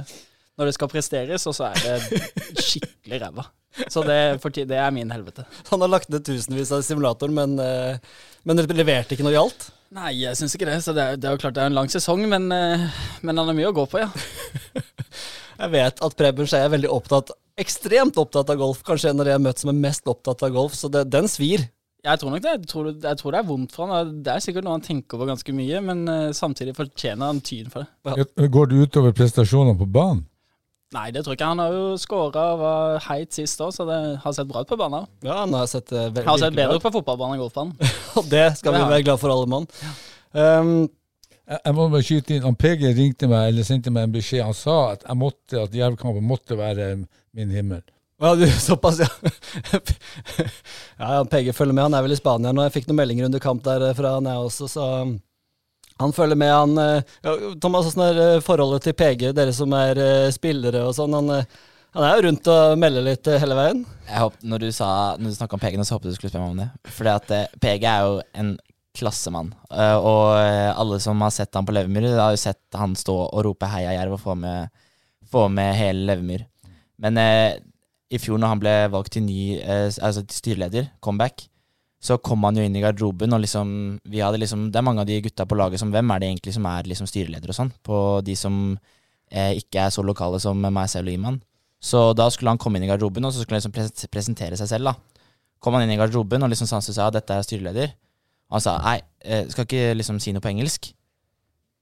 når 0.57 0.71
det 0.71 0.79
skal 0.79 0.95
presteres, 0.95 1.47
og 1.51 1.59
så 1.59 1.73
er 1.75 1.83
det 2.07 2.63
skikkelig 2.71 3.27
ræva. 3.27 3.51
Så 3.93 4.03
det, 4.07 4.21
for 4.43 4.53
det 4.55 4.79
er 4.79 4.95
min 4.95 5.13
helvete. 5.13 5.45
Han 5.71 5.85
har 5.85 5.93
lagt 5.93 6.11
ned 6.11 6.25
tusenvis 6.27 6.73
av 6.75 6.83
simulatorer, 6.87 7.35
men, 7.35 7.59
eh, 7.63 8.01
men 8.49 8.65
leverte 8.67 9.15
ikke 9.15 9.27
noe 9.27 9.37
gjaldt. 9.37 9.71
Nei, 9.95 10.13
jeg 10.21 10.39
syns 10.39 10.55
ikke 10.55 10.69
det. 10.69 10.79
Så 10.85 10.95
det 10.95 11.03
er, 11.03 11.19
det 11.19 11.27
er 11.29 11.35
jo 11.35 11.43
klart 11.43 11.57
det 11.57 11.65
er 11.65 11.71
en 11.73 11.79
lang 11.79 11.91
sesong, 11.91 12.23
men, 12.31 12.51
eh, 12.55 12.87
men 13.27 13.41
han 13.41 13.51
har 13.51 13.57
mye 13.59 13.71
å 13.73 13.77
gå 13.77 13.87
på, 13.91 14.03
ja. 14.03 14.11
Jeg 15.61 15.73
vet 15.75 15.99
at 16.01 16.15
Preben 16.17 16.49
Skei 16.49 16.63
er 16.65 16.73
veldig 16.73 16.89
opptatt, 16.89 17.35
ekstremt 17.61 18.17
opptatt 18.21 18.49
av 18.49 18.57
golf. 18.57 18.79
Kanskje 18.87 19.11
en 19.11 19.21
av 19.21 19.27
de 19.27 19.35
jeg 19.35 19.37
har 19.37 19.45
møtt 19.45 19.61
som 19.61 19.73
er 19.73 19.83
mest 19.83 20.09
opptatt 20.09 20.41
av 20.47 20.55
golf, 20.55 20.73
så 20.79 20.89
det, 20.89 21.03
den 21.13 21.29
svir. 21.29 21.67
Jeg 22.01 22.21
tror 22.23 22.33
nok 22.33 22.45
det. 22.47 22.55
Jeg 22.55 22.71
tror, 22.71 22.87
jeg 22.95 23.21
tror 23.21 23.35
det 23.35 23.43
er 23.43 23.49
vondt 23.51 23.75
for 23.77 23.93
han. 23.93 24.15
Det 24.25 24.33
er 24.33 24.41
sikkert 24.41 24.65
noe 24.65 24.79
han 24.79 24.87
tenker 24.87 25.19
over 25.19 25.29
ganske 25.35 25.53
mye, 25.53 25.83
men 25.85 26.07
eh, 26.09 26.31
samtidig 26.37 26.73
fortjener 26.79 27.29
han 27.29 27.43
tyn 27.45 27.69
for 27.73 27.85
det. 27.85 28.49
Går 28.57 28.71
det 28.71 28.87
utover 28.87 29.13
prestasjonene 29.17 29.77
på 29.77 29.91
banen? 29.91 30.25
Nei, 30.91 31.11
det 31.15 31.23
tror 31.23 31.37
jeg 31.37 31.39
ikke. 31.39 31.49
Han 31.53 31.61
har 31.63 31.75
jo 31.75 31.83
skåra 32.03 32.45
og 32.55 32.63
var 32.65 33.03
heit 33.07 33.35
sist 33.37 33.61
òg, 33.63 33.71
så 33.75 33.85
det 33.87 33.99
har 34.25 34.33
sett 34.35 34.49
bra 34.51 34.65
ut 34.65 34.71
på 34.71 34.79
banen. 34.81 35.07
Ja, 35.23 35.45
han 35.45 35.53
har 35.55 35.69
sett 35.71 35.93
uh, 35.95 36.09
Han 36.09 36.27
har 36.33 36.41
sett 36.43 36.57
bedre 36.57 36.81
ut 36.81 36.83
på 36.83 36.91
fotballbanen 36.97 37.37
enn 37.37 37.45
golfbanen. 37.45 37.77
Og 38.19 38.27
det 38.31 38.49
skal 38.59 38.75
vi 38.75 38.81
være 38.83 39.05
glad 39.07 39.21
for, 39.23 39.31
alle 39.31 39.47
mann. 39.51 39.69
Um, 40.35 40.89
Jeg, 41.51 41.59
jeg 41.67 41.75
må 41.75 41.87
bare 41.91 42.07
skyte 42.07 42.35
inn. 42.35 42.43
Han 42.47 42.59
PG 42.59 42.85
ringte 42.99 43.31
meg 43.31 43.53
eller 43.53 43.67
sendte 43.67 43.91
meg 43.95 44.07
en 44.07 44.13
beskjed. 44.19 44.43
Han 44.47 44.55
sa 44.55 44.77
at 44.97 45.07
jeg 45.07 45.19
måtte, 45.19 45.63
at 45.63 45.73
Jervkampen 45.75 46.27
måtte 46.27 46.59
være 46.59 46.93
min 47.35 47.55
himmel. 47.55 47.83
ja, 48.23 48.35
du, 48.39 48.45
såpass, 48.69 49.01
ja. 49.03 49.09
ja, 50.99 51.09
ja, 51.17 51.25
PG 51.25 51.55
følger 51.55 51.75
med. 51.75 51.87
Han 51.87 51.99
er 51.99 52.07
vel 52.07 52.15
i 52.15 52.19
Spania 52.19 52.51
nå. 52.55 52.67
Jeg 52.67 52.81
fikk 52.81 52.91
noen 52.91 53.01
meldinger 53.05 53.31
under 53.31 53.43
kamp 53.43 53.63
der 53.67 53.89
eh, 53.89 53.97
fra 53.99 54.17
han 54.19 54.31
jeg 54.31 54.47
også, 54.51 54.71
så 54.75 54.87
um, 55.07 55.17
han 56.01 56.13
følger 56.17 56.39
med. 56.39 56.53
Han, 56.53 56.79
eh, 56.79 57.03
Thomas, 57.61 57.91
åssen 57.91 58.05
er 58.05 58.21
eh, 58.25 58.45
forholdet 58.45 58.87
til 58.87 58.97
PG, 58.97 59.35
dere 59.37 59.53
som 59.57 59.75
er 59.77 60.01
eh, 60.01 60.31
spillere 60.35 60.87
og 60.89 60.95
sånn? 60.97 61.17
Han, 61.19 61.45
han 61.97 62.07
er 62.07 62.17
jo 62.17 62.25
rundt 62.29 62.51
og 62.53 62.81
melder 62.81 63.05
litt 63.05 63.31
hele 63.43 63.59
veien. 63.59 63.85
Jeg 64.09 64.25
håper, 64.25 64.49
når 64.53 64.65
du, 64.65 64.69
sa, 64.75 64.91
du 65.21 65.29
snakka 65.35 65.59
om 65.59 65.63
PG, 65.63 65.77
nå, 65.77 65.87
så 65.87 65.99
håpet 65.99 66.09
jeg 66.11 66.17
du 66.17 66.21
skulle 66.21 66.33
spørre 66.33 66.47
meg 66.47 66.55
om 66.55 66.63
det. 66.63 66.93
Fordi 66.97 67.15
at 67.17 67.57
PG 67.61 67.89
er 67.91 68.07
jo 68.07 68.21
en 68.43 68.55
klassemann. 68.97 69.53
Og 69.71 70.23
alle 70.35 70.99
som 71.03 71.21
har 71.23 71.35
sett 71.35 71.55
han 71.55 71.67
på 71.67 71.75
Levermyr, 71.75 72.09
har 72.19 72.35
jo 72.35 72.41
sett 72.43 72.79
han 72.79 72.97
stå 72.99 73.15
og 73.27 73.45
rope 73.47 73.69
'heia 73.71 73.93
Jerv' 73.95 74.17
og 74.17 74.23
få 74.23 74.35
med, 74.39 74.71
få 75.31 75.45
med 75.53 75.77
hele 75.79 76.09
Levermyr. 76.09 76.47
Men 76.99 77.19
i 77.19 78.19
fjor, 78.19 78.39
når 78.39 78.55
han 78.55 78.63
ble 78.63 78.75
valgt 78.95 79.15
til 79.15 79.27
ny 79.27 79.41
altså 79.63 80.25
styreleder, 80.31 80.91
comeback, 81.03 81.50
så 82.01 82.17
kom 82.25 82.45
han 82.49 82.57
jo 82.57 82.65
inn 82.65 82.77
i 82.77 82.81
garderoben, 82.81 83.35
og 83.37 83.43
liksom 83.45 83.73
vi 84.09 84.23
hadde 84.25 84.41
liksom 84.41 84.71
Det 84.73 84.79
er 84.81 84.85
mange 84.87 85.03
av 85.03 85.09
de 85.09 85.19
gutta 85.21 85.45
på 85.45 85.59
laget 85.59 85.83
som 85.83 85.91
Hvem 85.93 86.13
er 86.15 86.23
det 86.23 86.31
egentlig 86.31 86.55
som 86.57 86.65
er 86.71 86.89
liksom 86.89 87.09
styreleder 87.11 87.53
og 87.53 87.59
sånn? 87.59 87.73
På 87.85 87.99
de 88.25 88.37
som 88.41 88.55
eh, 89.29 89.59
ikke 89.61 89.85
er 89.85 89.93
så 89.93 90.05
lokale 90.07 90.41
som 90.41 90.57
meg 90.65 90.89
selv 90.89 91.13
og 91.13 91.19
Iman. 91.19 91.41
Så 91.81 92.11
da 92.17 92.29
skulle 92.33 92.53
han 92.53 92.61
komme 92.61 92.81
inn 92.81 92.85
i 92.85 92.91
garderoben, 92.91 93.25
og 93.25 93.33
så 93.33 93.45
skulle 93.45 93.61
han 93.61 93.65
liksom 93.65 94.09
presentere 94.13 94.57
seg 94.57 94.69
selv. 94.69 94.91
da. 94.91 95.27
Kom 95.61 95.77
han 95.77 95.85
inn 95.85 95.93
i 95.95 95.99
garderoben, 96.01 96.43
og 96.43 96.53
liksom 96.53 96.69
sa 96.69 97.11
dette 97.13 97.37
er 97.37 97.45
styreleder. 97.45 97.93
Og 98.51 98.59
han 98.59 98.65
sa 98.65 98.79
nei, 98.85 98.99
eh, 99.25 99.45
skal 99.53 99.69
ikke 99.69 99.95
liksom 99.97 100.21
si 100.21 100.33
noe 100.33 100.45
på 100.45 100.53
engelsk. 100.53 100.91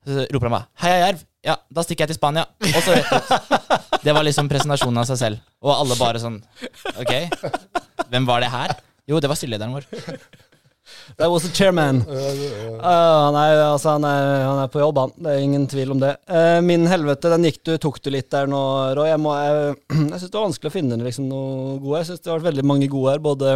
Så 0.07 0.27
roper 0.35 0.49
han 0.49 0.57
bare 0.59 0.69
hei, 0.83 0.93
Jerv'. 1.03 1.25
Ja, 1.47 1.55
da 1.71 1.83
stikker 1.83 2.05
jeg 2.07 2.13
til 2.13 2.19
Spania. 2.19 2.45
Og 2.61 2.83
så 2.83 2.95
rett 2.95 3.13
ut. 3.15 4.03
Det 4.05 4.15
var 4.15 4.27
liksom 4.27 4.51
presentasjonen 4.51 5.01
av 5.01 5.07
seg 5.09 5.19
selv. 5.21 5.41
Og 5.63 5.73
alle 5.75 5.97
bare 5.99 6.21
sånn 6.23 6.37
Ok, 6.99 7.13
hvem 8.11 8.27
var 8.29 8.43
det 8.43 8.51
her? 8.53 8.75
Jo, 9.09 9.21
det 9.21 9.31
var 9.31 9.39
styrelederen 9.41 9.75
vår. 9.79 9.89
That 11.19 11.31
was 11.31 11.43
the 11.45 11.51
chairman. 11.53 12.03
Uh, 12.09 12.81
han, 12.81 13.37
er, 13.37 13.59
altså, 13.65 13.95
han, 13.97 14.05
er, 14.09 14.43
han 14.45 14.61
er 14.63 14.71
på 14.73 14.81
jobb, 14.81 15.01
han. 15.03 15.13
Det 15.25 15.33
er 15.33 15.45
ingen 15.45 15.67
tvil 15.69 15.93
om 15.95 16.01
det. 16.03 16.15
Uh, 16.31 16.61
min 16.65 16.87
helvete, 16.89 17.31
den 17.33 17.47
gikk 17.49 17.59
du, 17.67 17.73
tok 17.81 17.99
du 18.05 18.11
litt 18.13 18.31
der 18.33 18.49
nå, 18.51 18.61
Roy. 18.97 19.09
Jeg, 19.11 19.21
må- 19.25 19.35
jeg, 19.37 19.75
jeg 20.13 20.21
syns 20.21 20.29
det 20.31 20.39
var 20.39 20.47
vanskelig 20.49 20.73
å 20.73 20.77
finne 20.77 21.01
liksom, 21.03 21.29
noe 21.33 21.79
gode. 21.83 22.03
Jeg 22.03 22.11
syns 22.11 22.23
det 22.25 22.33
har 22.33 22.41
vært 22.41 22.51
veldig 22.51 22.67
mange 22.69 22.91
gode 22.93 23.15
her, 23.15 23.25
både, 23.25 23.55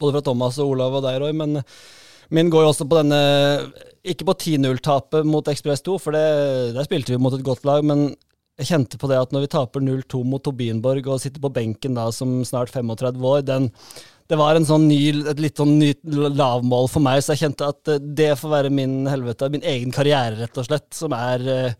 både 0.00 0.16
fra 0.16 0.24
Thomas 0.28 0.60
og 0.62 0.74
Olav 0.76 1.00
og 1.00 1.04
deg, 1.06 1.20
Roy. 1.24 1.34
Men 1.36 1.60
min 2.34 2.52
går 2.52 2.64
jo 2.64 2.70
også 2.72 2.86
på 2.88 3.02
denne 3.02 3.18
Ikke 4.08 4.24
på 4.28 4.36
10-0-tapet 4.36 5.28
mot 5.28 5.48
Ekspress 5.52 5.84
2, 5.84 5.98
for 6.00 6.16
det, 6.16 6.24
der 6.76 6.88
spilte 6.88 7.12
vi 7.12 7.20
mot 7.20 7.36
et 7.36 7.44
godt 7.44 7.64
lag. 7.68 7.84
men 7.84 8.10
jeg 8.54 8.68
kjente 8.68 8.98
på 9.02 9.08
det 9.10 9.16
at 9.18 9.32
når 9.34 9.42
vi 9.42 9.50
taper 9.50 9.82
0-2 9.82 10.20
mot 10.30 10.42
Tobinborg 10.44 11.08
og 11.10 11.18
sitter 11.18 11.42
på 11.42 11.50
benken 11.56 11.96
da 11.98 12.04
som 12.14 12.36
snart 12.46 12.70
35 12.70 13.24
år, 13.26 13.40
den, 13.42 13.64
det 14.30 14.38
var 14.40 14.56
en 14.56 14.66
sånn 14.66 14.86
ny, 14.88 14.98
et 15.28 15.40
litt 15.42 15.60
sånn 15.60 15.76
nytt 15.80 16.00
lavmål 16.06 16.88
for 16.92 17.04
meg, 17.04 17.20
så 17.20 17.34
jeg 17.34 17.44
kjente 17.44 17.68
at 17.68 17.92
eh, 17.92 18.00
det 18.20 18.32
får 18.40 18.52
være 18.56 18.72
min 18.72 19.02
helvete, 19.10 19.50
min 19.52 19.66
egen 19.74 19.92
karriere, 19.94 20.38
rett 20.40 20.60
og 20.60 20.68
slett, 20.68 20.88
som 20.96 21.14
er 21.16 21.44
eh, 21.52 21.76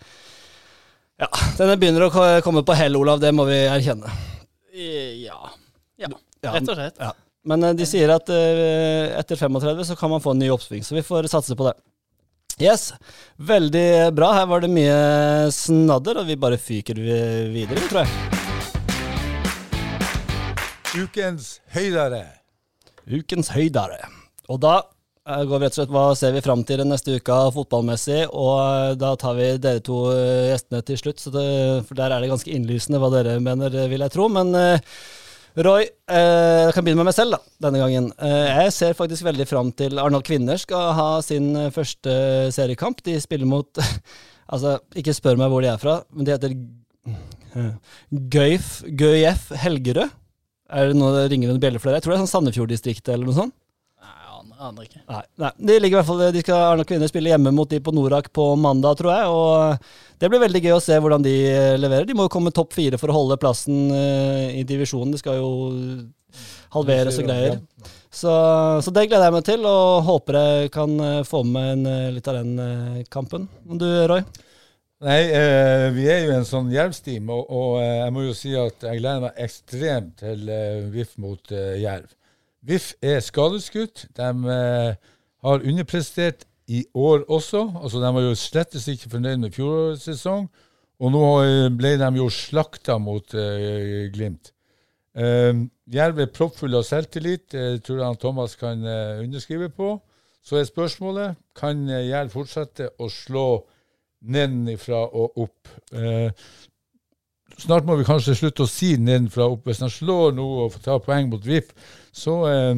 Ja, 1.25 1.31
den 1.57 1.75
begynner 1.81 2.09
å 2.09 2.13
komme 2.45 2.65
på 2.67 2.77
hell, 2.77 2.99
Olav, 3.01 3.23
det 3.23 3.33
må 3.33 3.47
vi 3.49 3.63
erkjenne. 3.65 4.13
Ja. 4.75 5.39
ja. 6.03 6.11
Rett 6.43 6.69
og 6.69 6.77
slett. 6.77 7.01
Ja. 7.01 7.15
Men 7.49 7.65
eh, 7.65 7.77
de 7.79 7.89
sier 7.89 8.13
at 8.13 8.29
etter 8.29 9.41
35 9.41 9.85
så 9.89 9.99
kan 9.99 10.13
man 10.13 10.25
få 10.25 10.35
en 10.35 10.45
ny 10.45 10.53
oppsving, 10.53 10.85
så 10.85 10.99
vi 10.99 11.07
får 11.07 11.33
satse 11.33 11.57
på 11.57 11.71
det. 11.71 11.77
Yes, 12.61 12.93
veldig 13.41 14.13
bra. 14.15 14.31
Her 14.37 14.47
var 14.47 14.63
det 14.63 14.71
mye 14.71 15.51
snadder, 15.55 16.21
og 16.23 16.29
vi 16.29 16.39
bare 16.39 16.61
fyker 16.61 17.01
videre, 17.01 17.89
tror 17.89 18.05
jeg. 18.05 18.44
Ukens 20.95 21.57
høydare. 21.75 22.21
Ukens 23.11 23.49
høydare. 23.51 23.97
Og 24.47 24.61
da 24.63 24.75
eh, 25.27 25.41
går 25.43 25.59
vi 25.59 25.67
rett 25.67 25.75
og 25.75 25.81
slett 25.81 25.95
hva 25.97 26.05
ser 26.15 26.37
vi 26.37 26.43
fram 26.45 26.63
til 26.63 26.79
den 26.85 26.93
neste 26.93 27.17
uka 27.19 27.39
fotballmessig, 27.57 28.21
og 28.31 28.53
eh, 28.61 28.95
da 29.01 29.11
tar 29.19 29.35
vi 29.35 29.49
dere 29.59 29.83
to 29.83 30.05
eh, 30.13 30.53
gjestene 30.53 30.85
til 30.87 31.01
slutt, 31.01 31.27
det, 31.35 31.49
for 31.89 31.99
der 31.99 32.15
er 32.15 32.23
det 32.23 32.31
ganske 32.31 32.55
innlysende 32.55 33.03
hva 33.03 33.11
dere 33.17 33.41
mener, 33.43 33.75
vil 33.91 34.07
jeg 34.07 34.15
tro. 34.15 34.29
Men 34.31 34.55
Roy, 35.67 35.89
jeg 36.11 36.71
kan 36.75 36.87
begynne 36.87 37.03
med 37.03 37.11
meg 37.11 37.19
selv 37.19 37.37
da, 37.37 37.43
denne 37.67 37.83
gangen. 37.83 38.09
Jeg 38.19 38.71
ser 38.75 38.97
faktisk 38.99 39.27
veldig 39.27 39.51
fram 39.51 39.75
til 39.75 39.99
Arendal 39.99 40.25
Kvinner 40.27 40.59
skal 40.63 40.95
ha 40.99 41.11
sin 41.27 41.53
første 41.75 42.17
seriekamp. 42.55 43.03
De 43.07 43.19
spiller 43.23 43.51
mot 43.51 43.71
Altså, 44.55 44.75
ikke 44.93 45.15
spør 45.17 45.39
meg 45.41 45.49
hvor 45.49 45.63
de 45.65 45.71
er 45.71 45.79
fra, 45.81 46.03
men 46.13 46.27
de 46.27 46.35
heter 46.35 46.53
Gøyf, 48.35 48.83
Gøyf 48.93 49.49
Helgerød. 49.63 50.13
Er 50.73 50.91
det 50.91 50.97
noe 50.97 51.13
det 51.17 51.29
ringer 51.33 51.53
en 51.53 51.61
bjelle 51.61 51.81
for 51.81 51.91
dere? 51.91 52.01
Jeg 52.01 52.07
tror 52.07 52.15
det 52.15 52.19
er 52.19 52.25
sånn 52.25 52.33
Sandefjord-distriktet 52.33 53.13
eller 53.15 53.29
noe 53.29 53.37
sånt. 53.37 53.55
Nei, 54.01 54.41
aner, 54.69 54.87
ikke. 54.87 55.03
Nei, 55.11 55.23
nei. 55.43 55.53
De 55.59 55.77
ligger 55.77 55.99
i 55.99 56.01
hvert 56.01 56.09
fall, 56.09 56.23
de 56.33 56.43
skal 56.45 56.63
Arendal 56.71 56.89
Kvinner 56.89 57.11
spille 57.11 57.33
hjemme 57.33 57.53
mot 57.55 57.69
de 57.71 57.83
på 57.85 57.93
Norak 57.95 58.31
på 58.35 58.47
mandag, 58.61 58.97
tror 59.01 59.13
jeg. 59.13 59.35
Og 59.35 60.21
det 60.23 60.31
blir 60.33 60.45
veldig 60.47 60.65
gøy 60.65 60.77
å 60.77 60.83
se 60.83 60.97
hvordan 60.97 61.25
de 61.27 61.35
eh, 61.51 61.75
leverer. 61.81 62.09
De 62.09 62.17
må 62.17 62.29
jo 62.29 62.33
komme 62.33 62.55
topp 62.55 62.73
fire 62.77 63.01
for 63.01 63.13
å 63.13 63.19
holde 63.19 63.41
plassen 63.43 63.87
eh, 63.93 64.61
i 64.61 64.65
divisjonen. 64.69 65.13
De 65.13 65.21
skal 65.21 65.41
jo 65.43 65.51
halveres 66.75 67.21
og 67.21 67.29
greier. 67.29 67.61
Så, 68.15 68.31
så 68.85 68.93
det 68.95 69.09
gleder 69.11 69.27
jeg 69.27 69.35
meg 69.35 69.47
til, 69.47 69.65
og 69.67 70.05
håper 70.07 70.39
jeg 70.39 70.73
kan 70.75 70.93
eh, 71.03 71.23
få 71.27 71.43
med 71.47 71.71
en, 71.73 71.87
eh, 71.91 72.11
litt 72.15 72.29
av 72.31 72.39
den 72.39 72.53
eh, 72.63 73.01
kampen. 73.11 73.49
Du, 73.67 73.87
Roy? 74.11 74.23
Nei, 75.05 75.27
eh, 75.37 75.91
vi 75.93 76.07
er 76.09 76.23
jo 76.25 76.33
en 76.33 76.47
sånn 76.49 76.71
jervsteam, 76.73 77.29
og, 77.29 77.51
og 77.53 77.75
eh, 77.83 77.99
jeg 77.99 78.13
må 78.17 78.23
jo 78.25 78.37
si 78.37 78.55
at 78.57 78.87
jeg 78.87 79.03
gleder 79.03 79.25
meg 79.27 79.41
ekstremt 79.45 80.15
til 80.23 80.47
eh, 80.49 80.87
VIF 80.95 81.11
mot 81.21 81.53
eh, 81.53 81.75
Jerv. 81.83 82.15
VIF 82.65 82.87
er 83.05 83.19
skadeskutt. 83.21 84.07
De 84.17 84.29
eh, 84.55 84.95
har 85.45 85.67
underprestert 85.69 86.47
i 86.73 86.87
år 86.97 87.27
også. 87.29 87.67
Altså, 87.83 88.01
de 88.01 88.13
var 88.17 88.25
jo 88.25 88.39
slettes 88.39 88.87
ikke 88.89 89.13
fornøyd 89.13 89.43
med 89.43 89.53
fjorårets 89.53 90.07
sesong, 90.09 90.49
og 90.97 91.13
nå 91.13 91.23
ble 91.77 91.93
de 92.01 92.11
jo 92.23 92.31
slakta 92.33 92.97
mot 92.97 93.37
eh, 93.37 94.09
Glimt. 94.15 94.55
Eh, 95.21 95.53
Jerv 95.93 96.25
er 96.25 96.33
proppfull 96.33 96.81
av 96.81 96.89
selvtillit, 96.89 97.51
det 97.53 97.85
tror 97.85 98.01
jeg 98.07 98.23
Thomas 98.25 98.57
kan 98.57 98.81
eh, 98.81 99.21
underskrive 99.27 99.69
på. 99.69 99.99
Så 100.41 100.57
er 100.63 100.65
spørsmålet 100.73 101.37
kan 101.61 101.85
Jerv 101.93 102.33
fortsette 102.33 102.89
å 102.97 103.13
slå 103.13 103.47
nedenifra 104.25 105.05
og 105.07 105.45
opp. 105.47 105.73
Eh, 105.93 106.31
snart 107.61 107.87
må 107.89 107.99
vi 108.01 108.07
kanskje 108.09 108.37
slutte 108.39 108.67
å 108.67 108.71
si 108.71 108.95
nedenfra 109.01 109.49
og 109.49 109.59
opp. 109.59 109.67
Hvis 109.71 109.83
han 109.85 109.93
slår 109.93 110.35
nå 110.37 110.47
og 110.65 110.73
får 110.75 110.87
ta 110.87 110.99
poeng 111.03 111.31
mot 111.33 111.45
VIF, 111.45 111.71
så, 112.15 112.39
eh, 112.51 112.75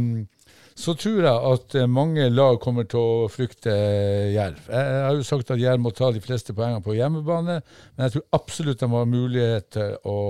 så 0.76 0.97
tror 0.99 1.22
jeg 1.22 1.55
at 1.55 1.78
eh, 1.78 1.88
mange 1.88 2.28
lag 2.32 2.61
kommer 2.62 2.88
til 2.90 3.01
å 3.01 3.30
frykte 3.32 3.72
eh, 3.72 4.34
Jerv. 4.34 4.61
Jeg, 4.68 5.01
har 5.07 5.16
jo 5.16 5.26
sagt 5.30 5.55
at 5.55 5.62
Jerv 5.62 5.82
må 5.82 5.94
ta 5.97 6.12
de 6.12 6.22
fleste 6.24 6.57
poengene 6.57 6.84
på 6.84 6.97
hjemmebane, 6.99 7.61
men 7.97 8.07
jeg 8.07 8.16
tror 8.16 8.40
absolutt 8.40 8.82
de 8.82 8.92
har 8.92 9.11
mulighet 9.11 9.70
til 9.78 9.99
å 10.05 10.20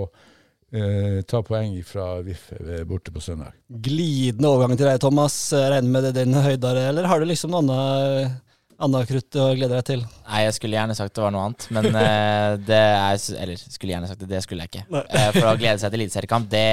eh, 0.71 1.23
ta 1.29 1.43
poeng 1.47 1.75
fra 1.87 2.21
VIF 2.27 2.49
eh, 2.61 2.83
borte 2.89 3.14
på 3.14 3.23
søndag. 3.25 3.57
Glidende 3.67 4.53
overgang 4.53 4.79
til 4.79 4.89
deg, 4.91 5.01
Thomas. 5.03 5.37
Regner 5.55 5.91
med 5.91 6.09
det 6.09 6.17
din 6.21 6.37
høydare, 6.37 6.91
eller 6.91 7.09
har 7.11 7.21
du 7.21 7.29
liksom 7.29 7.55
noe 7.55 7.64
annet, 7.64 8.43
annet 8.83 9.09
krutt 9.09 9.39
å 9.41 9.47
glede 9.57 9.74
deg 9.74 9.85
til? 9.89 10.03
Nei, 10.27 10.41
jeg 10.45 10.57
skulle 10.57 10.77
gjerne 10.77 10.97
sagt 10.99 11.14
det 11.16 11.24
var 11.24 11.33
noe 11.35 11.45
annet, 11.49 11.68
men 11.74 11.87
eh, 12.03 12.57
det 12.68 12.81
er 12.81 13.20
Eller 13.43 13.61
skulle 13.61 13.95
gjerne 13.95 14.11
sagt 14.11 14.24
det, 14.24 14.31
det 14.31 14.43
skulle 14.45 14.66
jeg 14.66 14.72
ikke. 14.74 15.05
Eh, 15.07 15.31
for 15.37 15.49
å 15.51 15.55
glede 15.61 15.79
seg 15.83 15.93
til 15.95 16.03
eliteseriekamp, 16.03 16.51
det 16.53 16.66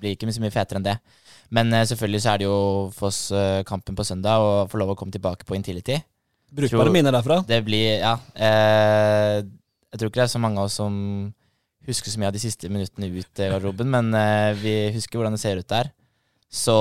blir 0.00 0.16
ikke 0.16 0.34
så 0.34 0.42
mye 0.44 0.54
fetere 0.54 0.80
enn 0.82 0.88
det. 0.88 0.96
Men 1.54 1.70
eh, 1.76 1.86
selvfølgelig 1.90 2.24
så 2.24 2.32
er 2.32 2.42
det 2.42 2.48
jo 2.48 2.58
for 2.96 3.10
oss 3.12 3.20
eh, 3.34 3.60
kampen 3.68 3.96
på 3.98 4.06
søndag 4.06 4.42
og 4.42 4.72
få 4.72 4.80
lov 4.82 4.94
å 4.94 4.98
komme 4.98 5.14
tilbake 5.14 5.46
på 5.46 5.56
Intility. 5.58 6.00
Brukbare 6.54 6.92
minner 6.94 7.14
derfra. 7.14 7.40
Det 7.46 7.60
blir 7.66 7.98
Ja. 8.02 8.16
Eh, 8.34 9.42
jeg 9.94 10.00
tror 10.00 10.10
ikke 10.10 10.24
det 10.24 10.26
er 10.26 10.32
så 10.32 10.42
mange 10.42 10.58
av 10.58 10.66
oss 10.66 10.80
som 10.80 10.94
husker 11.86 12.10
så 12.10 12.18
mye 12.18 12.32
av 12.32 12.34
de 12.34 12.40
siste 12.42 12.66
minuttene 12.72 13.06
ut 13.12 13.42
i 13.44 13.46
garderoben, 13.52 13.86
men 13.92 14.08
eh, 14.18 14.56
vi 14.58 14.72
husker 14.96 15.20
hvordan 15.20 15.36
det 15.36 15.42
ser 15.42 15.60
ut 15.60 15.68
der. 15.70 15.92
Så 16.54 16.74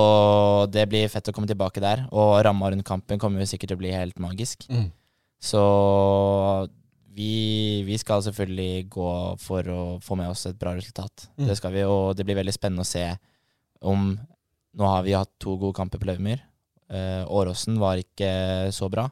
det 0.70 0.86
blir 0.92 1.10
fett 1.10 1.32
å 1.32 1.34
komme 1.34 1.50
tilbake 1.50 1.82
der. 1.82 2.06
Og 2.14 2.36
ramma 2.46 2.70
rundt 2.70 2.86
kampen 2.86 3.22
kommer 3.22 3.42
jo 3.42 3.50
sikkert 3.50 3.74
til 3.74 3.80
å 3.80 3.82
bli 3.82 3.94
helt 3.96 4.20
magisk. 4.22 4.68
Mm. 4.70 4.92
Så 5.44 5.64
vi, 7.14 7.82
vi 7.86 7.98
skal 8.02 8.22
selvfølgelig 8.26 8.86
gå 8.94 9.10
for 9.42 9.70
å 9.74 9.82
få 10.04 10.18
med 10.20 10.30
oss 10.30 10.46
et 10.50 10.60
bra 10.62 10.76
resultat. 10.78 11.28
Mm. 11.38 11.48
Det 11.50 11.58
skal 11.58 11.74
vi, 11.74 11.88
og 11.90 12.14
det 12.18 12.26
blir 12.28 12.38
veldig 12.38 12.54
spennende 12.56 12.86
å 12.86 12.90
se 12.94 13.08
om 13.84 14.14
Nå 14.74 14.88
har 14.90 15.04
vi 15.06 15.12
hatt 15.14 15.30
to 15.38 15.52
gode 15.62 15.78
kamper 15.78 16.00
på 16.02 16.08
Løvemyr. 16.10 16.40
Eh, 16.90 17.20
Åråsen 17.30 17.76
var 17.78 18.00
ikke 18.02 18.72
så 18.74 18.88
bra. 18.90 19.04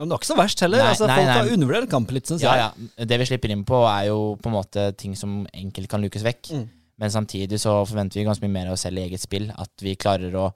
Men 0.00 0.08
det 0.08 0.14
var 0.14 0.22
ikke 0.22 0.28
så 0.30 0.36
verst 0.38 0.62
heller. 0.64 0.80
Nei, 0.80 0.92
altså, 0.94 1.08
nei, 1.10 1.16
folk 1.18 1.28
nei. 1.28 1.34
har 1.36 1.50
undervurdert 1.52 1.90
kampen 1.92 2.16
litt, 2.16 2.30
syns 2.30 2.40
Ja, 2.40 2.54
jeg. 2.56 2.86
ja. 2.88 3.08
Det 3.10 3.18
vi 3.20 3.26
slipper 3.28 3.52
inn 3.52 3.66
på, 3.68 3.82
er 3.84 4.06
jo 4.08 4.38
på 4.40 4.48
en 4.48 4.54
måte 4.56 4.86
ting 4.96 5.12
som 5.20 5.42
enkelt 5.52 5.90
kan 5.92 6.00
lukes 6.00 6.24
vekk. 6.24 6.54
Mm. 6.56 6.64
Men 7.00 7.12
samtidig 7.12 7.60
så 7.62 7.78
forventer 7.88 8.20
vi 8.20 8.26
ganske 8.28 8.44
mye 8.44 8.56
mer 8.58 8.70
av 8.70 8.76
oss 8.76 8.84
selv 8.86 9.00
i 9.00 9.06
eget 9.08 9.22
spill. 9.22 9.48
At 9.56 9.72
vi 9.84 9.98
klarer 10.00 10.36
å 10.36 10.50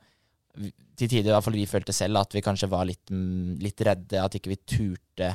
Til 0.95 1.09
tider, 1.11 1.33
i 1.33 1.35
hvert 1.35 1.43
fall 1.43 1.57
vi 1.59 1.67
følte 1.67 1.91
selv, 1.91 2.21
at 2.21 2.31
vi 2.37 2.41
kanskje 2.47 2.69
var 2.71 2.85
litt, 2.87 3.11
mm, 3.11 3.57
litt 3.59 3.81
redde. 3.83 4.21
At 4.23 4.37
ikke 4.39 4.53
vi 4.53 4.61
turte 4.63 5.33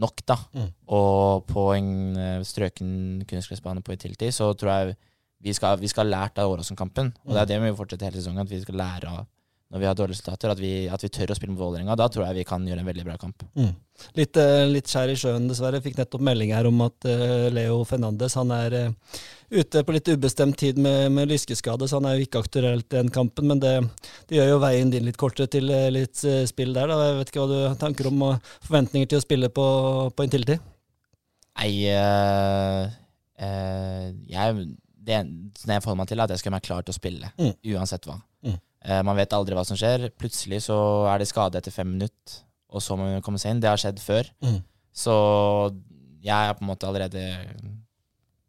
nok, 0.00 0.22
da. 0.24 0.38
Mm. 0.54 0.70
Og 0.96 1.44
på 1.50 1.64
en 1.74 1.90
eh, 2.16 2.44
strøken 2.46 3.26
kunstgressbane 3.28 3.82
på 3.84 3.92
Itilti 3.92 4.30
så 4.32 4.48
tror 4.56 4.72
jeg 4.72 4.96
vi 5.44 5.52
skal, 5.52 5.76
vi 5.82 5.90
skal 5.92 6.06
ha 6.06 6.14
lært 6.14 6.40
av 6.40 6.54
Åråsen-kampen. 6.54 7.12
Og 7.26 7.34
det 7.34 7.42
er 7.42 7.50
det 7.50 7.58
vi 7.60 7.68
må 7.68 7.76
fortsette 7.76 8.08
hele 8.08 8.16
sesongen, 8.16 8.46
at 8.46 8.50
vi 8.50 8.62
skal 8.62 8.80
lære 8.80 9.12
av 9.12 9.26
når 9.68 9.82
vi 9.82 9.86
har 9.88 9.96
dårlige 9.98 10.16
resultater, 10.16 10.48
at 10.52 10.60
vi, 10.62 10.70
at 10.88 11.02
vi 11.04 11.10
tør 11.12 11.34
å 11.34 11.36
spille 11.36 11.52
mot 11.52 11.60
Vålerenga. 11.60 11.96
Da 12.00 12.06
tror 12.08 12.24
jeg 12.24 12.38
vi 12.38 12.44
kan 12.48 12.64
gjøre 12.64 12.80
en 12.80 12.88
veldig 12.88 13.04
bra 13.04 13.16
kamp. 13.20 13.42
Mm. 13.58 13.74
Litt, 14.16 14.38
eh, 14.40 14.62
litt 14.70 14.88
skjær 14.88 15.12
i 15.12 15.16
sjøen, 15.20 15.48
dessverre. 15.50 15.82
Fikk 15.84 15.98
nettopp 15.98 16.24
melding 16.24 16.54
her 16.56 16.68
om 16.70 16.80
at 16.86 17.04
eh, 17.10 17.50
Leo 17.52 17.82
Fernandes 17.88 18.38
han 18.38 18.54
er 18.56 18.76
eh, 18.78 19.18
ute 19.52 19.82
på 19.84 19.92
litt 19.92 20.08
ubestemt 20.08 20.56
tid 20.60 20.80
med, 20.80 21.10
med 21.12 21.28
lyskeskade, 21.28 21.84
så 21.90 22.00
han 22.00 22.08
er 22.08 22.16
jo 22.16 22.24
ikke 22.24 22.40
aktuell 22.46 22.80
til 22.86 23.02
den 23.02 23.12
kampen. 23.12 23.50
Men 23.52 23.60
det, 23.60 23.74
det 24.30 24.40
gjør 24.40 24.54
jo 24.54 24.62
veien 24.64 24.94
din 24.94 25.04
litt 25.04 25.20
kortere 25.20 25.50
til 25.52 25.68
litt 25.68 26.16
spill 26.48 26.72
der. 26.72 26.88
Da. 26.88 26.98
Jeg 27.10 27.20
vet 27.20 27.34
ikke 27.34 27.44
hva 27.44 27.52
du 27.52 27.58
har 27.66 27.78
tanker 27.84 28.08
om 28.08 28.24
og 28.30 28.50
forventninger 28.64 29.12
til 29.12 29.20
å 29.20 29.26
spille 29.26 29.52
på, 29.52 29.68
på 30.16 30.30
tid? 30.32 30.56
Nei, 31.58 31.72
eh, 31.90 32.88
eh, 33.42 34.08
jeg, 34.30 34.68
det 35.08 35.20
det 35.26 35.74
jeg 35.74 35.82
forholder 35.82 36.00
meg 36.02 36.10
til, 36.10 36.20
er 36.20 36.28
at 36.28 36.34
jeg 36.36 36.42
skal 36.44 36.54
være 36.54 36.66
klar 36.68 36.84
til 36.86 36.94
å 36.94 36.98
spille, 36.98 37.30
Mm. 37.38 37.54
uansett 37.74 38.06
hva. 38.06 38.20
Mm. 38.84 38.90
Eh, 38.90 39.02
man 39.02 39.16
vet 39.18 39.32
aldri 39.36 39.54
hva 39.58 39.64
som 39.66 39.76
skjer. 39.76 40.08
Plutselig 40.18 40.62
så 40.68 40.78
er 41.12 41.18
det 41.18 41.28
skade 41.30 41.58
etter 41.58 41.74
fem 41.74 41.90
minutter, 41.96 42.42
og 42.70 42.82
så 42.84 42.96
må 42.96 43.08
man 43.10 43.22
komme 43.22 43.38
seg 43.42 43.54
inn. 43.54 43.60
Det 43.60 43.68
har 43.70 43.80
skjedd 43.80 43.98
før. 44.02 44.30
Mm. 44.44 44.60
Så 44.94 45.14
jeg 46.22 46.34
er 46.50 46.54
på 46.58 46.64
en 46.64 46.70
måte 46.72 46.88
allerede 46.88 47.22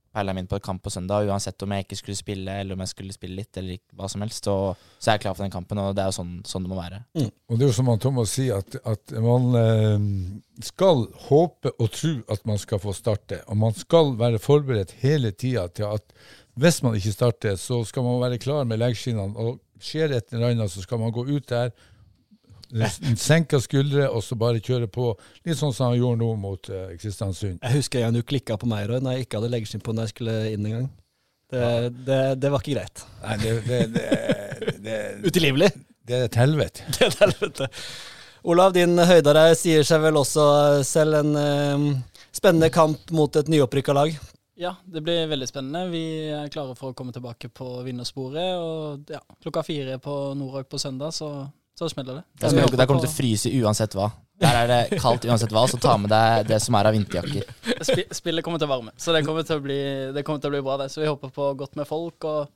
peila 0.09 0.33
min 0.33 0.47
på 0.49 0.57
et 0.57 0.63
kamp 0.65 0.81
på 0.83 0.89
søndag. 0.89 1.27
Uansett 1.29 1.61
om 1.63 1.71
jeg 1.75 1.85
ikke 1.85 1.97
skulle 1.99 2.17
spille, 2.17 2.55
eller 2.61 2.73
om 2.73 2.81
jeg 2.83 2.91
skulle 2.93 3.13
spille 3.13 3.35
litt, 3.37 3.55
eller 3.57 3.77
ikke- 3.77 3.95
hva 3.95 4.09
som 4.09 4.21
helst, 4.25 4.43
så, 4.43 4.75
så 4.99 5.11
er 5.11 5.17
jeg 5.17 5.21
klar 5.21 5.35
for 5.37 5.43
den 5.45 5.51
kampen, 5.53 5.77
og 5.77 5.93
det 5.95 6.01
er 6.03 6.09
jo 6.09 6.17
sånn, 6.17 6.33
sånn 6.49 6.65
det 6.65 6.71
må 6.71 6.79
være. 6.79 7.03
Og 7.49 7.53
det 7.57 7.61
er 7.61 7.67
jo 7.69 7.77
som 7.77 7.91
han 7.91 7.99
Thomas 7.99 8.33
sier, 8.33 8.57
at, 8.57 8.75
at 8.89 9.11
man 9.21 9.53
eh, 9.55 10.63
skal 10.65 11.05
håpe 11.29 11.71
og 11.77 11.91
tro 11.93 12.15
at 12.27 12.45
man 12.49 12.57
skal 12.57 12.79
få 12.79 12.93
starte. 12.97 13.43
Og 13.47 13.57
man 13.57 13.77
skal 13.77 14.15
være 14.17 14.41
forberedt 14.41 14.95
hele 15.03 15.31
tida 15.31 15.67
til 15.69 15.85
at 15.93 16.13
hvis 16.59 16.81
man 16.83 16.95
ikke 16.97 17.13
starter, 17.13 17.55
så 17.55 17.85
skal 17.87 18.03
man 18.03 18.19
være 18.19 18.41
klar 18.41 18.65
med 18.67 18.81
leggskinnene. 18.81 19.37
Og 19.37 19.59
skjer 19.79 20.17
et 20.17 20.33
eller 20.33 20.51
annet, 20.53 20.71
så 20.71 20.83
skal 20.83 21.01
man 21.01 21.13
gå 21.15 21.25
ut 21.29 21.47
der, 21.49 21.73
senke 23.17 23.57
skuldre 23.63 24.05
og 24.13 24.21
så 24.23 24.37
bare 24.37 24.61
kjøre 24.61 24.89
på. 24.93 25.11
Litt 25.47 25.57
sånn 25.57 25.73
som 25.73 25.89
han 25.89 25.97
gjorde 25.97 26.21
nå 26.21 26.33
mot 26.37 26.69
uh, 26.69 26.91
Kristiansund. 27.01 27.57
Jeg 27.63 27.79
husker 27.79 28.11
du 28.13 28.21
klikka 28.21 28.59
på 28.61 28.69
meg, 28.69 28.85
Roy, 28.89 29.01
når 29.01 29.17
jeg 29.17 29.27
ikke 29.27 29.39
hadde 29.39 29.53
leggskinn 29.55 29.83
på 29.85 29.95
når 29.95 30.07
jeg 30.07 30.15
skulle 30.15 30.37
inn 30.53 30.67
en 30.69 30.75
gang. 30.77 30.89
Det, 31.49 31.65
det, 32.05 32.21
det 32.43 32.51
var 32.53 32.61
ikke 32.61 32.75
greit. 32.75 33.03
Nei, 33.23 33.37
det, 33.41 33.79
det, 34.85 34.97
Utilgivelig. 35.27 35.71
det 36.05 36.19
er 36.19 36.27
et 36.27 36.37
helvete. 36.37 36.85
Det 36.93 37.07
er 37.07 37.09
et 37.09 37.23
helvete. 37.23 37.69
Olav, 38.49 38.75
din 38.77 38.93
høydare 39.01 39.49
sier 39.57 39.83
seg 39.83 40.03
vel 40.05 40.19
også 40.21 40.43
selv 40.87 41.17
en 41.19 41.33
eh, 41.41 41.87
spennende 42.35 42.69
kamp 42.71 43.09
mot 43.11 43.33
et 43.35 43.49
nyopprykka 43.51 43.95
lag. 43.97 44.13
Ja, 44.59 44.73
det 44.83 45.01
blir 45.05 45.27
veldig 45.31 45.47
spennende. 45.47 45.85
Vi 45.93 46.01
er 46.35 46.49
klare 46.51 46.73
for 46.75 46.91
å 46.91 46.95
komme 46.97 47.13
tilbake 47.15 47.47
på 47.55 47.67
vinnersporet. 47.85 48.57
Og 48.59 49.11
ja, 49.13 49.21
klokka 49.43 49.63
fire 49.63 49.95
på 50.03 50.15
Norok 50.35 50.67
på 50.73 50.79
søndag, 50.81 51.13
så, 51.15 51.29
så 51.79 51.87
smeller 51.91 52.19
det. 52.19 52.23
Der, 52.41 52.51
skal, 52.51 52.73
der 52.75 52.89
kommer 52.89 52.99
du 52.99 53.07
til 53.07 53.13
å 53.13 53.17
fryse 53.21 53.51
uansett 53.61 53.95
hva. 53.95 54.09
Der 54.39 54.55
er 54.61 54.67
det 54.71 54.99
kaldt 55.03 55.25
uansett 55.27 55.51
hva, 55.55 55.63
så 55.67 55.79
ta 55.83 55.95
med 55.99 56.11
deg 56.11 56.45
det 56.47 56.59
som 56.63 56.75
er 56.79 56.87
av 56.87 56.95
vinterjakker. 56.95 57.47
Spi- 57.87 58.05
Spillet 58.15 58.43
kommer 58.45 58.59
til 58.61 58.67
å 58.69 58.71
varme, 58.71 58.93
så 58.99 59.11
det 59.15 59.23
kommer 59.27 59.43
til 59.47 59.59
å 59.59 59.63
bli, 59.63 59.79
det 60.15 60.23
kommer 60.27 60.43
til 60.43 60.51
å 60.51 60.53
bli 60.57 60.61
bra. 60.63 60.77
det. 60.83 60.89
Så 60.93 61.01
vi 61.03 61.09
håper 61.11 61.31
på 61.35 61.49
godt 61.59 61.75
med 61.79 61.87
folk 61.89 62.27
og 62.27 62.51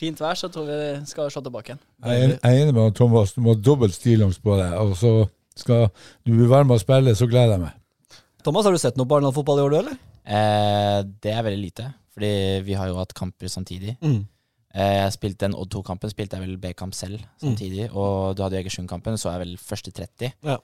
fint 0.00 0.20
vær, 0.24 0.36
så 0.40 0.48
tror 0.52 0.68
vi 0.68 0.78
skal 1.10 1.28
se 1.32 1.42
tilbake 1.44 1.72
igjen. 1.74 1.82
Jeg 2.04 2.28
er, 2.30 2.36
enig 2.62 2.76
med 2.76 2.96
Thomas, 2.96 3.32
du 3.36 3.40
må 3.44 3.52
ha 3.56 3.60
dobbelt 3.60 3.96
stillongs 3.96 4.40
på 4.40 4.56
deg. 4.60 4.76
Og 4.84 4.94
så 5.00 5.14
skal 5.58 5.88
du 6.24 6.32
bli 6.36 6.48
varm 6.48 6.72
og 6.76 6.80
spille, 6.84 7.16
så 7.18 7.28
gleder 7.28 7.56
jeg 7.56 7.64
meg. 7.66 8.20
Thomas, 8.46 8.64
har 8.68 8.72
du 8.76 8.80
sett 8.80 8.96
noe 9.00 9.08
Barnland-fotball 9.10 9.60
i 9.60 9.64
år, 9.66 9.72
du, 9.74 9.78
eller? 9.82 9.96
Eh, 10.28 10.98
det 11.24 11.32
er 11.32 11.46
veldig 11.46 11.62
lite, 11.62 11.86
fordi 12.14 12.32
vi 12.66 12.74
har 12.76 12.90
jo 12.90 12.98
hatt 13.00 13.14
kamper 13.16 13.48
samtidig. 13.48 13.96
Mm. 14.04 14.26
Eh, 14.74 14.96
Jeg 15.06 15.12
spilte 15.16 15.46
den 15.46 15.54
Odd 15.56 15.70
2-kampen, 15.72 16.10
spilte 16.12 16.36
jeg 16.36 16.44
vel 16.46 16.58
B-kamp 16.60 16.94
selv 16.94 17.22
samtidig. 17.40 17.88
Og 17.96 18.36
du 18.36 18.42
hadde 18.44 18.58
Egersund-kampen, 18.60 19.16
så 19.16 19.32
jeg 19.32 19.40
vel 19.46 19.54
første 19.56 19.90
30. 19.96 20.34
Ja. 20.44 20.58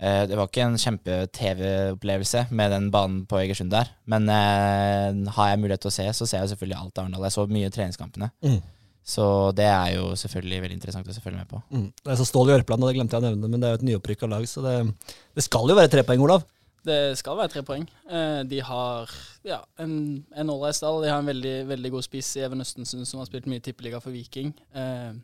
Eh, 0.00 0.26
Det 0.26 0.36
var 0.36 0.48
ikke 0.50 0.64
en 0.66 0.76
kjempe-TV-opplevelse 0.82 2.46
med 2.50 2.70
den 2.74 2.90
banen 2.90 3.22
på 3.30 3.38
Egersund 3.40 3.70
der. 3.70 3.88
Men 4.06 4.28
eh, 4.28 5.30
har 5.36 5.52
jeg 5.52 5.60
mulighet 5.62 5.80
til 5.86 5.92
å 5.92 5.96
se, 5.98 6.08
så 6.18 6.26
ser 6.26 6.42
jeg 6.42 6.54
selvfølgelig 6.54 6.80
alt 6.80 6.98
av 6.98 7.04
Arendal. 7.06 7.28
Jeg 7.28 7.36
så 7.36 7.46
mye 7.48 7.70
treningskampene. 7.70 8.30
Mm. 8.44 8.58
Så 9.06 9.24
det 9.54 9.68
er 9.70 9.92
jo 9.94 10.08
selvfølgelig 10.18 10.62
veldig 10.64 10.76
interessant 10.80 11.06
å 11.06 11.22
følge 11.22 11.38
med 11.38 11.46
på. 11.48 11.60
Mm. 11.70 11.86
Det 12.02 12.10
er 12.10 12.18
så 12.18 12.26
Stål 12.26 12.50
Jørpeland, 12.50 12.82
og 12.82 12.90
det 12.90 12.96
glemte 12.98 13.14
jeg 13.14 13.22
å 13.22 13.28
nevne, 13.28 13.50
men 13.52 13.62
det 13.62 13.68
er 13.68 13.76
jo 13.76 13.78
et 13.78 13.86
nyopprykka 13.86 14.26
lag, 14.32 14.42
så 14.50 14.64
det, 14.64 14.72
det 15.38 15.44
skal 15.46 15.70
jo 15.70 15.76
være 15.78 15.92
tre 15.92 16.02
poeng, 16.02 16.24
Olav. 16.26 16.42
Det 16.86 17.16
skal 17.18 17.38
være 17.38 17.50
tre 17.50 17.62
poeng. 17.66 17.86
Eh, 18.06 18.42
de 18.46 18.60
har 18.62 19.10
ja, 19.46 19.62
en, 19.82 19.94
en 20.30 20.50
ålreit 20.52 20.78
stall. 20.78 21.00
De 21.02 21.10
har 21.10 21.22
en 21.22 21.32
veldig, 21.32 21.56
veldig 21.72 21.94
god 21.96 22.06
spiss 22.06 22.36
i 22.38 22.44
Even 22.46 22.62
Østensen, 22.62 23.06
som 23.08 23.22
har 23.22 23.26
spilt 23.30 23.48
mye 23.50 23.64
tippeliga 23.64 23.98
for 24.02 24.14
Viking. 24.14 24.52
Eh, 24.76 25.16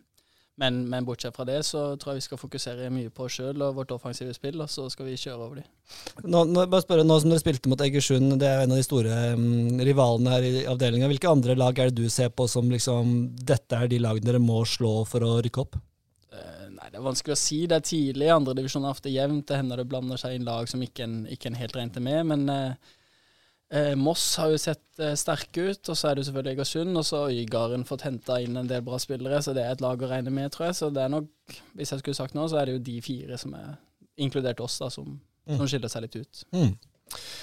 men, 0.60 0.82
men 0.88 1.04
bortsett 1.04 1.36
fra 1.36 1.46
det, 1.48 1.62
så 1.64 1.94
tror 1.96 2.12
jeg 2.12 2.20
vi 2.20 2.24
skal 2.26 2.40
fokusere 2.40 2.90
mye 2.92 3.10
på 3.14 3.24
oss 3.24 3.38
sjøl 3.38 3.62
og 3.64 3.78
vårt 3.78 3.94
offensive 3.94 4.34
spill, 4.36 4.60
og 4.60 4.68
så 4.70 4.84
skal 4.92 5.08
vi 5.08 5.16
kjøre 5.16 5.38
over 5.38 5.62
dem. 5.62 5.68
Nå, 6.26 6.42
nå, 6.50 6.66
bare 6.66 6.84
spørre, 6.84 7.06
nå 7.08 7.16
som 7.22 7.32
dere 7.32 7.40
spilte 7.40 7.72
mot 7.72 7.80
Egersund, 7.82 8.34
det 8.42 8.50
er 8.50 8.64
en 8.64 8.74
av 8.74 8.80
de 8.80 8.84
store 8.84 9.16
um, 9.32 9.80
rivalene 9.80 10.34
her 10.34 10.48
i 10.48 10.66
avdelinga. 10.68 11.08
Hvilke 11.10 11.32
andre 11.32 11.56
lag 11.56 11.80
er 11.80 11.88
det 11.88 12.04
du 12.04 12.12
ser 12.12 12.30
på 12.36 12.46
som 12.50 12.68
liksom 12.72 13.14
Dette 13.48 13.80
er 13.80 13.88
de 13.88 14.02
lagene 14.02 14.28
dere 14.28 14.42
må 14.42 14.60
slå 14.68 15.00
for 15.08 15.24
å 15.24 15.38
rykke 15.42 15.64
opp? 15.64 15.80
Det 16.92 17.00
er 17.00 17.04
vanskelig 17.06 17.32
å 17.32 17.40
si. 17.40 17.58
Det 17.64 17.78
er 17.78 17.84
tidlig. 17.88 18.26
Andredivisjon 18.34 18.84
er 18.84 18.92
ofte 18.92 19.12
jevnt. 19.12 19.46
Det 19.48 19.56
hender 19.56 19.80
det 19.80 19.88
blander 19.88 20.20
seg 20.20 20.36
inn 20.36 20.44
lag 20.44 20.68
som 20.68 20.82
ikke 20.84 21.06
en, 21.06 21.22
ikke 21.32 21.48
en 21.48 21.56
helt 21.56 21.76
regnet 21.78 22.04
med. 22.04 22.26
Men 22.28 22.42
eh, 22.52 22.90
eh, 23.72 23.94
Moss 23.96 24.26
har 24.36 24.52
jo 24.52 24.58
sett 24.60 25.00
eh, 25.00 25.14
sterke 25.16 25.70
ut, 25.70 25.80
og 25.88 25.96
så 25.96 26.10
er 26.10 26.18
det 26.18 26.22
jo 26.22 26.28
selvfølgelig 26.28 26.52
Egersund. 26.58 27.00
Og 27.00 27.06
så 27.08 27.22
har 27.22 27.32
Øygarden 27.32 27.88
fått 27.88 28.04
henta 28.04 28.36
inn 28.44 28.60
en 28.60 28.68
del 28.68 28.84
bra 28.84 29.00
spillere, 29.00 29.40
så 29.40 29.56
det 29.56 29.64
er 29.64 29.72
et 29.72 29.84
lag 29.84 30.04
å 30.04 30.10
regne 30.10 30.34
med, 30.36 30.52
tror 30.52 30.68
jeg. 30.68 30.78
Så 30.82 30.92
det 30.92 31.06
er 31.06 31.14
nok, 31.16 31.56
hvis 31.78 31.94
jeg 31.94 32.04
skulle 32.04 32.20
sagt 32.20 32.36
noe, 32.36 32.50
så 32.52 32.60
er 32.60 32.68
det 32.68 32.76
jo 32.76 32.86
de 32.92 32.98
fire 33.08 33.40
som 33.40 33.56
er, 33.56 33.72
inkludert 34.20 34.60
oss, 34.60 34.76
da, 34.82 34.92
som, 34.92 35.16
som 35.48 35.64
skiller 35.64 35.88
seg 35.88 36.04
litt 36.04 36.20
ut. 36.20 36.44
Mm. 36.52 36.74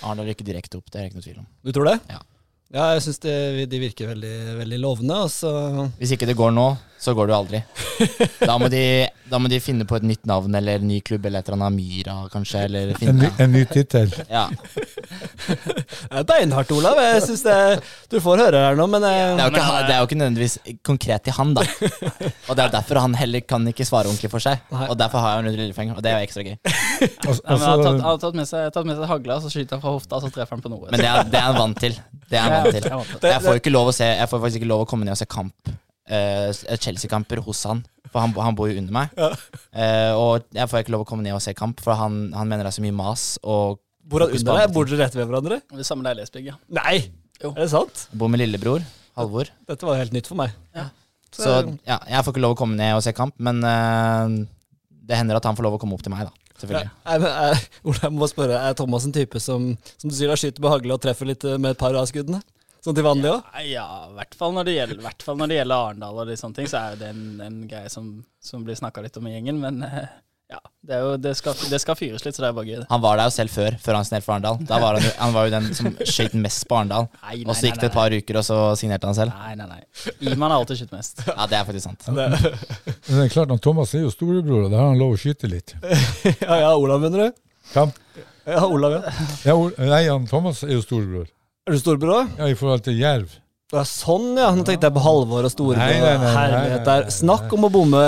Arendal 0.05 0.29
rykker 0.29 0.45
direkte 0.45 0.77
opp, 0.77 0.93
det 0.93 0.99
er 0.99 1.07
det 1.07 1.09
ikke 1.09 1.23
noe 1.23 1.25
tvil 1.25 1.41
om. 1.41 1.49
Du 1.65 1.73
tror 1.73 1.89
det? 1.89 1.97
Ja. 2.13 2.21
Ja, 2.69 2.91
jeg 2.93 3.01
syns 3.01 3.17
de 3.25 3.77
virker 3.81 4.11
veldig, 4.11 4.35
veldig 4.59 4.77
lovende. 4.83 5.15
Og 5.25 5.95
Hvis 5.97 6.11
ikke 6.13 6.27
det 6.29 6.35
går 6.37 6.51
nå, 6.53 6.67
så 7.01 7.15
går 7.17 7.25
det 7.29 7.33
jo 7.33 7.37
aldri. 7.39 7.61
Da 8.49 8.55
må 8.61 8.67
de, 8.71 8.81
da 9.29 9.39
må 9.41 9.49
de 9.51 9.57
finne 9.61 9.85
på 9.89 9.97
et 9.97 10.05
nytt 10.05 10.27
navn 10.29 10.53
eller 10.55 10.77
en 10.79 10.85
ny 10.87 10.99
klubb 11.05 11.25
eller 11.27 11.41
et 11.41 11.49
eller 11.49 11.57
annet 11.65 11.75
Myra, 11.79 12.13
kanskje. 12.31 12.61
Eller 12.67 12.91
En, 12.93 12.99
finne, 12.99 13.15
ny- 13.25 13.41
en 13.43 13.51
ny 13.55 13.63
tittel. 13.71 14.13
ja. 14.37 14.43
Det 15.49 16.21
er 16.21 16.27
beinhardt, 16.29 16.71
Olav. 16.75 17.01
Jeg 17.01 17.23
synes 17.25 17.43
det, 17.47 17.57
Du 18.13 18.19
får 18.21 18.43
høre 18.45 18.61
her 18.67 18.77
nå, 18.77 18.85
men 18.93 19.01
det, 19.05 19.11
eh, 19.17 19.33
er 19.33 19.41
jo 19.41 19.49
ikke, 19.49 19.65
det 19.89 19.95
er 19.95 19.99
jo 20.03 20.07
ikke 20.11 20.19
nødvendigvis 20.21 20.57
konkret 20.91 21.25
til 21.25 21.37
han, 21.39 21.55
da. 21.57 21.65
Og 21.65 22.53
det 22.53 22.67
er 22.67 22.73
derfor 22.77 23.01
han 23.01 23.17
heller 23.17 23.43
kan 23.49 23.65
ikke 23.73 23.87
svare 23.89 24.11
ordentlig 24.13 24.29
for 24.33 24.45
seg. 24.45 24.61
Og 24.85 24.93
derfor 25.01 25.25
har 25.25 25.39
jeg 25.39 25.47
en 25.49 25.57
lillefinger, 25.57 25.97
og 25.97 26.05
det 26.05 26.13
er 26.13 26.21
jo 26.21 26.29
ekstra 26.29 26.45
gøy. 26.45 26.55
Og, 27.29 27.33
Ja, 27.33 27.57
men 27.57 27.65
han 27.65 27.65
har 27.65 27.81
tatt, 27.81 27.85
han 27.89 27.99
altså, 27.99 28.07
har 28.13 28.23
tatt 28.27 28.37
med 28.43 28.47
seg, 28.53 28.69
tatt 28.77 28.87
med 28.93 29.01
seg 29.01 29.09
hagla, 29.15 29.41
så 29.41 29.49
skyter 29.53 29.77
han 29.79 29.83
fra 29.87 29.97
hofta, 29.97 30.21
så 30.21 30.29
treffer 30.37 30.57
han 30.59 30.63
på 30.65 30.71
noe. 30.77 30.89
Men 30.93 31.01
det 31.01 31.09
er, 31.09 31.25
det 31.33 31.39
er 31.41 31.49
han 31.49 31.57
vant 31.57 31.79
til. 31.81 31.97
Det 32.29 32.37
er. 32.39 32.49
Jeg 32.49 32.93
vant 32.93 33.13
til. 33.17 33.29
Jeg 33.31 33.43
får 33.45 33.61
ikke 33.61 33.73
lov 33.73 33.91
å 33.91 33.93
se 33.95 34.07
Jeg 34.09 34.29
får 34.29 34.41
faktisk 34.43 34.61
ikke 34.61 34.69
lov 34.71 34.83
å 34.85 34.89
komme 34.89 35.07
ned 35.07 35.15
og 35.15 35.21
se 35.21 35.27
kamp 35.29 35.71
uh, 36.09 36.49
Chelsea-kamper 36.77 37.41
hos 37.45 37.63
han. 37.69 37.83
For 38.09 38.23
han, 38.23 38.33
han 38.41 38.57
bor 38.57 38.69
jo 38.71 38.77
under 38.81 38.95
meg. 38.95 39.13
Uh, 39.19 40.13
og 40.17 40.47
jeg 40.55 40.69
får 40.71 40.83
ikke 40.83 40.93
lov 40.95 41.05
å 41.05 41.09
komme 41.09 41.25
ned 41.25 41.37
og 41.37 41.43
se 41.45 41.53
kamp, 41.57 41.81
for 41.83 41.97
han, 41.99 42.21
han 42.33 42.49
mener 42.49 42.65
det 42.65 42.73
er 42.73 42.79
så 42.79 42.85
mye 42.85 42.95
mas. 42.95 43.31
Og 43.43 43.79
Bor 44.09 44.25
han 44.25 44.33
under 44.33 44.63
deg? 44.63 44.71
Bor 44.73 44.89
dere 44.89 45.03
rett 45.03 45.17
ved 45.17 45.27
hverandre? 45.29 45.59
Det 45.77 45.85
samme 45.85 46.05
leilighetsbygg, 46.07 46.47
ja. 46.49 46.55
Nei! 46.73 46.95
Jo. 47.39 47.51
Er 47.53 47.61
det 47.61 47.69
sant? 47.71 48.07
Jeg 48.09 48.19
Bor 48.19 48.31
med 48.33 48.41
lillebror, 48.41 48.85
Halvor. 49.19 49.51
Dette 49.69 49.85
var 49.87 49.99
helt 50.01 50.15
nytt 50.15 50.29
for 50.29 50.39
meg. 50.39 50.55
Så 51.29 51.51
ja, 51.85 51.99
jeg 52.09 52.25
får 52.25 52.33
ikke 52.33 52.41
lov 52.41 52.55
å 52.55 52.57
komme 52.57 52.73
ned 52.79 52.95
og 52.97 53.03
se 53.05 53.13
kamp, 53.13 53.35
men 53.45 53.61
uh, 53.61 54.25
det 54.89 55.19
hender 55.19 55.37
at 55.37 55.45
han 55.45 55.57
får 55.57 55.67
lov 55.67 55.77
å 55.77 55.81
komme 55.81 55.93
opp 55.93 56.01
til 56.05 56.13
meg, 56.15 56.25
da. 56.25 56.48
Selvfølgelig. 56.59 56.91
Jeg, 57.05 57.25
eh, 57.29 57.65
Ola, 57.89 57.99
jeg 58.05 58.15
må 58.19 58.29
spørre, 58.29 58.61
Er 58.69 58.77
Thomas 58.77 59.07
en 59.07 59.15
type 59.15 59.41
som 59.43 59.73
som 59.95 60.11
du 60.11 60.15
sier, 60.15 60.31
er 60.31 60.39
skyter 60.39 60.63
behagelig 60.63 60.97
og 60.97 61.03
treffer 61.03 61.29
litt 61.29 61.45
eh, 61.47 61.59
med 61.61 61.75
et 61.75 61.81
par 61.81 61.95
av 61.95 62.07
skuddene? 62.09 62.41
Sånn 62.83 62.95
til 62.95 63.03
vanlig 63.03 63.31
òg? 63.33 63.47
Ja, 63.59 63.63
ja, 63.67 63.85
i 64.07 64.15
hvert 64.15 64.35
fall 64.39 64.53
når 64.55 64.69
det 64.69 64.73
gjelder, 64.77 65.01
hvert 65.03 65.25
når 65.41 65.51
det 65.51 65.57
gjelder 65.57 65.85
Arendal 65.89 66.21
og 66.21 66.29
de 66.29 66.37
sånne 66.39 66.59
ting, 66.61 66.69
så 66.71 66.79
er 66.79 66.99
det 66.99 67.09
en, 67.11 67.23
en 67.43 67.57
greie 67.67 67.91
som, 67.91 68.11
som 68.39 68.63
blir 68.63 68.77
snakka 68.79 69.03
litt 69.03 69.19
om 69.19 69.27
i 69.27 69.33
gjengen. 69.33 69.59
Men 69.59 69.83
eh, 69.83 70.13
ja, 70.49 70.57
det, 70.81 70.95
er 70.95 71.01
jo, 71.05 71.09
det, 71.21 71.31
skal, 71.37 71.53
det 71.69 71.77
skal 71.81 71.97
fyres 71.99 72.23
litt, 72.25 72.33
så 72.33 72.41
det 72.41 72.47
er 72.49 72.53
bare 72.57 72.65
gøy. 72.65 72.79
Han 72.89 73.01
var 73.03 73.19
der 73.19 73.27
jo 73.29 73.33
selv 73.35 73.51
før, 73.53 73.75
før 73.83 73.97
han 73.99 74.07
signerte 74.07 74.25
for 74.25 74.33
Arendal. 74.33 74.57
Da 74.69 74.79
var 74.81 74.97
han, 74.97 75.05
han 75.19 75.33
var 75.35 75.45
jo 75.45 75.51
den 75.53 75.67
som 75.77 75.89
skøyt 76.09 76.33
mest 76.41 76.65
på 76.69 76.77
Arendal. 76.79 77.05
Og 77.49 77.51
så 77.53 77.67
gikk 77.69 77.77
det 77.83 77.89
et 77.91 77.97
par 77.99 78.15
uker, 78.15 78.39
og 78.41 78.45
så 78.47 78.57
signerte 78.79 79.05
han 79.11 79.17
selv. 79.17 79.35
Nei, 79.37 79.53
nei, 79.59 79.67
nei. 79.69 79.81
Iman 80.31 80.49
har 80.49 80.57
alltid 80.63 80.81
skutt 80.81 80.95
mest. 80.97 81.21
Ja, 81.29 81.45
det 81.51 81.59
er 81.59 81.67
faktisk 81.67 81.85
sant. 81.85 82.09
det 83.09 83.21
er 83.27 83.29
klart 83.35 83.53
at 83.53 83.61
Thomas 83.63 83.93
er 83.93 84.03
jo 84.07 84.09
storebror, 84.13 84.65
og 84.65 84.73
da 84.73 84.81
har 84.81 84.89
han 84.95 84.99
lov 85.01 85.13
å 85.13 85.19
skyte 85.21 85.49
litt. 85.51 85.75
Ja, 86.41 86.57
ja, 86.65 86.71
Olav, 86.73 87.03
mener 87.05 87.27
du? 87.29 87.43
Hvem? 87.75 87.93
Ja, 88.49 88.63
Olav, 88.65 88.95
ja. 88.97 89.13
Ja, 89.45 89.53
Ol- 89.53 89.75
nei, 89.77 90.01
han 90.09 90.25
Thomas 90.29 90.63
er 90.65 90.73
jo 90.73 90.81
storebror. 90.81 91.29
Er 91.69 91.77
du 91.77 91.81
storebror 91.83 92.15
òg? 92.23 92.33
Ja, 92.41 92.49
I 92.49 92.57
forhold 92.57 92.81
til 92.89 92.97
Jerv. 92.97 93.37
Ja, 93.69 93.83
sånn, 93.85 94.31
ja. 94.33 94.47
Nå 94.57 94.63
tenkte 94.65 94.87
jeg 94.87 94.93
på 94.95 95.01
Halvor 95.03 95.45
og 95.45 95.51
Store. 95.53 95.75
Nei, 95.77 95.99
nei, 96.01 96.13
nei, 96.17 96.29
Herlighet 96.33 96.87
der. 96.87 97.03
Snakk 97.13 97.51
om 97.53 97.67
å 97.67 97.69
bomme. 97.69 97.99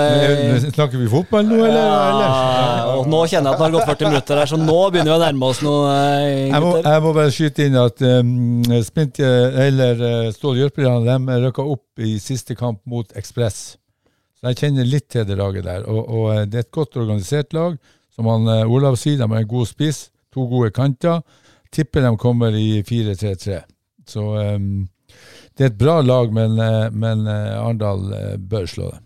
Snakker 0.64 0.98
vi 0.98 1.10
fotball 1.10 1.44
nå, 1.46 1.60
eller? 1.60 1.84
eller? 1.86 2.24
Ja, 2.26 2.94
og 2.96 3.10
nå 3.10 3.20
kjenner 3.30 3.52
jeg 3.52 3.54
at 3.54 3.60
det 3.60 3.66
har 3.68 3.74
gått 3.76 3.90
40 3.92 4.10
minutter 4.10 4.40
her, 4.42 4.50
så 4.50 4.58
nå 4.58 4.78
begynner 4.90 5.12
vi 5.12 5.14
å 5.14 5.20
nærme 5.22 5.50
oss 5.52 5.60
noe, 5.62 5.92
eh, 5.92 6.48
Jeg 6.48 6.62
må, 6.64 6.72
jeg 6.82 7.04
må 7.04 7.12
bare 7.14 7.34
skyte 7.36 7.68
inn 7.68 7.78
at 7.78 8.02
um, 8.02 8.32
Spint, 8.82 9.20
eller 9.22 10.02
uh, 10.02 10.32
Stål 10.34 10.64
Jørpeland 10.64 11.30
rykka 11.46 11.66
opp 11.76 12.02
i 12.02 12.16
siste 12.22 12.58
kamp 12.58 12.80
mot 12.90 13.14
Ekspress. 13.22 13.60
Så 14.42 14.50
jeg 14.50 14.58
kjenner 14.58 14.88
litt 14.88 15.06
til 15.14 15.28
det 15.28 15.36
laget 15.38 15.68
der. 15.68 15.86
Og, 15.86 16.00
og 16.02 16.24
eh, 16.34 16.46
det 16.50 16.58
er 16.58 16.66
et 16.66 16.74
godt 16.74 16.98
organisert 16.98 17.54
lag. 17.54 17.78
Som 18.10 18.26
han 18.26 18.50
uh, 18.50 18.66
Olav 18.66 18.98
sier, 18.98 19.14
de 19.20 19.30
har 19.30 19.44
en 19.44 19.52
god 19.54 19.70
spiss, 19.70 20.08
to 20.34 20.48
gode 20.50 20.72
kanter. 20.74 21.22
Tipper 21.70 22.02
de 22.02 22.16
kommer 22.18 22.58
i 22.58 22.82
4-3-3. 22.82 23.62
Så 24.10 24.26
um, 24.58 24.82
det 25.56 25.64
er 25.64 25.72
et 25.72 25.80
bra 25.80 26.00
lag, 26.00 26.32
men, 26.32 26.58
eh, 26.58 26.90
men 26.92 27.26
eh, 27.28 27.56
Arendal 27.60 28.12
eh, 28.16 28.36
bør 28.36 28.68
slå 28.68 28.90
det. 28.92 29.00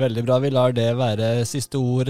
Veldig 0.00 0.22
bra. 0.22 0.36
Vi 0.38 0.50
lar 0.54 0.74
det 0.74 0.86
være 0.94 1.28
siste 1.50 1.74
ord, 1.74 2.06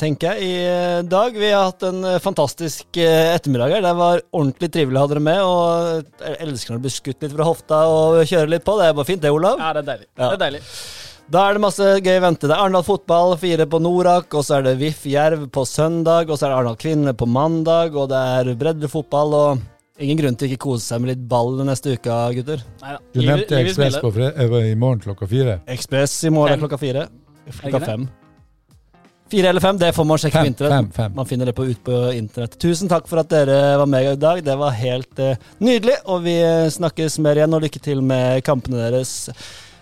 tenker 0.00 0.38
jeg, 0.38 0.46
i 0.46 1.02
dag. 1.04 1.34
Vi 1.36 1.50
har 1.52 1.66
hatt 1.66 1.84
en 1.84 2.06
fantastisk 2.24 2.96
ettermiddag 2.96 3.74
her. 3.74 3.82
Det 3.84 3.90
var 3.98 4.22
ordentlig 4.30 4.70
trivelig 4.72 4.96
å 4.96 5.02
ha 5.02 5.10
dere 5.10 5.22
med. 5.26 5.40
Og 5.44 6.22
jeg 6.24 6.38
elsker 6.46 6.72
når 6.72 6.80
du 6.80 6.86
blir 6.86 6.94
skutt 6.94 7.26
litt 7.26 7.34
fra 7.34 7.48
hofta 7.50 7.82
og 7.92 8.22
kjøre 8.24 8.48
litt 8.54 8.64
på. 8.64 8.78
Det 8.80 8.86
er 8.88 8.96
bare 8.96 9.10
fint, 9.10 9.20
det, 9.20 9.34
Olav. 9.36 9.60
Ja, 9.60 9.74
det 9.76 9.82
er 9.82 9.88
deilig. 9.90 10.08
Ja. 10.14 10.22
Det 10.22 10.30
er 10.32 10.42
deilig. 10.46 10.62
Da 11.30 11.42
er 11.44 11.58
det 11.58 11.64
masse 11.66 11.90
gøy 12.00 12.14
i 12.14 12.22
vente. 12.24 12.48
Det 12.48 12.56
er 12.56 12.62
Arendal 12.64 12.88
fotball, 12.88 13.36
fire 13.44 13.68
på 13.68 13.82
Norak, 13.84 14.32
og 14.32 14.46
så 14.46 14.56
er 14.56 14.70
det 14.70 14.78
VIF 14.80 15.04
Jerv 15.12 15.44
på 15.52 15.66
søndag, 15.68 16.32
og 16.32 16.40
så 16.40 16.48
er 16.48 16.54
det 16.54 16.56
Arendal 16.56 16.80
kvinner 16.80 17.20
på 17.20 17.28
mandag, 17.28 17.92
og 18.00 18.08
det 18.14 18.24
er 18.40 18.54
breddefotball, 18.64 19.36
og 19.36 19.60
ingen 20.00 20.20
grunn 20.20 20.38
til 20.38 20.50
ikke 20.50 20.64
kose 20.66 20.86
seg 20.86 21.02
med 21.02 21.14
litt 21.14 21.26
ball 21.30 21.60
neste 21.66 21.96
uke, 21.96 22.16
gutter. 22.38 22.64
Neida. 22.80 23.02
Du 23.12 23.20
nevnte 23.24 23.60
Ekspress 23.60 24.00
på 24.02 24.14
eh, 24.24 24.56
i 24.70 24.78
morgen 24.78 25.02
klokka 25.04 25.28
fire. 25.30 25.60
Ekspress 25.70 26.16
i 26.24 26.32
morgen 26.34 26.56
Fem. 26.56 26.64
klokka 26.64 26.80
fire. 26.80 27.06
Klokka 27.60 27.84
fem. 27.84 28.08
Fire 29.30 29.46
eller 29.52 29.62
fem, 29.62 29.76
det 29.78 29.92
får 29.94 30.06
man 30.10 30.18
sjekke 30.18 30.34
på 30.34 30.42
Fem, 30.42 30.50
internett. 30.50 30.72
fem, 30.74 30.90
fem. 30.96 31.12
Man 31.14 31.26
finner 31.30 31.46
det 31.46 31.54
på, 31.54 31.64
ut 31.70 31.82
på 31.86 31.98
internett. 32.16 32.56
Tusen 32.58 32.90
takk 32.90 33.06
for 33.06 33.22
at 33.22 33.30
dere 33.30 33.76
var 33.78 33.86
med 33.86 34.08
i 34.08 34.16
dag. 34.18 34.40
Det 34.42 34.56
var 34.58 34.74
helt 34.74 35.22
uh, 35.22 35.36
nydelig, 35.62 36.00
og 36.10 36.24
vi 36.24 36.34
eh, 36.42 36.66
snakkes 36.74 37.20
mer 37.22 37.38
igjen, 37.38 37.54
og 37.54 37.62
lykke 37.62 37.82
til 37.84 38.02
med 38.02 38.42
kampene 38.46 38.88
deres. 38.88 39.30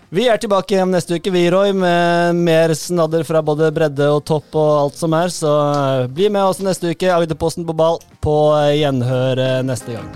Vi 0.09 0.23
er 0.25 0.39
tilbake 0.41 0.73
igjen 0.73 0.89
neste 0.89 1.19
uke, 1.19 1.29
vi, 1.29 1.43
Roy, 1.53 1.69
med 1.77 2.39
mer 2.41 2.73
snadder 2.73 3.21
fra 3.27 3.43
både 3.45 3.69
bredde 3.75 4.07
og 4.09 4.23
topp 4.25 4.57
og 4.57 4.71
alt 4.79 4.97
som 4.97 5.13
er. 5.13 5.29
Så 5.29 5.51
eh, 5.69 6.07
bli 6.09 6.31
med 6.33 6.49
oss 6.49 6.63
neste 6.65 6.95
uke. 6.95 7.11
Agderposten 7.13 7.67
på 7.67 7.77
ball. 7.77 8.01
På 8.17 8.39
eh, 8.57 8.79
gjenhør 8.81 9.43
eh, 9.45 9.61
neste 9.69 9.99
gang. 9.99 10.09